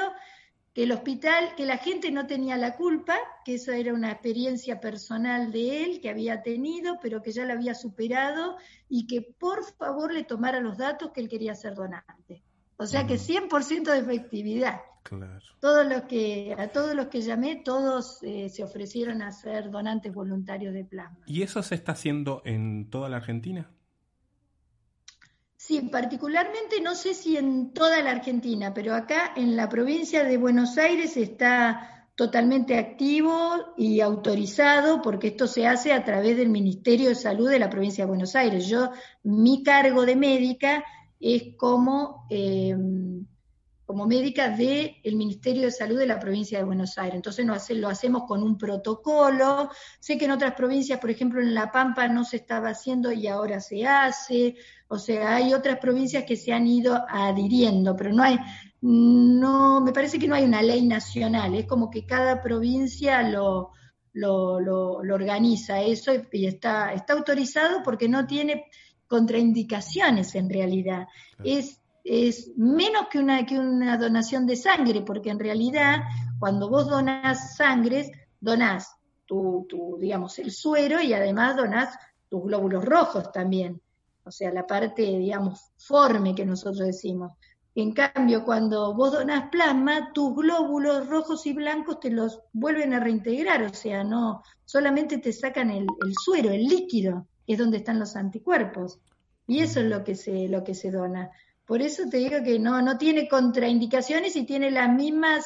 que 0.74 0.84
el 0.84 0.92
hospital, 0.94 1.54
que 1.56 1.66
la 1.66 1.78
gente 1.78 2.12
no 2.12 2.28
tenía 2.28 2.56
la 2.56 2.78
culpa, 2.78 3.18
que 3.44 3.56
eso 3.56 3.74
era 3.74 3.94
una 3.94 4.12
experiencia 4.12 4.80
personal 4.80 5.52
de 5.52 5.84
él 5.84 6.00
que 6.00 6.10
había 6.10 6.44
tenido, 6.44 6.98
pero 7.02 7.22
que 7.22 7.34
ya 7.34 7.46
la 7.46 7.54
había 7.54 7.76
superado 7.76 8.56
y 8.88 9.06
que 9.06 9.22
por 9.22 9.66
favor 9.66 10.14
le 10.14 10.24
tomara 10.24 10.62
los 10.62 10.78
datos 10.78 11.12
que 11.12 11.20
él 11.20 11.28
quería 11.28 11.56
ser 11.56 11.76
donante. 11.76 12.42
O 12.78 12.86
sea 12.86 13.06
que 13.06 13.16
100% 13.16 13.92
de 13.92 14.00
efectividad. 14.00 14.80
Claro. 15.04 15.46
Todos 15.60 15.88
los 15.88 16.04
que, 16.04 16.56
a 16.58 16.68
todos 16.70 16.96
los 16.96 17.08
que 17.08 17.22
llamé, 17.22 17.62
todos 17.64 18.20
eh, 18.22 18.50
se 18.50 18.64
ofrecieron 18.64 19.22
a 19.22 19.32
ser 19.32 19.72
donantes 19.72 20.14
voluntarios 20.14 20.74
de 20.74 20.86
plasma. 20.86 21.24
¿Y 21.26 21.42
eso 21.42 21.64
se 21.64 21.76
está 21.76 21.94
haciendo 21.94 22.42
en 22.46 22.90
toda 22.90 23.10
la 23.10 23.18
Argentina? 23.18 23.70
Sí, 25.58 25.82
particularmente 25.92 26.82
no 26.82 26.96
sé 26.96 27.14
si 27.14 27.38
en 27.38 27.72
toda 27.72 28.02
la 28.02 28.12
Argentina, 28.12 28.74
pero 28.74 28.96
acá 28.96 29.34
en 29.36 29.56
la 29.56 29.70
provincia 29.70 30.24
de 30.24 30.38
Buenos 30.38 30.78
Aires 30.78 31.18
está 31.18 32.10
totalmente 32.16 32.78
activo 32.78 33.74
y 33.78 34.02
autorizado 34.02 35.02
porque 35.02 35.28
esto 35.28 35.48
se 35.48 35.68
hace 35.68 35.94
a 35.94 36.04
través 36.04 36.38
del 36.38 36.50
Ministerio 36.50 37.10
de 37.10 37.16
Salud 37.16 37.50
de 37.50 37.60
la 37.60 37.70
provincia 37.70 38.04
de 38.04 38.10
Buenos 38.10 38.36
Aires. 38.36 38.68
Yo, 38.68 38.92
mi 39.24 39.64
cargo 39.64 40.06
de 40.06 40.16
médica 40.16 40.84
es 41.20 41.56
como, 41.58 42.26
eh, 42.30 42.76
como 43.92 44.08
médica 44.08 44.48
del 44.48 45.16
Ministerio 45.18 45.64
de 45.64 45.72
Salud 45.72 46.00
de 46.00 46.08
la 46.08 46.18
provincia 46.18 46.58
de 46.58 46.64
Buenos 46.64 46.98
Aires. 46.98 47.14
Entonces 47.14 47.46
lo, 47.46 47.54
hace, 47.54 47.76
lo 47.76 47.90
hacemos 47.90 48.24
con 48.26 48.42
un 48.42 48.58
protocolo. 48.58 49.70
Sé 50.00 50.18
que 50.18 50.24
en 50.24 50.32
otras 50.32 50.54
provincias, 50.54 50.98
por 50.98 51.10
ejemplo 51.10 51.42
en 51.42 51.54
La 51.54 51.74
Pampa, 51.74 52.08
no 52.08 52.24
se 52.24 52.38
estaba 52.38 52.70
haciendo 52.70 53.12
y 53.12 53.28
ahora 53.28 53.60
se 53.60 53.86
hace. 53.86 54.56
O 54.88 54.98
sea, 54.98 55.36
hay 55.36 55.54
otras 55.54 55.78
provincias 55.80 56.24
que 56.24 56.38
se 56.38 56.54
han 56.54 56.68
ido 56.68 57.04
adhiriendo, 57.10 57.94
pero 57.98 58.14
no 58.14 58.24
hay, 58.24 58.38
no, 58.80 59.82
me 59.82 59.92
parece 59.92 60.18
que 60.18 60.30
no 60.30 60.36
hay 60.36 60.46
una 60.46 60.62
ley 60.62 60.88
nacional. 60.88 61.54
Es 61.54 61.66
como 61.66 61.92
que 61.92 62.06
cada 62.06 62.42
provincia 62.42 63.22
lo, 63.24 63.72
lo, 64.14 64.62
lo, 64.62 65.00
organiza 65.02 65.82
eso 65.82 66.14
y, 66.32 66.46
está, 66.46 66.94
está 66.94 67.12
autorizado 67.12 67.84
porque 67.84 68.08
no 68.08 68.26
tiene 68.26 68.68
contraindicaciones 69.08 70.34
en 70.36 70.50
realidad. 70.50 71.08
Es, 71.44 71.81
es 72.12 72.52
menos 72.58 73.08
que 73.10 73.20
una, 73.20 73.46
que 73.46 73.58
una 73.58 73.98
donación 73.98 74.46
de 74.46 74.58
sangre, 74.58 75.02
porque 75.02 75.30
en 75.30 75.40
realidad 75.40 76.02
cuando 76.40 76.70
vos 76.70 76.90
donás 76.90 77.56
sangre, 77.56 78.12
donás 78.42 78.98
tu, 79.26 79.66
tu, 79.70 79.98
digamos, 79.98 80.38
el 80.40 80.52
suero 80.52 81.02
y 81.02 81.14
además 81.14 81.56
donás 81.56 81.98
tus 82.28 82.44
glóbulos 82.44 82.84
rojos 82.84 83.32
también, 83.32 83.80
o 84.26 84.32
sea, 84.32 84.52
la 84.52 84.68
parte, 84.68 85.04
digamos, 85.04 85.72
forme 85.78 86.36
que 86.36 86.46
nosotros 86.46 86.86
decimos. 86.86 87.32
En 87.76 87.94
cambio, 87.94 88.44
cuando 88.44 88.94
vos 88.94 89.14
donás 89.14 89.50
plasma, 89.50 90.12
tus 90.12 90.36
glóbulos 90.36 91.08
rojos 91.08 91.46
y 91.46 91.54
blancos 91.54 92.02
te 92.02 92.12
los 92.12 92.42
vuelven 92.52 92.94
a 92.94 93.00
reintegrar, 93.00 93.64
o 93.64 93.74
sea, 93.74 94.04
no 94.04 94.44
solamente 94.66 95.20
te 95.20 95.32
sacan 95.32 95.72
el, 95.72 95.88
el 96.06 96.14
suero, 96.22 96.50
el 96.50 96.66
líquido, 96.66 97.26
es 97.48 97.58
donde 97.58 97.78
están 97.78 98.00
los 98.00 98.18
anticuerpos. 98.18 99.00
Y 99.48 99.60
eso 99.60 99.80
es 99.80 99.86
lo 99.86 100.04
que 100.04 100.16
se, 100.16 100.50
lo 100.50 100.64
que 100.66 100.76
se 100.76 100.92
dona. 100.92 101.32
Por 101.66 101.82
eso 101.82 102.04
te 102.10 102.18
digo 102.18 102.44
que 102.44 102.60
no, 102.60 102.82
no 102.82 102.98
tiene 102.98 103.28
contraindicaciones 103.28 104.36
y 104.36 104.44
tiene 104.44 104.72
las 104.72 104.94
mismas, 104.94 105.46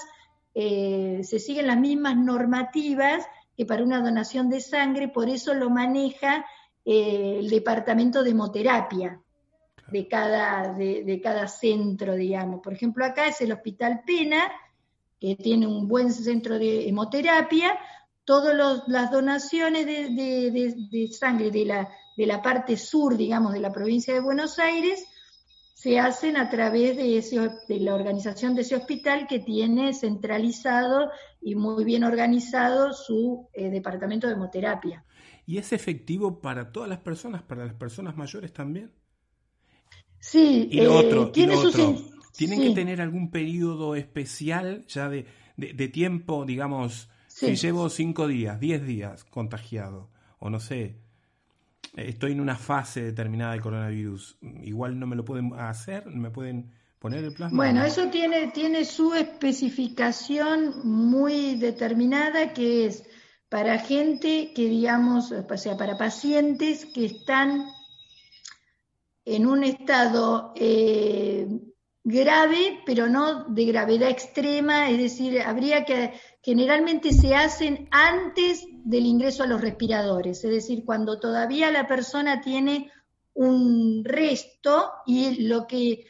eh, 0.53 1.21
se 1.23 1.39
siguen 1.39 1.67
las 1.67 1.79
mismas 1.79 2.17
normativas 2.17 3.25
que 3.55 3.65
para 3.65 3.83
una 3.83 4.01
donación 4.01 4.49
de 4.49 4.59
sangre, 4.59 5.07
por 5.07 5.29
eso 5.29 5.53
lo 5.53 5.69
maneja 5.69 6.45
eh, 6.83 7.37
el 7.39 7.49
departamento 7.49 8.23
de 8.23 8.31
hemoterapia 8.31 9.21
de 9.91 10.07
cada, 10.07 10.73
de, 10.73 11.03
de, 11.03 11.21
cada 11.21 11.47
centro, 11.47 12.15
digamos. 12.15 12.61
Por 12.61 12.73
ejemplo, 12.73 13.05
acá 13.05 13.27
es 13.27 13.39
el 13.41 13.51
Hospital 13.51 14.01
Pena, 14.05 14.51
que 15.19 15.35
tiene 15.35 15.67
un 15.67 15.87
buen 15.87 16.11
centro 16.11 16.57
de 16.57 16.87
hemoterapia, 16.87 17.77
todas 18.25 18.83
las 18.87 19.11
donaciones 19.11 19.85
de, 19.85 21.09
sangre 21.11 21.51
de 21.51 21.65
la, 21.65 21.89
de 22.17 22.25
la 22.25 22.41
parte 22.41 22.75
sur, 22.75 23.15
digamos, 23.15 23.53
de 23.53 23.59
la 23.59 23.71
provincia 23.71 24.13
de 24.13 24.19
Buenos 24.19 24.59
Aires, 24.59 25.05
se 25.75 25.99
hacen 25.99 26.37
a 26.37 26.49
través 26.49 26.95
de, 26.95 27.17
ese, 27.17 27.37
de 27.67 27.79
la 27.81 27.95
organización 27.95 28.55
de 28.55 28.61
ese 28.61 28.77
hospital 28.77 29.27
que 29.27 29.39
tiene 29.39 29.93
centralizado 29.93 31.11
y 31.41 31.55
muy 31.55 31.83
bien 31.83 32.05
organizado 32.05 32.93
su 32.93 33.49
eh, 33.53 33.69
departamento 33.69 34.25
de 34.25 34.33
hemoterapia. 34.33 35.03
¿Y 35.45 35.57
es 35.57 35.73
efectivo 35.73 36.39
para 36.39 36.71
todas 36.71 36.87
las 36.87 36.99
personas, 36.99 37.43
para 37.43 37.65
las 37.65 37.75
personas 37.75 38.15
mayores 38.15 38.53
también? 38.53 38.93
Sí, 40.17 40.69
y 40.71 40.79
lo 40.79 40.95
otro, 40.95 41.31
tiene 41.31 41.55
¿tienen 42.31 42.61
que 42.61 42.71
tener 42.71 43.01
algún 43.01 43.29
periodo 43.29 43.95
especial 43.95 44.85
ya 44.87 45.09
de, 45.09 45.25
de 45.57 45.87
tiempo, 45.89 46.45
digamos, 46.45 47.09
si 47.27 47.57
llevo 47.57 47.89
cinco 47.89 48.29
días, 48.29 48.61
diez 48.61 48.85
días 48.85 49.25
contagiado, 49.25 50.09
o 50.39 50.49
no 50.49 50.61
sé, 50.61 51.01
estoy 51.95 52.33
en 52.33 52.41
una 52.41 52.55
fase 52.55 53.01
determinada 53.01 53.53
de 53.53 53.61
coronavirus, 53.61 54.37
igual 54.63 54.99
no 54.99 55.07
me 55.07 55.15
lo 55.15 55.25
pueden 55.25 55.53
hacer, 55.53 56.05
me 56.07 56.29
pueden 56.29 56.71
poner 56.99 57.23
el 57.23 57.33
plasma. 57.33 57.57
Bueno, 57.57 57.83
eso 57.83 58.09
tiene, 58.09 58.47
tiene 58.47 58.85
su 58.85 59.13
especificación 59.13 60.87
muy 60.87 61.55
determinada 61.55 62.53
que 62.53 62.85
es 62.85 63.03
para 63.49 63.79
gente 63.79 64.51
que 64.55 64.67
digamos, 64.67 65.31
o 65.31 65.57
sea, 65.57 65.77
para 65.77 65.97
pacientes 65.97 66.85
que 66.85 67.05
están 67.05 67.65
en 69.23 69.45
un 69.47 69.63
estado 69.63 70.53
eh, 70.55 71.47
grave, 72.05 72.83
pero 72.85 73.09
no 73.09 73.45
de 73.45 73.65
gravedad 73.65 74.09
extrema, 74.09 74.91
es 74.91 74.99
decir, 74.99 75.41
habría 75.41 75.85
que 75.85 76.13
generalmente 76.43 77.11
se 77.11 77.33
hacen 77.35 77.89
antes 77.89 78.63
del 78.83 79.07
ingreso 79.07 79.41
a 79.41 79.47
los 79.47 79.59
respiradores, 79.59 80.43
es 80.43 80.51
decir, 80.51 80.85
cuando 80.85 81.19
todavía 81.19 81.71
la 81.71 81.87
persona 81.87 82.41
tiene 82.41 82.91
un 83.33 84.05
resto 84.05 84.91
y 85.07 85.47
lo 85.47 85.65
que 85.65 86.05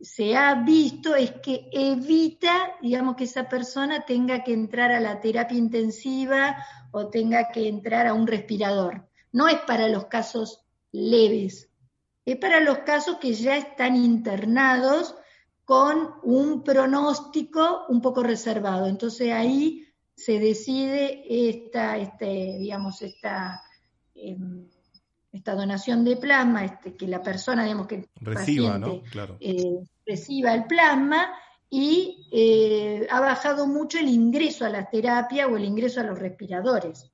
se 0.00 0.36
ha 0.36 0.64
visto 0.64 1.14
es 1.14 1.30
que 1.40 1.68
evita, 1.72 2.72
digamos, 2.82 3.14
que 3.14 3.24
esa 3.24 3.48
persona 3.48 4.04
tenga 4.04 4.42
que 4.42 4.52
entrar 4.52 4.90
a 4.90 5.00
la 5.00 5.20
terapia 5.20 5.56
intensiva 5.56 6.56
o 6.90 7.08
tenga 7.08 7.50
que 7.52 7.68
entrar 7.68 8.08
a 8.08 8.14
un 8.14 8.26
respirador. 8.26 9.08
No 9.30 9.46
es 9.46 9.58
para 9.60 9.88
los 9.88 10.06
casos 10.06 10.64
leves, 10.90 11.70
es 12.24 12.36
para 12.36 12.58
los 12.58 12.78
casos 12.78 13.18
que 13.18 13.32
ya 13.32 13.56
están 13.56 13.94
internados 13.94 15.14
con 15.66 16.14
un 16.22 16.62
pronóstico 16.62 17.86
un 17.88 18.00
poco 18.00 18.22
reservado. 18.22 18.86
Entonces 18.86 19.32
ahí 19.32 19.84
se 20.14 20.38
decide 20.38 21.24
esta, 21.28 21.98
este, 21.98 22.56
digamos, 22.58 23.02
esta, 23.02 23.60
em, 24.14 24.68
esta 25.32 25.56
donación 25.56 26.04
de 26.04 26.16
plasma, 26.16 26.64
este, 26.64 26.96
que 26.96 27.08
la 27.08 27.20
persona, 27.20 27.64
digamos, 27.64 27.88
que 27.88 28.08
reciba, 28.20 28.78
¿no? 28.78 29.02
Claro. 29.10 29.36
Eh, 29.40 29.80
reciba 30.06 30.54
el 30.54 30.66
plasma 30.66 31.32
y 31.68 32.28
eh, 32.30 33.08
ha 33.10 33.20
bajado 33.20 33.66
mucho 33.66 33.98
el 33.98 34.08
ingreso 34.08 34.64
a 34.64 34.70
la 34.70 34.88
terapia 34.88 35.48
o 35.48 35.56
el 35.56 35.64
ingreso 35.64 35.98
a 35.98 36.04
los 36.04 36.16
respiradores. 36.16 37.10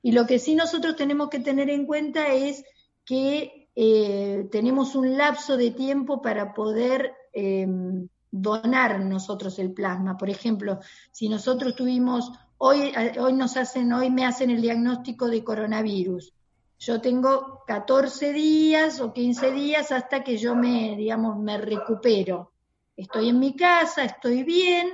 Y 0.00 0.12
lo 0.12 0.26
que 0.26 0.38
sí 0.38 0.54
nosotros 0.54 0.96
tenemos 0.96 1.28
que 1.28 1.40
tener 1.40 1.68
en 1.68 1.84
cuenta 1.84 2.28
es 2.28 2.64
que 3.04 3.68
eh, 3.76 4.48
tenemos 4.50 4.94
un 4.94 5.18
lapso 5.18 5.58
de 5.58 5.72
tiempo 5.72 6.22
para 6.22 6.54
poder 6.54 7.12
Em, 7.32 8.08
donar 8.32 8.98
nosotros 9.00 9.58
el 9.58 9.72
plasma. 9.72 10.16
Por 10.16 10.30
ejemplo, 10.30 10.80
si 11.12 11.28
nosotros 11.28 11.76
tuvimos, 11.76 12.32
hoy, 12.56 12.92
hoy 13.20 13.32
nos 13.34 13.56
hacen, 13.56 13.92
hoy 13.92 14.10
me 14.10 14.24
hacen 14.24 14.50
el 14.50 14.62
diagnóstico 14.62 15.28
de 15.28 15.44
coronavirus. 15.44 16.32
Yo 16.78 17.00
tengo 17.00 17.62
14 17.66 18.32
días 18.32 19.00
o 19.00 19.12
15 19.12 19.52
días 19.52 19.92
hasta 19.92 20.24
que 20.24 20.38
yo 20.38 20.56
me, 20.56 20.96
digamos, 20.96 21.38
me 21.38 21.58
recupero. 21.58 22.52
Estoy 22.96 23.28
en 23.28 23.38
mi 23.38 23.54
casa, 23.54 24.04
estoy 24.04 24.42
bien, 24.42 24.88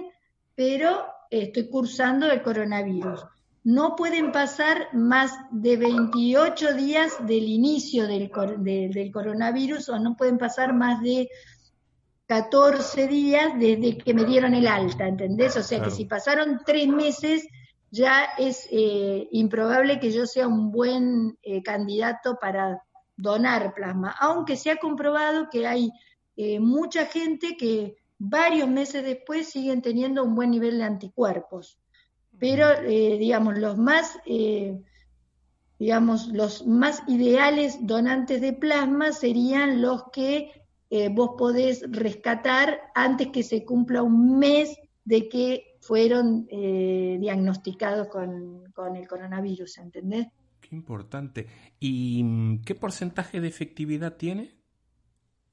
pero 0.55 1.07
estoy 1.31 1.68
cursando 1.68 2.31
el 2.31 2.42
coronavirus. 2.42 3.24
No 3.64 3.96
pueden 3.96 4.33
pasar 4.33 4.88
más 4.94 5.33
de 5.51 5.77
28 5.77 6.74
días 6.74 7.27
del 7.27 7.44
inicio 7.44 8.07
del 8.07 8.31
coronavirus 8.31 9.88
o 9.90 9.98
no 9.98 10.16
pueden 10.16 10.38
pasar 10.38 10.74
más 10.74 11.03
de 11.03 11.29
14 12.28 13.08
días 13.08 13.58
desde 13.58 13.96
que 13.96 14.12
me 14.12 14.26
dieron 14.26 14.52
el 14.52 14.68
alta, 14.68 15.08
¿entendés? 15.08 15.56
O 15.56 15.62
sea 15.62 15.82
que 15.82 15.90
si 15.90 16.04
pasaron 16.04 16.60
tres 16.64 16.86
meses, 16.86 17.48
ya 17.90 18.24
es 18.36 18.68
eh, 18.70 19.26
improbable 19.32 19.98
que 19.98 20.12
yo 20.12 20.26
sea 20.26 20.46
un 20.46 20.70
buen 20.70 21.38
eh, 21.42 21.62
candidato 21.62 22.36
para 22.38 22.82
donar 23.16 23.72
plasma, 23.72 24.14
aunque 24.20 24.56
se 24.56 24.70
ha 24.70 24.76
comprobado 24.76 25.48
que 25.50 25.66
hay 25.66 25.90
eh, 26.36 26.60
mucha 26.60 27.06
gente 27.06 27.56
que 27.56 27.96
varios 28.18 28.68
meses 28.68 29.04
después 29.04 29.48
siguen 29.48 29.80
teniendo 29.80 30.22
un 30.22 30.34
buen 30.34 30.50
nivel 30.50 30.76
de 30.76 30.84
anticuerpos. 30.84 31.78
Pero, 32.38 32.82
digamos, 32.82 33.58
los 33.58 33.76
más, 33.78 34.16
digamos, 35.76 36.28
los 36.28 36.64
más 36.64 37.02
ideales 37.08 37.78
donantes 37.80 38.40
de 38.40 38.52
plasma 38.52 39.10
serían 39.10 39.82
los 39.82 40.04
que 40.12 40.58
eh, 40.90 41.11
vos 41.11 41.33
podés 41.37 41.85
rescatar 41.90 42.81
antes 42.94 43.29
que 43.29 43.42
se 43.42 43.64
cumpla 43.64 44.03
un 44.03 44.38
mes 44.38 44.79
de 45.05 45.29
que 45.29 45.77
fueron 45.81 46.46
eh, 46.51 47.18
diagnosticados 47.20 48.09
con, 48.09 48.64
el 48.96 49.09
coronavirus, 49.09 49.79
¿entendés? 49.79 50.29
Qué 50.61 50.74
importante. 50.74 51.46
¿Y 51.79 52.22
mm, 52.24 52.62
qué 52.62 52.74
porcentaje 52.74 53.40
de 53.40 53.48
efectividad 53.48 54.16
tiene? 54.16 54.57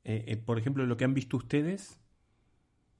Eh, 0.03 0.37
por 0.37 0.57
ejemplo, 0.57 0.85
lo 0.85 0.95
que 0.95 1.03
han 1.03 1.13
visto 1.13 1.37
ustedes. 1.37 1.99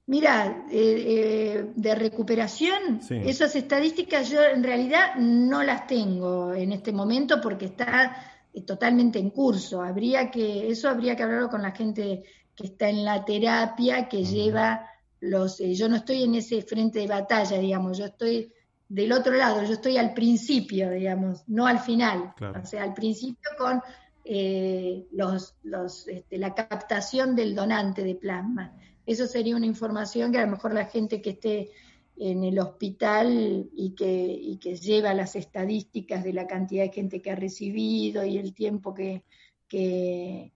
Mira, 0.08 0.66
de 0.70 1.94
recuperación, 1.96 3.00
esas 3.10 3.56
estadísticas 3.56 4.30
yo 4.30 4.40
en 4.40 4.62
realidad 4.62 5.16
no 5.16 5.64
las 5.64 5.88
tengo 5.88 6.54
en 6.54 6.70
este 6.70 6.92
momento 6.92 7.40
porque 7.40 7.64
está 7.66 8.35
totalmente 8.64 9.18
en 9.18 9.30
curso. 9.30 9.82
Habría 9.82 10.30
que, 10.30 10.70
eso 10.70 10.88
habría 10.88 11.16
que 11.16 11.22
hablarlo 11.22 11.50
con 11.50 11.62
la 11.62 11.72
gente 11.72 12.24
que 12.54 12.66
está 12.66 12.88
en 12.88 13.04
la 13.04 13.24
terapia, 13.24 14.08
que 14.08 14.24
lleva 14.24 14.88
los, 15.20 15.60
eh, 15.60 15.74
yo 15.74 15.88
no 15.88 15.96
estoy 15.96 16.22
en 16.22 16.36
ese 16.36 16.62
frente 16.62 17.00
de 17.00 17.06
batalla, 17.06 17.58
digamos, 17.58 17.98
yo 17.98 18.06
estoy 18.06 18.52
del 18.88 19.12
otro 19.12 19.32
lado, 19.32 19.62
yo 19.64 19.72
estoy 19.72 19.96
al 19.98 20.14
principio, 20.14 20.90
digamos, 20.90 21.42
no 21.48 21.66
al 21.66 21.80
final, 21.80 22.34
o 22.40 22.64
sea, 22.64 22.84
al 22.84 22.94
principio 22.94 23.50
con 23.58 23.82
eh, 24.24 25.06
los, 25.12 25.54
los, 25.62 26.06
este, 26.08 26.38
la 26.38 26.54
captación 26.54 27.34
del 27.34 27.54
donante 27.54 28.04
de 28.04 28.14
plasma. 28.14 28.72
Eso 29.04 29.26
sería 29.26 29.56
una 29.56 29.66
información 29.66 30.32
que 30.32 30.38
a 30.38 30.44
lo 30.44 30.52
mejor 30.52 30.74
la 30.74 30.86
gente 30.86 31.20
que 31.20 31.30
esté 31.30 31.70
en 32.18 32.44
el 32.44 32.58
hospital 32.58 33.68
y 33.74 33.94
que, 33.94 34.26
y 34.26 34.56
que 34.58 34.76
lleva 34.76 35.14
las 35.14 35.36
estadísticas 35.36 36.24
de 36.24 36.32
la 36.32 36.46
cantidad 36.46 36.84
de 36.84 36.92
gente 36.92 37.20
que 37.20 37.30
ha 37.30 37.36
recibido 37.36 38.24
y 38.24 38.38
el 38.38 38.54
tiempo 38.54 38.94
que, 38.94 39.24
que, 39.68 40.52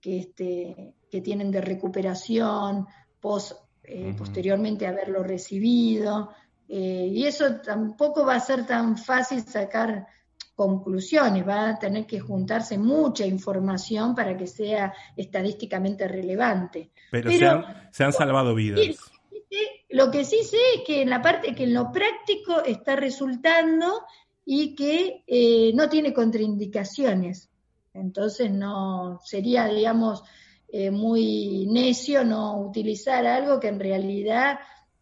que, 0.00 0.18
este, 0.18 0.94
que 1.10 1.20
tienen 1.20 1.50
de 1.50 1.60
recuperación 1.60 2.86
post, 3.20 3.52
eh, 3.82 4.14
posteriormente 4.16 4.86
haberlo 4.86 5.22
recibido. 5.22 6.30
Eh, 6.68 7.08
y 7.10 7.24
eso 7.24 7.56
tampoco 7.56 8.26
va 8.26 8.34
a 8.34 8.40
ser 8.40 8.66
tan 8.66 8.98
fácil 8.98 9.42
sacar 9.42 10.06
conclusiones, 10.54 11.46
va 11.46 11.70
a 11.70 11.78
tener 11.78 12.04
que 12.04 12.18
juntarse 12.18 12.76
mucha 12.76 13.24
información 13.24 14.14
para 14.14 14.36
que 14.36 14.46
sea 14.46 14.92
estadísticamente 15.16 16.06
relevante. 16.08 16.90
Pero, 17.10 17.30
se, 17.30 17.46
han, 17.46 17.64
se, 17.92 18.04
han, 18.04 18.12
salvado 18.12 18.54
vidas. 18.54 18.98
Lo 19.90 20.10
que 20.10 20.24
sí 20.24 20.42
sé 20.44 20.58
es 20.76 20.82
que 20.86 21.02
en 21.02 21.10
la 21.10 21.22
parte 21.22 21.54
que 21.54 21.64
en 21.64 21.74
lo 21.74 21.90
práctico 21.90 22.62
está 22.64 22.96
resultando 22.96 24.02
y 24.44 24.74
que 24.74 25.24
eh, 25.26 25.72
no 25.74 25.88
tiene 25.88 26.12
contraindicaciones. 26.12 27.48
Entonces 27.94 28.50
no 28.50 29.20
sería, 29.24 29.66
digamos, 29.66 30.22
eh, 30.68 30.90
muy 30.90 31.66
necio 31.66 32.24
no 32.24 32.60
utilizar 32.60 33.26
algo 33.26 33.58
que 33.58 33.68
en 33.68 33.80
realidad 33.80 34.58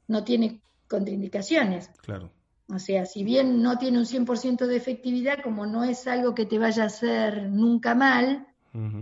no 0.09 0.22
tiene 0.25 0.61
contraindicaciones. 0.88 1.88
Claro. 2.03 2.31
O 2.68 2.79
sea, 2.79 3.07
si 3.07 3.22
bien 3.22 3.62
no 3.62 3.79
tiene 3.79 3.99
un 3.99 4.07
100% 4.07 4.66
de 4.66 4.77
efectividad, 4.77 5.42
como 5.42 5.66
no 5.66 5.85
es 5.85 6.07
algo 6.07 6.35
que 6.35 6.46
te 6.46 6.59
vaya 6.59 6.85
a 6.85 6.87
hacer 6.87 7.49
nunca 7.49 7.94
mal, 7.94 8.46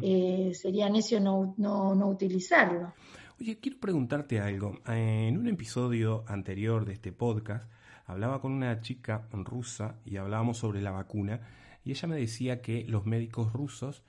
eh, 0.02 0.52
sería 0.54 0.88
necio 0.88 1.20
no, 1.20 1.54
no, 1.56 1.94
no 1.94 2.08
utilizarlo. 2.08 2.94
Oye, 3.40 3.58
quiero 3.58 3.80
preguntarte 3.80 4.38
algo. 4.38 4.80
En 4.86 5.36
un 5.36 5.48
episodio 5.48 6.24
anterior 6.28 6.84
de 6.84 6.92
este 6.92 7.10
podcast, 7.10 7.68
hablaba 8.06 8.40
con 8.40 8.52
una 8.52 8.80
chica 8.80 9.26
rusa 9.32 9.96
y 10.04 10.18
hablábamos 10.18 10.58
sobre 10.58 10.80
la 10.80 10.92
vacuna 10.92 11.40
y 11.84 11.90
ella 11.90 12.06
me 12.06 12.16
decía 12.16 12.62
que 12.62 12.84
los 12.84 13.06
médicos 13.06 13.52
rusos 13.52 14.04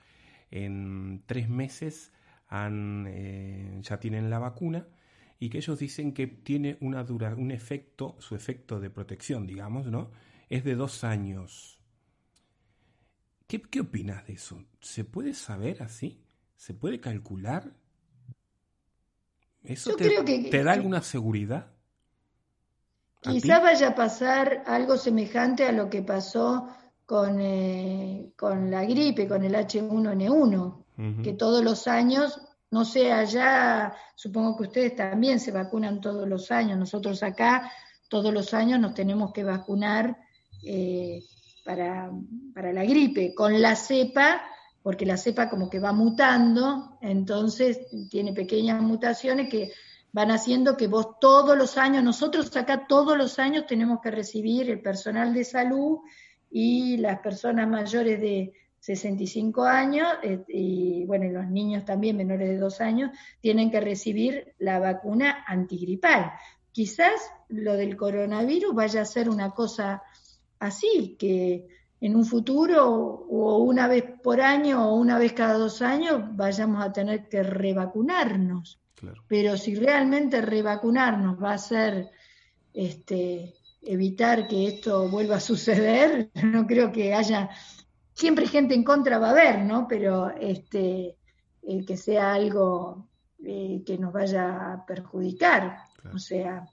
en 0.51 1.23
tres 1.25 1.49
meses 1.49 2.13
han, 2.47 3.07
eh, 3.09 3.79
ya 3.81 3.99
tienen 3.99 4.29
la 4.29 4.37
vacuna 4.37 4.87
y 5.39 5.49
que 5.49 5.57
ellos 5.57 5.79
dicen 5.79 6.13
que 6.13 6.27
tiene 6.27 6.77
una 6.79 7.03
dura, 7.03 7.33
un 7.33 7.49
efecto, 7.49 8.15
su 8.19 8.35
efecto 8.35 8.79
de 8.79 8.91
protección, 8.91 9.47
digamos, 9.47 9.87
¿no? 9.87 10.11
Es 10.49 10.63
de 10.63 10.75
dos 10.75 11.03
años. 11.03 11.79
¿Qué, 13.47 13.59
qué 13.59 13.79
opinas 13.79 14.27
de 14.27 14.33
eso? 14.33 14.63
¿Se 14.81 15.03
puede 15.03 15.33
saber 15.33 15.81
así? 15.81 16.23
¿Se 16.57 16.75
puede 16.75 16.99
calcular? 16.99 17.73
¿Eso 19.67 19.95
te, 19.95 20.63
da 20.63 20.71
alguna 20.71 21.01
seguridad? 21.01 21.67
Quizá 23.21 23.59
vaya 23.59 23.89
a 23.89 23.95
pasar 23.95 24.63
algo 24.67 24.97
semejante 24.97 25.65
a 25.65 25.71
lo 25.71 25.89
que 25.89 26.03
pasó 26.03 26.67
con, 27.05 27.39
eh, 27.41 28.31
con 28.37 28.69
la 28.69 28.85
gripe, 28.85 29.27
con 29.27 29.43
el 29.43 29.55
H1N1, 29.55 31.23
que 31.23 31.33
todos 31.33 31.63
los 31.63 31.87
años, 31.87 32.39
no 32.71 32.85
sé, 32.85 33.11
allá, 33.11 33.93
supongo 34.15 34.55
que 34.55 34.63
ustedes 34.63 34.95
también 34.95 35.39
se 35.39 35.51
vacunan 35.51 35.99
todos 35.99 36.27
los 36.27 36.51
años, 36.51 36.77
nosotros 36.77 37.21
acá 37.23 37.71
todos 38.07 38.33
los 38.33 38.53
años 38.53 38.79
nos 38.79 38.93
tenemos 38.93 39.33
que 39.33 39.43
vacunar 39.43 40.17
eh, 40.63 41.23
para, 41.65 42.11
para 42.53 42.71
la 42.71 42.85
gripe, 42.85 43.33
con 43.33 43.61
la 43.61 43.75
cepa 43.75 44.41
porque 44.85 45.07
la 45.07 45.17
cepa 45.17 45.49
como 45.49 45.67
que 45.67 45.79
va 45.79 45.93
mutando, 45.93 46.99
entonces 47.01 47.87
tiene 48.07 48.33
pequeñas 48.33 48.79
mutaciones 48.83 49.49
que 49.49 49.71
van 50.11 50.29
haciendo 50.29 50.77
que 50.77 50.85
vos 50.85 51.19
todos 51.19 51.57
los 51.57 51.79
años, 51.79 52.03
nosotros 52.03 52.55
acá 52.55 52.85
todos 52.87 53.17
los 53.17 53.39
años 53.39 53.65
tenemos 53.65 53.99
que 53.99 54.11
recibir 54.11 54.69
el 54.69 54.83
personal 54.83 55.33
de 55.33 55.43
salud 55.43 56.01
y 56.51 56.97
las 56.97 57.17
personas 57.21 57.67
mayores 57.67 58.21
de 58.21 58.53
65 58.79 59.63
años, 59.63 60.07
eh, 60.21 60.43
y 60.49 61.03
bueno, 61.05 61.31
los 61.31 61.49
niños 61.49 61.83
también 61.83 62.17
menores 62.17 62.47
de 62.47 62.59
2 62.59 62.81
años, 62.81 63.09
tienen 63.39 63.71
que 63.71 63.81
recibir 63.81 64.53
la 64.59 64.77
vacuna 64.77 65.45
antigripal. 65.47 66.31
Quizás 66.71 67.31
lo 67.47 67.73
del 67.73 67.97
coronavirus 67.97 68.75
vaya 68.75 69.01
a 69.01 69.05
ser 69.05 69.29
una 69.29 69.49
cosa 69.49 70.03
así, 70.59 71.15
que 71.17 71.65
en 72.01 72.15
un 72.15 72.25
futuro 72.25 72.85
o 72.87 73.57
una 73.59 73.87
vez 73.87 74.03
por 74.21 74.41
año 74.41 74.89
o 74.89 74.95
una 74.95 75.17
vez 75.17 75.33
cada 75.33 75.57
dos 75.57 75.81
años 75.81 76.21
vayamos 76.35 76.83
a 76.83 76.91
tener 76.91 77.27
que 77.29 77.43
revacunarnos. 77.43 78.79
Pero 79.27 79.57
si 79.57 79.75
realmente 79.75 80.41
revacunarnos 80.41 81.41
va 81.41 81.53
a 81.53 81.57
ser 81.57 82.09
este, 82.73 83.53
evitar 83.81 84.47
que 84.47 84.67
esto 84.67 85.07
vuelva 85.09 85.37
a 85.37 85.39
suceder, 85.39 86.31
no 86.43 86.65
creo 86.65 86.91
que 86.91 87.13
haya, 87.13 87.49
siempre 88.13 88.47
gente 88.47 88.73
en 88.73 88.83
contra 88.83 89.19
va 89.19 89.27
a 89.27 89.31
haber, 89.31 89.63
¿no? 89.63 89.87
Pero 89.87 90.31
este, 90.31 91.17
eh, 91.61 91.85
que 91.85 91.97
sea 91.97 92.33
algo 92.33 93.07
eh, 93.43 93.83
que 93.85 93.97
nos 93.97 94.11
vaya 94.11 94.73
a 94.73 94.85
perjudicar. 94.85 95.77
O 96.13 96.19
sea, 96.19 96.67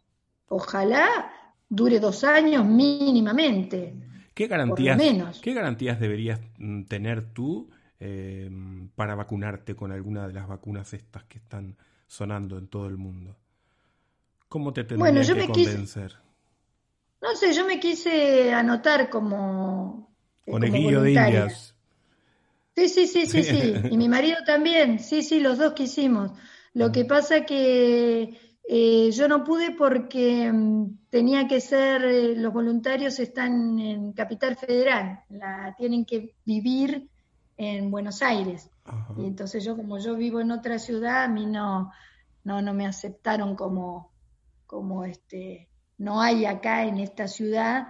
ojalá 0.48 1.32
dure 1.68 2.00
dos 2.00 2.22
años 2.24 2.64
mínimamente 2.66 3.94
¿Qué 4.34 4.46
garantías, 4.46 5.40
¿qué 5.40 5.52
garantías 5.54 6.00
deberías 6.00 6.40
mm, 6.58 6.84
tener 6.84 7.32
tú 7.32 7.70
em, 8.00 8.88
para 8.90 9.14
vacunarte 9.14 9.74
con 9.74 9.92
alguna 9.92 10.26
de 10.26 10.32
las 10.32 10.48
vacunas 10.48 10.92
estas 10.94 11.24
que 11.24 11.38
están 11.38 11.76
sonando 12.06 12.58
en 12.58 12.68
todo 12.68 12.86
el 12.86 12.96
mundo? 12.96 13.36
¿Cómo 14.48 14.72
te 14.72 14.84
tendrías 14.84 15.30
que 15.30 15.46
convencer? 15.46 16.16
no 17.22 17.36
sé, 17.36 17.52
yo 17.54 17.64
me 17.64 17.78
quise 17.78 18.52
anotar 18.52 19.08
como. 19.08 20.14
Eh, 20.44 20.50
Conejillo 20.50 21.02
de 21.02 21.12
Indias. 21.12 21.74
Sí, 22.76 22.88
sí, 22.88 23.06
sí, 23.06 23.26
sí, 23.26 23.44
sí. 23.44 23.74
Y 23.90 23.96
mi 23.96 24.08
marido 24.08 24.38
también. 24.44 24.98
Sí, 24.98 25.22
sí, 25.22 25.40
los 25.40 25.58
dos 25.58 25.72
quisimos. 25.72 26.32
Lo 26.74 26.90
que 26.90 27.04
pasa 27.04 27.44
que 27.44 28.51
eh, 28.64 29.10
yo 29.10 29.28
no 29.28 29.42
pude 29.44 29.72
porque 29.72 30.50
mm, 30.52 31.08
tenía 31.10 31.48
que 31.48 31.60
ser, 31.60 32.04
eh, 32.04 32.36
los 32.36 32.52
voluntarios 32.52 33.18
están 33.18 33.78
en 33.78 34.12
Capital 34.12 34.56
Federal, 34.56 35.20
la, 35.30 35.74
tienen 35.76 36.04
que 36.04 36.34
vivir 36.44 37.08
en 37.56 37.90
Buenos 37.90 38.22
Aires. 38.22 38.70
Y 39.16 39.26
entonces 39.26 39.64
yo, 39.64 39.76
como 39.76 39.98
yo 39.98 40.16
vivo 40.16 40.40
en 40.40 40.50
otra 40.50 40.78
ciudad, 40.78 41.24
a 41.24 41.28
mí 41.28 41.46
no, 41.46 41.92
no, 42.44 42.62
no 42.62 42.74
me 42.74 42.86
aceptaron 42.86 43.54
como, 43.54 44.10
como 44.66 45.04
este, 45.04 45.68
no 45.98 46.20
hay 46.20 46.46
acá 46.46 46.84
en 46.84 46.98
esta 46.98 47.28
ciudad 47.28 47.86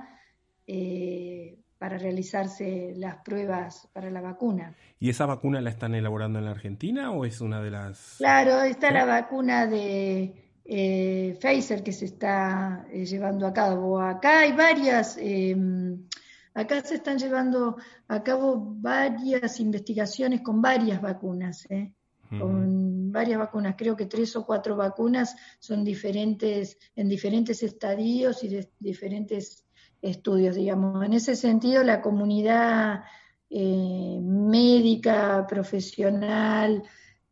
eh, 0.67 1.59
para 1.79 1.99
realizarse 1.99 2.93
las 2.97 3.17
pruebas 3.25 3.89
para 3.93 4.11
la 4.11 4.21
vacuna. 4.21 4.75
¿Y 5.01 5.11
esa 5.11 5.27
vacuna 5.27 5.61
la 5.61 5.71
están 5.71 5.95
elaborando 5.95 6.39
en 6.39 6.45
la 6.45 6.53
Argentina 6.53 7.11
o 7.11 7.25
es 7.25 7.41
una 7.41 7.61
de 7.61 7.71
las...? 7.71 8.17
Claro, 8.19 8.63
está 8.63 8.91
la 8.91 9.05
vacuna 9.05 9.67
de 9.67 10.42
eh, 10.65 11.37
Pfizer 11.41 11.83
que 11.83 11.93
se 11.93 12.05
está 12.07 12.87
eh, 12.91 13.05
llevando 13.05 13.47
a 13.47 13.53
cabo. 13.53 14.01
Acá 14.01 14.41
hay 14.41 14.53
varias, 14.53 15.17
em, 15.19 16.07
acá 16.55 16.81
se 16.83 16.97
están 16.97 17.19
llevando 17.19 17.77
a 18.09 18.23
cabo 18.23 18.75
varias 18.77 19.59
investigaciones 19.61 20.41
con 20.43 20.63
varias 20.63 21.01
vacunas, 21.01 21.67
¿eh? 21.71 21.93
con 22.39 23.13
varias 23.13 23.39
vacunas, 23.39 23.75
creo 23.77 23.95
que 23.95 24.07
tres 24.07 24.35
o 24.37 24.47
cuatro 24.47 24.75
vacunas 24.75 25.37
son 25.59 25.85
diferentes, 25.85 26.79
en 26.97 27.07
diferentes 27.07 27.63
estadios 27.63 28.43
y 28.43 28.49
de 28.49 28.71
diferentes 28.79 29.67
estudios, 30.01 30.57
digamos. 30.57 31.05
En 31.05 31.13
ese 31.13 31.37
sentido, 31.37 31.85
la 31.85 32.01
comunidad 32.01 33.03
médica, 33.51 35.47
profesional, 35.47 36.83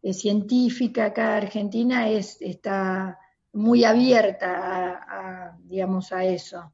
eh, 0.03 0.13
científica 0.15 1.07
acá 1.07 1.39
en 1.39 1.45
Argentina 1.45 2.09
es, 2.09 2.39
está 2.41 3.19
muy 3.53 3.85
abierta 3.85 5.01
a, 5.09 5.59
digamos, 5.65 6.13
a 6.13 6.25
eso, 6.25 6.73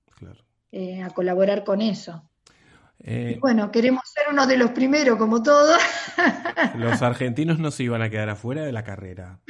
eh, 0.72 1.02
a 1.02 1.10
colaborar 1.10 1.64
con 1.64 1.80
eso. 1.80 2.28
bueno, 3.40 3.70
queremos 3.70 4.02
ser 4.06 4.24
uno 4.30 4.46
de 4.46 4.56
los 4.56 4.70
primeros, 4.70 5.16
como 5.18 5.42
todos. 5.42 5.78
los 6.76 7.02
argentinos 7.02 7.58
no 7.58 7.70
se 7.70 7.84
iban 7.84 8.02
a 8.02 8.10
quedar 8.10 8.28
afuera 8.28 8.64
de 8.64 8.72
la 8.72 8.84
carrera. 8.84 9.40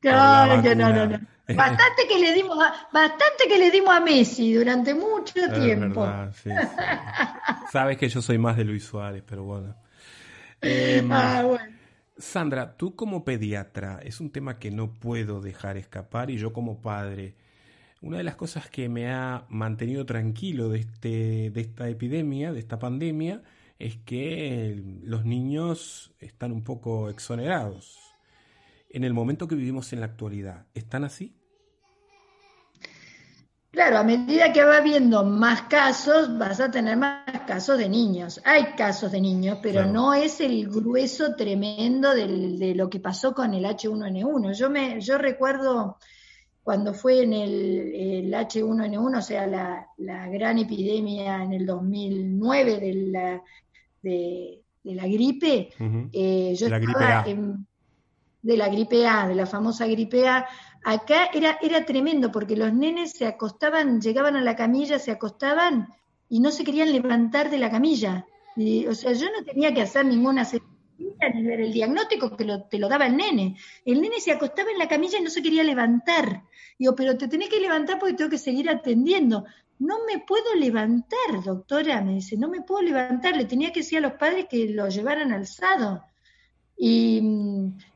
Claro, 0.00 0.62
no, 0.74 0.92
no, 0.92 1.06
no. 1.06 1.20
Bastante 1.46 2.08
que 2.08 2.18
le 2.18 2.32
dimos 2.32 2.58
a, 2.58 2.88
bastante 2.90 3.46
que 3.48 3.58
le 3.58 3.70
dimos 3.70 3.94
a 3.94 4.00
Messi 4.00 4.54
durante 4.54 4.94
mucho 4.94 5.34
tiempo. 5.54 6.06
Sabes 7.70 7.98
que 7.98 8.08
yo 8.08 8.22
soy 8.22 8.38
más 8.38 8.56
de 8.56 8.64
Luis 8.64 8.84
Suárez, 8.84 9.22
pero 9.26 9.44
bueno. 9.44 9.76
Em, 10.66 11.12
ah, 11.12 11.42
Sandra, 12.16 12.76
tú 12.76 12.94
como 12.94 13.24
pediatra, 13.24 14.00
es 14.02 14.20
un 14.20 14.30
tema 14.30 14.58
que 14.58 14.70
no 14.70 14.92
puedo 14.92 15.40
dejar 15.40 15.76
escapar 15.76 16.30
y 16.30 16.38
yo 16.38 16.52
como 16.52 16.80
padre, 16.80 17.34
una 18.00 18.18
de 18.18 18.24
las 18.24 18.36
cosas 18.36 18.70
que 18.70 18.88
me 18.88 19.10
ha 19.10 19.46
mantenido 19.48 20.06
tranquilo 20.06 20.68
de, 20.68 20.80
este, 20.80 21.50
de 21.50 21.60
esta 21.60 21.88
epidemia, 21.88 22.52
de 22.52 22.60
esta 22.60 22.78
pandemia, 22.78 23.42
es 23.78 23.96
que 23.96 24.80
los 25.02 25.24
niños 25.24 26.14
están 26.20 26.52
un 26.52 26.62
poco 26.62 27.10
exonerados 27.10 27.98
en 28.90 29.02
el 29.02 29.12
momento 29.12 29.48
que 29.48 29.56
vivimos 29.56 29.92
en 29.92 30.00
la 30.00 30.06
actualidad, 30.06 30.66
¿están 30.72 31.02
así? 31.02 31.34
Claro, 33.74 33.98
a 33.98 34.04
medida 34.04 34.52
que 34.52 34.62
va 34.62 34.76
habiendo 34.76 35.24
más 35.24 35.62
casos, 35.62 36.38
vas 36.38 36.60
a 36.60 36.70
tener 36.70 36.96
más 36.96 37.24
casos 37.44 37.76
de 37.76 37.88
niños. 37.88 38.40
Hay 38.44 38.74
casos 38.76 39.10
de 39.10 39.20
niños, 39.20 39.58
pero 39.60 39.84
no 39.84 40.14
es 40.14 40.40
el 40.40 40.68
grueso 40.68 41.34
tremendo 41.34 42.14
de 42.14 42.72
lo 42.76 42.88
que 42.88 43.00
pasó 43.00 43.34
con 43.34 43.52
el 43.52 43.64
H1N1. 43.64 44.52
Yo, 44.52 44.70
me, 44.70 45.00
yo 45.00 45.18
recuerdo 45.18 45.98
cuando 46.62 46.94
fue 46.94 47.24
en 47.24 47.32
el, 47.32 48.32
H1N1, 48.32 49.18
o 49.18 49.22
sea, 49.22 49.44
la, 49.48 50.28
gran 50.28 50.58
epidemia 50.58 51.42
en 51.42 51.52
el 51.52 51.66
2009 51.66 52.78
de 52.78 52.94
la, 52.94 53.42
de, 54.00 54.62
la 54.84 55.06
gripe, 55.08 55.70
eh, 56.12 56.54
yo 56.56 56.66
estaba 56.68 57.24
en 57.26 57.66
de 58.44 58.56
la 58.58 58.68
gripe 58.68 59.06
A, 59.06 59.26
de 59.26 59.34
la 59.34 59.46
famosa 59.46 59.86
gripe 59.86 60.28
A, 60.28 60.46
acá 60.84 61.30
era, 61.32 61.58
era 61.62 61.84
tremendo 61.84 62.30
porque 62.30 62.56
los 62.56 62.72
nenes 62.72 63.12
se 63.12 63.26
acostaban, 63.26 64.00
llegaban 64.00 64.36
a 64.36 64.42
la 64.42 64.54
camilla, 64.54 64.98
se 64.98 65.10
acostaban 65.10 65.88
y 66.28 66.40
no 66.40 66.50
se 66.50 66.62
querían 66.62 66.92
levantar 66.92 67.50
de 67.50 67.58
la 67.58 67.70
camilla. 67.70 68.26
o 68.56 68.94
sea, 68.94 69.12
yo 69.12 69.26
no 69.36 69.44
tenía 69.44 69.72
que 69.72 69.82
hacer 69.82 70.04
ninguna 70.04 70.44
ni 71.34 71.42
ver 71.42 71.60
el 71.60 71.72
diagnóstico 71.72 72.36
que 72.36 72.46
te 72.70 72.78
lo 72.78 72.88
daba 72.88 73.06
el 73.06 73.16
nene. 73.16 73.56
El 73.84 74.00
nene 74.00 74.20
se 74.20 74.32
acostaba 74.32 74.70
en 74.70 74.78
la 74.78 74.88
camilla 74.88 75.18
y 75.18 75.22
no 75.22 75.30
se 75.30 75.42
quería 75.42 75.64
levantar. 75.64 76.44
Digo, 76.78 76.94
pero 76.94 77.16
te 77.16 77.28
tenés 77.28 77.48
que 77.48 77.60
levantar 77.60 77.98
porque 77.98 78.14
tengo 78.14 78.30
que 78.30 78.38
seguir 78.38 78.68
atendiendo. 78.68 79.44
No 79.78 80.04
me 80.06 80.20
puedo 80.20 80.54
levantar, 80.54 81.42
doctora, 81.44 82.02
me 82.02 82.14
dice, 82.16 82.36
no 82.36 82.48
me 82.48 82.60
puedo 82.60 82.82
levantar. 82.82 83.36
Le 83.36 83.46
tenía 83.46 83.72
que 83.72 83.80
decir 83.80 83.98
a 83.98 84.02
los 84.02 84.12
padres 84.12 84.46
que 84.48 84.68
lo 84.68 84.88
llevaran 84.88 85.32
alzado. 85.32 86.04
Y 86.76 87.20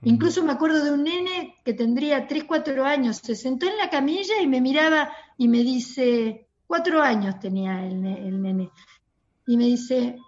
incluso 0.03 0.43
me 0.45 0.53
acuerdo 0.53 0.85
de 0.85 0.93
un 0.93 1.05
nene 1.05 1.57
que 1.65 1.75
tendría 1.75 2.27
3, 2.27 2.45
4 2.45 2.85
años, 2.85 3.17
se 3.19 3.35
sentó 3.35 3.67
en 3.67 3.77
la 3.77 3.91
camilla 3.91 4.41
y 4.41 4.47
me 4.47 4.61
miraba 4.61 5.11
y 5.37 5.49
me 5.49 5.59
dice, 5.59 6.47
4 6.67 7.03
años 7.03 7.41
tenía 7.41 7.85
el, 7.85 8.41
nene, 8.41 8.71
y 9.47 9.57
me 9.57 9.65
dice, 9.65 10.19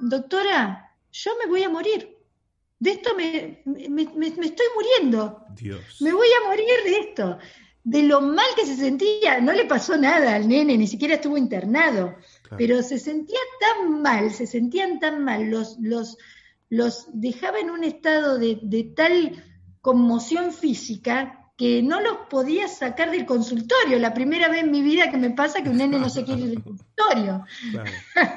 doctora, 0.00 0.96
yo 1.12 1.32
me 1.42 1.48
voy 1.48 1.62
a 1.62 1.68
morir. 1.68 2.16
De 2.78 2.90
esto 2.90 3.14
me, 3.14 3.62
me, 3.64 4.02
estoy 4.02 4.66
muriendo. 4.74 5.44
Dios. 5.54 6.00
Me 6.00 6.12
voy 6.12 6.26
a 6.26 6.48
morir 6.48 6.66
de 6.84 6.98
esto. 6.98 7.38
De 7.84 8.02
lo 8.02 8.20
mal 8.20 8.46
que 8.56 8.66
se 8.66 8.76
sentía, 8.76 9.40
no 9.40 9.52
le 9.52 9.66
pasó 9.66 9.96
nada 9.96 10.34
al 10.34 10.48
nene, 10.48 10.76
ni 10.76 10.88
siquiera 10.88 11.14
estuvo 11.14 11.36
internado, 11.36 12.16
pero 12.56 12.82
se 12.82 12.98
sentía 12.98 13.38
tan 13.60 14.02
mal, 14.02 14.32
se 14.32 14.46
sentían 14.46 14.98
tan 14.98 15.24
mal 15.24 15.50
los, 15.50 15.78
los, 15.80 16.16
los 16.72 17.06
dejaba 17.12 17.58
en 17.58 17.70
un 17.70 17.84
estado 17.84 18.38
de, 18.38 18.92
tal 18.96 19.44
conmoción 19.82 20.54
física 20.54 21.50
que 21.54 21.82
no 21.82 22.00
los 22.00 22.16
podía 22.30 22.66
sacar 22.66 23.10
del 23.10 23.26
consultorio. 23.26 23.98
La 23.98 24.14
primera 24.14 24.48
vez 24.48 24.62
en 24.62 24.70
mi 24.70 24.80
vida 24.80 25.10
que 25.10 25.18
me 25.18 25.32
pasa 25.32 25.62
que 25.62 25.68
un 25.68 25.76
nene 25.76 25.98
no 25.98 26.08
se 26.08 26.24
quiere 26.24 26.40
ir 26.40 26.48
del 26.48 26.62
consultorio. 26.64 27.44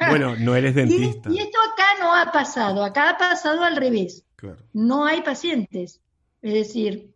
Bueno, 0.09 0.35
no 0.35 0.53
eres 0.53 0.75
dentista. 0.75 1.31
y, 1.31 1.37
esto 1.37 1.59
acá 1.59 1.85
no 2.01 2.13
ha 2.13 2.29
pasado, 2.33 2.83
acá 2.83 3.11
ha 3.11 3.17
pasado 3.17 3.63
al 3.63 3.77
revés. 3.77 4.25
No 4.73 5.05
hay 5.05 5.21
pacientes. 5.21 6.01
Es 6.41 6.53
decir, 6.53 7.13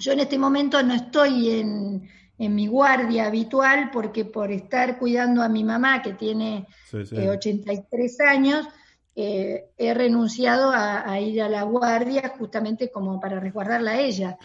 yo 0.00 0.12
en 0.12 0.20
este 0.20 0.36
momento 0.36 0.82
no 0.82 0.92
estoy 0.92 1.48
en, 1.48 2.10
mi 2.36 2.66
guardia 2.66 3.26
habitual 3.26 3.90
porque 3.90 4.26
por 4.26 4.52
estar 4.52 4.98
cuidando 4.98 5.42
a 5.42 5.48
mi 5.48 5.64
mamá 5.64 6.02
que 6.02 6.12
tiene 6.12 6.66
83 6.92 8.20
eh, 8.20 8.24
años, 8.26 8.66
eh, 9.14 9.70
he 9.76 9.92
renunciado 9.92 10.70
a, 10.74 11.20
ir 11.20 11.42
a 11.42 11.48
la 11.48 11.64
guardia 11.64 12.32
justamente 12.38 12.90
como 12.90 13.20
para 13.20 13.38
resguardarla 13.40 13.92
a 13.92 14.00
ella. 14.00 14.38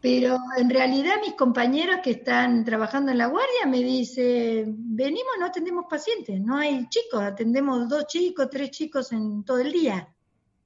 Pero 0.00 0.38
en 0.56 0.70
realidad 0.70 1.16
mis 1.20 1.34
compañeros 1.34 1.96
que 2.02 2.12
están 2.12 2.64
trabajando 2.64 3.10
en 3.10 3.18
la 3.18 3.26
guardia 3.26 3.66
me 3.66 3.78
dicen, 3.78 4.76
venimos, 4.78 5.32
no 5.38 5.46
atendemos 5.46 5.86
pacientes, 5.88 6.40
no 6.40 6.56
hay 6.56 6.88
chicos, 6.88 7.20
atendemos 7.22 7.88
dos 7.88 8.06
chicos, 8.06 8.48
tres 8.50 8.70
chicos 8.70 9.12
en 9.12 9.44
todo 9.44 9.58
el 9.58 9.72
día. 9.72 10.08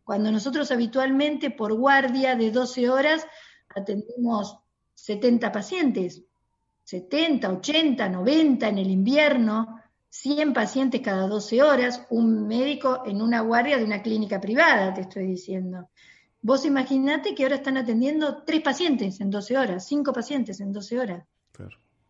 Cuando 0.05 0.31
nosotros 0.31 0.71
habitualmente 0.71 1.51
por 1.51 1.73
guardia 1.75 2.37
de 2.37 2.51
12 2.51 2.91
horas 2.91 3.27
atendemos 3.75 4.59
70 4.95 5.51
pacientes, 5.51 6.23
70, 6.85 7.51
80, 7.51 8.09
90 8.09 8.69
en 8.69 8.79
el 8.79 8.91
invierno, 8.91 9.80
100 10.11 10.53
pacientes 10.53 11.01
cada 11.01 11.27
12 11.29 11.63
horas, 11.63 12.05
un 12.11 12.47
médico 12.47 13.03
en 13.07 13.23
una 13.23 13.41
guardia 13.41 13.79
de 13.79 13.85
una 13.85 14.03
clínica 14.03 14.41
privada, 14.41 14.93
te 14.93 15.03
estoy 15.03 15.27
diciendo. 15.27 15.89
Vos 16.43 16.65
imaginate 16.65 17.35
que 17.35 17.45
ahora 17.45 17.57
están 17.57 17.77
atendiendo 17.77 18.43
tres 18.45 18.61
pacientes 18.63 19.21
en 19.21 19.31
12 19.31 19.57
horas, 19.57 19.87
cinco 19.87 20.13
pacientes 20.13 20.61
en 20.61 20.73
12 20.73 20.99
horas. 20.99 21.27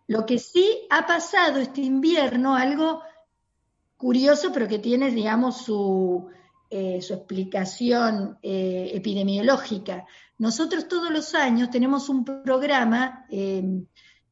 Lo 0.06 0.26
que 0.26 0.38
sí 0.38 0.86
ha 0.90 1.06
pasado 1.06 1.60
este 1.60 1.82
invierno, 1.82 2.56
algo 2.56 3.02
curioso, 3.96 4.50
pero 4.52 4.66
que 4.66 4.78
tiene, 4.78 5.10
digamos, 5.10 5.58
su, 5.58 6.26
eh, 6.70 7.02
su 7.02 7.14
explicación 7.14 8.38
eh, 8.42 8.90
epidemiológica. 8.94 10.06
Nosotros 10.38 10.88
todos 10.88 11.10
los 11.10 11.34
años 11.34 11.70
tenemos 11.70 12.08
un 12.08 12.24
programa 12.24 13.26
eh, 13.28 13.62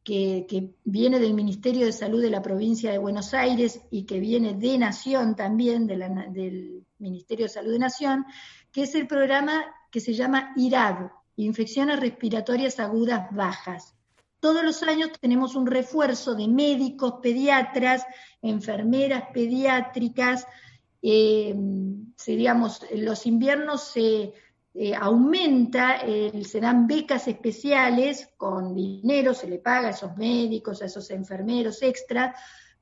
que, 0.08 0.74
viene 0.84 1.18
del 1.18 1.34
Ministerio 1.34 1.84
de 1.84 1.92
Salud 1.92 2.22
de 2.22 2.30
la 2.30 2.40
provincia 2.40 2.90
de 2.90 2.96
Buenos 2.96 3.34
Aires 3.34 3.82
y 3.90 4.04
que 4.04 4.20
viene 4.20 4.54
de 4.54 4.78
Nación 4.78 5.36
también, 5.36 5.86
del 5.86 6.82
Ministerio 6.98 7.44
de 7.44 7.50
Salud 7.50 7.72
de 7.72 7.78
Nación, 7.78 8.24
que 8.72 8.84
es 8.84 8.94
el 8.94 9.06
programa 9.06 9.66
que 9.90 10.00
se 10.00 10.14
llama 10.14 10.54
IRAB, 10.56 11.10
Infecciones 11.36 12.00
Respiratorias 12.00 12.80
Agudas 12.80 13.28
Bajas. 13.32 13.94
Todos 14.40 14.64
los 14.64 14.82
años 14.82 15.10
tenemos 15.20 15.54
un 15.54 15.66
refuerzo 15.66 16.34
de 16.34 16.48
médicos, 16.48 17.16
pediatras, 17.22 18.06
enfermeras 18.40 19.24
pediátricas. 19.34 20.46
Eh, 21.02 21.54
seríamos, 22.16 22.80
los 22.94 23.26
inviernos 23.26 23.84
se 23.84 24.32
eh, 24.74 24.94
aumenta, 24.94 26.00
se 26.00 26.60
dan 26.60 26.86
becas 26.86 27.26
especiales 27.28 28.30
con 28.36 28.74
dinero, 28.74 29.34
se 29.34 29.48
le 29.48 29.58
paga 29.58 29.88
a 29.88 29.90
esos 29.92 30.16
médicos, 30.16 30.82
a 30.82 30.86
esos 30.86 31.10
enfermeros 31.10 31.82
extra, 31.82 32.34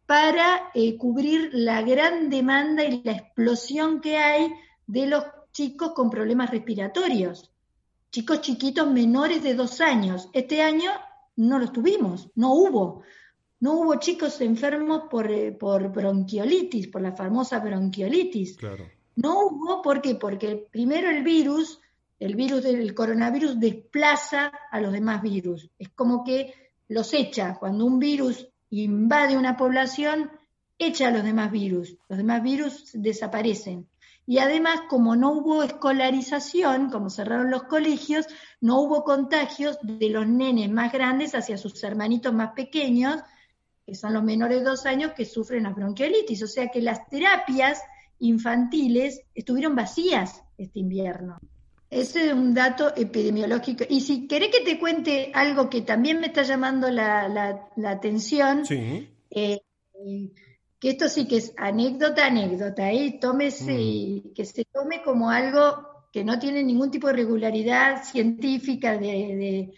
para 0.06 0.70
eh, 0.72 0.96
cubrir 0.96 1.50
la 1.52 1.82
gran 1.82 2.30
demanda 2.30 2.84
y 2.84 3.02
la 3.02 3.12
explosión 3.12 4.00
que 4.00 4.16
hay 4.16 4.52
de 4.86 5.06
los 5.06 5.24
chicos 5.52 5.92
con 5.92 6.10
problemas 6.10 6.50
respiratorios, 6.50 7.50
chicos 8.10 8.40
chiquitos 8.40 8.88
menores 8.88 9.42
de 9.42 9.54
dos 9.54 9.80
años. 9.80 10.30
Este 10.32 10.62
año 10.62 10.92
no 11.34 11.58
los 11.58 11.72
tuvimos, 11.72 12.30
no 12.36 12.54
hubo, 12.54 13.02
no 13.58 13.80
hubo 13.80 13.96
chicos 13.96 14.40
enfermos 14.40 15.02
por, 15.10 15.30
eh, 15.30 15.50
por 15.52 15.90
bronquiolitis, 15.90 16.86
por 16.86 17.02
la 17.02 17.12
famosa 17.12 17.58
bronquiolitis. 17.58 18.56
Claro. 18.56 18.84
No 19.16 19.46
hubo, 19.46 19.82
¿por 19.82 20.02
qué? 20.02 20.14
Porque 20.14 20.68
primero 20.70 21.08
el 21.10 21.24
virus, 21.24 21.80
el 22.18 22.36
virus 22.36 22.62
del 22.62 22.94
coronavirus 22.94 23.58
desplaza 23.58 24.52
a 24.70 24.80
los 24.80 24.92
demás 24.92 25.22
virus. 25.22 25.70
Es 25.78 25.88
como 25.88 26.22
que 26.22 26.54
los 26.88 27.12
echa. 27.14 27.56
Cuando 27.58 27.86
un 27.86 27.98
virus 27.98 28.46
invade 28.70 29.36
una 29.36 29.56
población, 29.56 30.30
echa 30.78 31.08
a 31.08 31.10
los 31.10 31.24
demás 31.24 31.50
virus. 31.50 31.96
Los 32.08 32.18
demás 32.18 32.42
virus 32.42 32.90
desaparecen. 32.92 33.88
Y 34.26 34.38
además, 34.38 34.82
como 34.88 35.14
no 35.14 35.32
hubo 35.32 35.62
escolarización, 35.62 36.90
como 36.90 37.10
cerraron 37.10 37.50
los 37.50 37.62
colegios, 37.64 38.26
no 38.60 38.80
hubo 38.80 39.04
contagios 39.04 39.78
de 39.82 40.10
los 40.10 40.26
nenes 40.26 40.68
más 40.70 40.92
grandes 40.92 41.34
hacia 41.34 41.56
sus 41.56 41.82
hermanitos 41.84 42.34
más 42.34 42.52
pequeños, 42.52 43.22
que 43.86 43.94
son 43.94 44.12
los 44.12 44.24
menores 44.24 44.58
de 44.58 44.64
dos 44.64 44.84
años 44.84 45.12
que 45.12 45.24
sufren 45.24 45.62
la 45.62 45.70
bronquiolitis. 45.70 46.42
O 46.42 46.48
sea 46.48 46.68
que 46.68 46.82
las 46.82 47.08
terapias 47.08 47.80
infantiles 48.18 49.22
estuvieron 49.34 49.74
vacías 49.74 50.42
este 50.58 50.80
invierno. 50.80 51.38
Ese 51.88 52.26
es 52.26 52.32
un 52.32 52.52
dato 52.52 52.92
epidemiológico. 52.96 53.84
Y 53.88 54.00
si 54.00 54.26
querés 54.26 54.50
que 54.50 54.64
te 54.64 54.78
cuente 54.78 55.30
algo 55.32 55.70
que 55.70 55.82
también 55.82 56.20
me 56.20 56.26
está 56.26 56.42
llamando 56.42 56.90
la, 56.90 57.68
atención, 57.86 58.66
sí. 58.66 59.08
eh, 59.30 59.60
que 60.78 60.90
esto 60.90 61.08
sí 61.08 61.26
que 61.26 61.36
es 61.36 61.54
anécdota, 61.56 62.26
anécdota, 62.26 62.90
¿eh? 62.90 63.18
Tómese, 63.20 63.72
mm. 63.72 64.34
que 64.34 64.44
se 64.44 64.64
tome 64.64 65.02
como 65.02 65.30
algo 65.30 66.08
que 66.12 66.24
no 66.24 66.38
tiene 66.38 66.62
ningún 66.62 66.90
tipo 66.90 67.06
de 67.06 67.12
regularidad 67.12 68.02
científica, 68.02 68.96
de, 68.98 69.72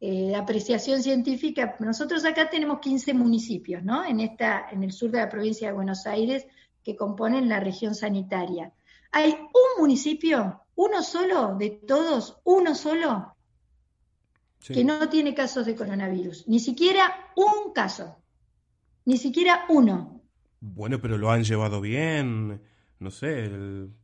eh, 0.00 0.34
apreciación 0.34 1.02
científica. 1.02 1.76
Nosotros 1.78 2.24
acá 2.24 2.50
tenemos 2.50 2.80
15 2.80 3.14
municipios, 3.14 3.84
¿no? 3.84 4.04
En, 4.04 4.18
esta, 4.20 4.66
en 4.72 4.82
el 4.82 4.90
sur 4.90 5.10
de 5.10 5.18
la 5.18 5.28
provincia 5.28 5.68
de 5.68 5.74
Buenos 5.74 6.06
Aires 6.06 6.46
que 6.82 6.96
componen 6.96 7.48
la 7.48 7.60
región 7.60 7.94
sanitaria. 7.94 8.72
Hay 9.10 9.32
un 9.32 9.80
municipio, 9.80 10.62
uno 10.74 11.02
solo 11.02 11.56
de 11.56 11.70
todos, 11.70 12.38
uno 12.44 12.74
solo, 12.74 13.34
que 14.66 14.84
no 14.84 15.08
tiene 15.08 15.34
casos 15.34 15.66
de 15.66 15.74
coronavirus. 15.74 16.46
Ni 16.48 16.60
siquiera 16.60 17.32
un 17.36 17.72
caso. 17.72 18.16
Ni 19.04 19.18
siquiera 19.18 19.64
uno. 19.68 20.20
Bueno, 20.60 21.00
pero 21.00 21.18
lo 21.18 21.30
han 21.30 21.42
llevado 21.42 21.80
bien, 21.80 22.62
no 23.00 23.10
sé. 23.10 23.50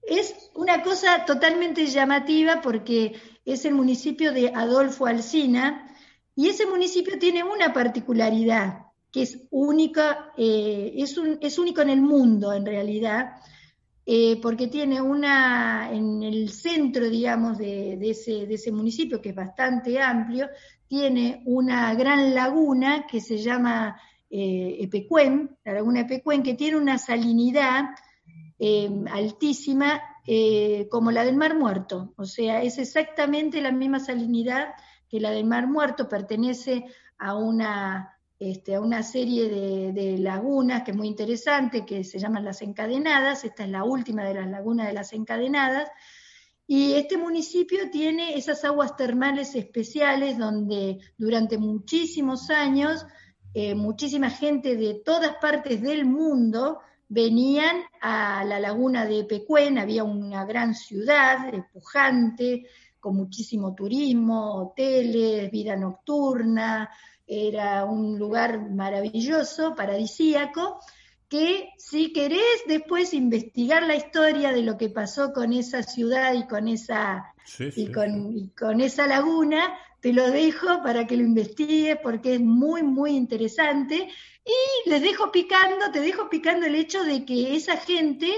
Es 0.02 0.50
una 0.54 0.82
cosa 0.82 1.24
totalmente 1.24 1.86
llamativa 1.86 2.60
porque 2.60 3.14
es 3.44 3.64
el 3.64 3.74
municipio 3.74 4.32
de 4.32 4.52
Adolfo 4.54 5.06
Alsina 5.06 5.94
y 6.34 6.48
ese 6.48 6.66
municipio 6.66 7.18
tiene 7.18 7.44
una 7.44 7.72
particularidad 7.72 8.87
que 9.10 9.22
es 9.22 9.46
única, 9.50 10.32
eh, 10.36 10.92
es, 10.96 11.16
un, 11.16 11.38
es 11.40 11.58
único 11.58 11.80
en 11.80 11.90
el 11.90 12.00
mundo 12.00 12.52
en 12.52 12.66
realidad, 12.66 13.36
eh, 14.04 14.38
porque 14.40 14.68
tiene 14.68 15.00
una, 15.00 15.90
en 15.92 16.22
el 16.22 16.50
centro, 16.50 17.08
digamos, 17.08 17.58
de, 17.58 17.98
ese, 18.02 18.46
de 18.46 18.54
ese 18.54 18.72
municipio, 18.72 19.20
que 19.20 19.30
es 19.30 19.34
bastante 19.34 20.00
amplio, 20.00 20.48
tiene 20.86 21.42
una 21.44 21.94
gran 21.94 22.34
laguna 22.34 23.06
que 23.06 23.20
se 23.20 23.38
llama 23.38 24.00
eh, 24.30 24.88
la 25.64 25.72
laguna 25.72 26.00
Epecuén, 26.00 26.42
que 26.42 26.54
tiene 26.54 26.76
una 26.76 26.98
salinidad 26.98 27.84
altísima 29.12 30.02
como 30.90 31.10
la 31.10 31.24
del 31.24 31.36
Mar 31.36 31.56
Muerto. 31.56 32.12
O 32.16 32.24
sea, 32.24 32.62
es 32.62 32.78
exactamente 32.78 33.62
la 33.62 33.72
misma 33.72 34.00
salinidad 34.00 34.74
que 35.08 35.20
la 35.20 35.30
del 35.30 35.44
Mar 35.46 35.66
Muerto, 35.66 36.08
pertenece 36.08 36.84
a 37.18 37.34
una, 37.34 38.17
este, 38.38 38.76
a 38.76 38.80
una 38.80 39.02
serie 39.02 39.48
de, 39.48 40.18
lagunas 40.18 40.82
que 40.82 40.92
es 40.92 40.96
muy 40.96 41.08
interesante, 41.08 41.84
que 41.84 42.04
se 42.04 42.18
llaman 42.18 42.44
las 42.44 42.62
encadenadas. 42.62 43.44
Esta 43.44 43.64
es 43.64 43.70
la 43.70 43.84
última 43.84 44.24
de 44.24 44.34
las 44.34 44.48
lagunas 44.48 44.86
de 44.86 44.92
las 44.92 45.12
encadenadas. 45.12 45.90
Y 46.66 46.94
este 46.94 47.16
municipio 47.16 47.90
tiene 47.90 48.36
esas 48.36 48.64
aguas 48.64 48.94
termales 48.96 49.54
especiales 49.54 50.38
donde 50.38 50.98
durante 51.16 51.58
muchísimos 51.58 52.50
años 52.50 53.06
eh, 53.54 53.74
muchísima 53.74 54.30
gente 54.30 54.76
de 54.76 55.00
todas 55.04 55.36
partes 55.40 55.80
del 55.80 56.04
mundo 56.04 56.80
venían 57.08 57.82
a 58.02 58.44
la 58.44 58.60
laguna 58.60 59.06
de 59.06 59.24
Pecuén, 59.24 59.78
había 59.78 60.04
una 60.04 60.44
gran 60.44 60.74
ciudad 60.74 61.50
pujante, 61.72 62.66
con 63.08 63.16
muchísimo 63.16 63.74
turismo, 63.74 64.56
hoteles, 64.56 65.50
vida 65.50 65.76
nocturna, 65.76 66.90
era 67.26 67.86
un 67.86 68.18
lugar 68.18 68.70
maravilloso, 68.70 69.74
paradisíaco, 69.74 70.78
que 71.26 71.70
si 71.78 72.12
querés 72.12 72.64
después 72.66 73.14
investigar 73.14 73.84
la 73.84 73.96
historia 73.96 74.52
de 74.52 74.60
lo 74.60 74.76
que 74.76 74.90
pasó 74.90 75.32
con 75.32 75.54
esa 75.54 75.82
ciudad 75.82 76.34
y 76.34 76.46
con 76.46 76.68
esa, 76.68 77.32
y 77.58 78.50
con 78.50 78.80
esa 78.82 79.06
laguna, 79.06 79.72
te 80.00 80.12
lo 80.12 80.30
dejo 80.30 80.82
para 80.82 81.06
que 81.06 81.16
lo 81.16 81.22
investigues 81.22 81.96
porque 82.02 82.34
es 82.34 82.40
muy, 82.40 82.82
muy 82.82 83.12
interesante. 83.12 84.10
Y 84.44 84.90
les 84.90 85.00
dejo 85.00 85.32
picando, 85.32 85.90
te 85.90 86.00
dejo 86.00 86.28
picando 86.28 86.66
el 86.66 86.74
hecho 86.74 87.02
de 87.04 87.24
que 87.24 87.56
esa 87.56 87.78
gente 87.78 88.30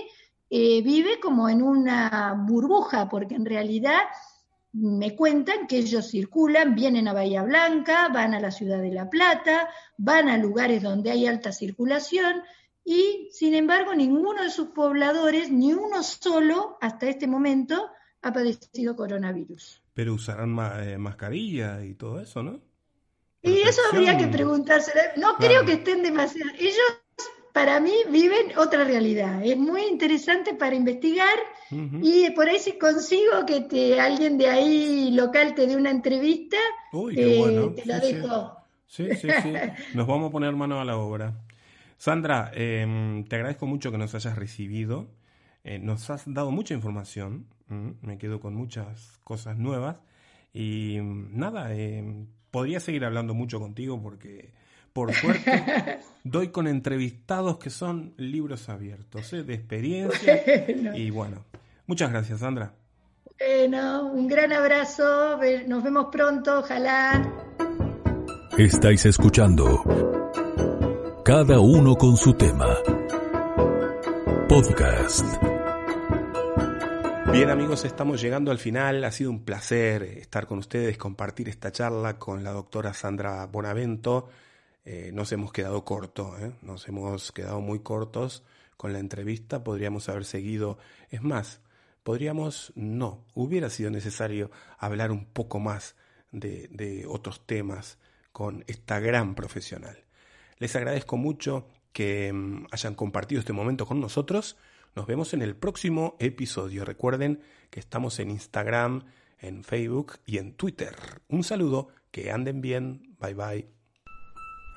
eh, 0.49 0.81
vive 0.83 1.19
como 1.21 1.49
en 1.49 1.61
una 1.61 2.37
burbuja, 2.47 3.09
porque 3.09 3.37
en 3.37 3.45
realidad 3.45 4.01
me 4.73 5.17
cuentan 5.17 5.67
que 5.67 5.79
ellos 5.79 6.09
circulan, 6.09 6.75
vienen 6.75 7.09
a 7.09 7.13
Bahía 7.13 7.43
Blanca, 7.43 8.09
van 8.09 8.35
a 8.35 8.41
la 8.41 8.51
ciudad 8.51 8.81
de 8.81 8.93
La 8.93 9.11
Plata, 9.11 9.69
van 9.97 10.29
a 10.29 10.39
lugares 10.39 10.83
donde 10.83 11.11
hay 11.11 11.27
alta 11.27 11.53
circulación 11.53 12.43
y, 12.85 13.29
sin 13.33 13.55
embargo, 13.55 13.95
ninguno 13.95 14.43
de 14.43 14.51
sus 14.51 14.69
pobladores, 14.69 15.51
ni 15.51 15.73
uno 15.73 16.03
solo, 16.03 16.79
hasta 16.81 17.09
este 17.09 17.27
momento, 17.27 17.91
ha 18.23 18.33
padecido 18.33 18.97
coronavirus. 18.97 19.83
Pero 19.95 20.15
usarán 20.15 20.57
eh, 20.83 20.99
mascarilla 20.99 21.85
y 21.85 21.95
todo 21.95 22.21
eso, 22.21 22.43
¿no? 22.43 22.61
Y 23.43 23.61
eso 23.61 23.81
habría 23.91 24.19
que 24.19 24.27
preguntarse. 24.27 24.93
No 25.17 25.37
creo 25.37 25.65
que 25.65 25.75
estén 25.75 26.03
demasiado. 26.03 26.51
Ellos, 26.59 26.77
para 27.53 27.81
mí, 27.81 27.93
viven 28.11 28.57
otra 28.57 28.85
realidad. 28.85 29.45
Es 29.45 29.57
muy 29.57 29.83
interesante 29.83 30.55
para 30.55 30.75
investigar 30.75 31.39
y 31.71 32.31
por 32.31 32.49
ahí 32.49 32.59
si 32.59 32.79
consigo 32.79 33.47
que 33.47 33.61
te, 33.61 34.01
alguien 34.01 34.37
de 34.39 34.49
ahí 34.49 35.11
local 35.13 35.55
te 35.55 35.67
dé 35.67 35.77
una 35.77 35.91
entrevista, 35.91 36.57
eh, 37.15 37.73
te 37.77 37.87
la 37.87 38.01
dejo. 38.01 38.57
Sí. 38.87 39.09
sí, 39.15 39.29
sí, 39.43 39.53
Nos 39.95 40.07
vamos 40.07 40.31
a 40.31 40.33
poner 40.33 40.55
mano 40.57 40.81
a 40.81 40.85
la 40.85 40.97
obra. 40.97 41.45
Sandra, 41.97 42.51
em, 42.55 43.25
te 43.25 43.37
agradezco 43.37 43.67
mucho 43.67 43.93
que 43.93 43.99
nos 43.99 44.15
hayas 44.15 44.37
recibido. 44.37 45.11
Eh, 45.63 45.79
nos 45.79 46.11
has 46.11 46.25
dado 46.33 46.51
mucha 46.51 46.75
información. 46.75 47.47
me 47.69 48.19
quedo 48.19 48.41
con 48.41 48.55
muchas 48.55 49.21
cosas 49.23 49.57
nuevas. 49.59 49.99
Y 50.53 50.99
nada, 51.03 51.73
em, 51.73 52.27
podría 52.51 52.81
seguir 52.81 53.05
hablando 53.05 53.35
mucho 53.35 53.61
contigo 53.61 54.03
porque, 54.03 54.53
por 54.93 55.13
suerte, 55.15 56.01
doy 56.25 56.49
con 56.49 56.67
entrevistados 56.67 57.59
que 57.59 57.71
son 57.71 58.15
libros 58.17 58.69
abiertos, 58.69 59.33
¿eh? 59.33 59.43
de 59.43 59.55
experiencia. 59.55 60.43
Y 60.95 61.11
bueno, 61.11 61.45
muchas 61.87 62.11
gracias, 62.11 62.41
Sandra. 62.41 62.75
Bueno, 63.39 64.07
un 64.13 64.29
gran 64.29 64.53
abrazo. 64.53 65.39
Nos 65.67 65.83
vemos 65.83 66.09
pronto, 66.13 66.59
ojalá. 66.59 67.23
Estáis 68.59 69.07
escuchando 69.07 69.83
Cada 71.25 71.61
uno 71.61 71.95
con 71.97 72.17
su 72.17 72.35
tema. 72.35 72.67
Podcast. 74.49 75.25
Bien 77.33 77.49
amigos, 77.49 77.85
estamos 77.85 78.21
llegando 78.21 78.51
al 78.51 78.59
final. 78.59 79.05
Ha 79.05 79.13
sido 79.13 79.31
un 79.31 79.45
placer 79.45 80.03
estar 80.03 80.47
con 80.47 80.59
ustedes, 80.59 80.99
compartir 80.99 81.49
esta 81.49 81.71
charla 81.71 82.19
con 82.19 82.43
la 82.43 82.51
doctora 82.51 82.93
Sandra 82.93 83.47
Bonavento. 83.47 84.29
Eh, 84.85 85.11
nos 85.13 85.31
hemos 85.33 85.53
quedado 85.53 85.85
cortos, 85.85 86.41
¿eh? 86.41 86.53
nos 86.63 86.89
hemos 86.89 87.33
quedado 87.33 87.61
muy 87.61 87.81
cortos 87.81 88.43
con 88.77 88.93
la 88.93 88.99
entrevista. 88.99 89.63
Podríamos 89.63 90.09
haber 90.09 90.25
seguido, 90.25 90.79
es 91.11 91.23
más, 91.23 91.61
podríamos, 92.03 92.73
no, 92.75 93.27
hubiera 93.35 93.69
sido 93.71 93.91
necesario 93.91 94.51
hablar 94.79 95.11
un 95.11 95.27
poco 95.27 95.59
más 95.59 95.97
de, 96.33 97.05
otros 97.09 97.47
temas 97.47 97.99
con 98.33 98.65
esta 98.69 99.01
gran 99.01 99.35
profesional. 99.35 99.99
Les 100.59 100.75
agradezco 100.77 101.17
mucho 101.17 101.67
que 101.93 102.33
mm, 102.33 102.67
hayan 102.71 102.95
compartido 102.95 103.41
este 103.41 103.53
momento 103.53 103.87
con 103.87 104.01
nosotros. 104.01 104.57
Nos 104.95 105.07
vemos 105.07 105.35
en 105.35 105.43
el 105.43 105.57
próximo 105.57 106.17
episodio. 106.19 106.85
Recuerden 106.85 107.43
que 107.71 107.81
estamos 107.81 108.19
en 108.19 108.31
Instagram, 108.31 109.05
en 109.39 109.63
Facebook 109.65 110.19
y 110.27 110.39
en 110.39 110.55
Twitter. 110.55 110.97
Un 111.29 111.45
saludo, 111.45 111.89
que 112.11 112.31
anden 112.31 112.61
bien. 112.61 113.17
Bye 113.21 113.35
bye. 113.35 113.80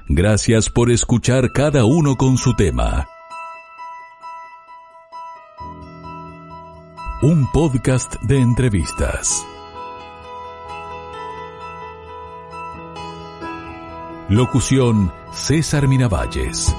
Gracias 0.08 0.70
por 0.70 0.91
escuchar 0.91 1.54
cada 1.54 1.86
uno 1.86 2.18
con 2.18 2.38
su 2.38 2.54
tema. 2.56 3.08
Un 7.22 7.49
podcast 7.54 8.16
de 8.24 8.39
entrevistas. 8.39 9.45
Locución 14.28 15.12
César 15.32 15.88
Miravalles. 15.88 16.76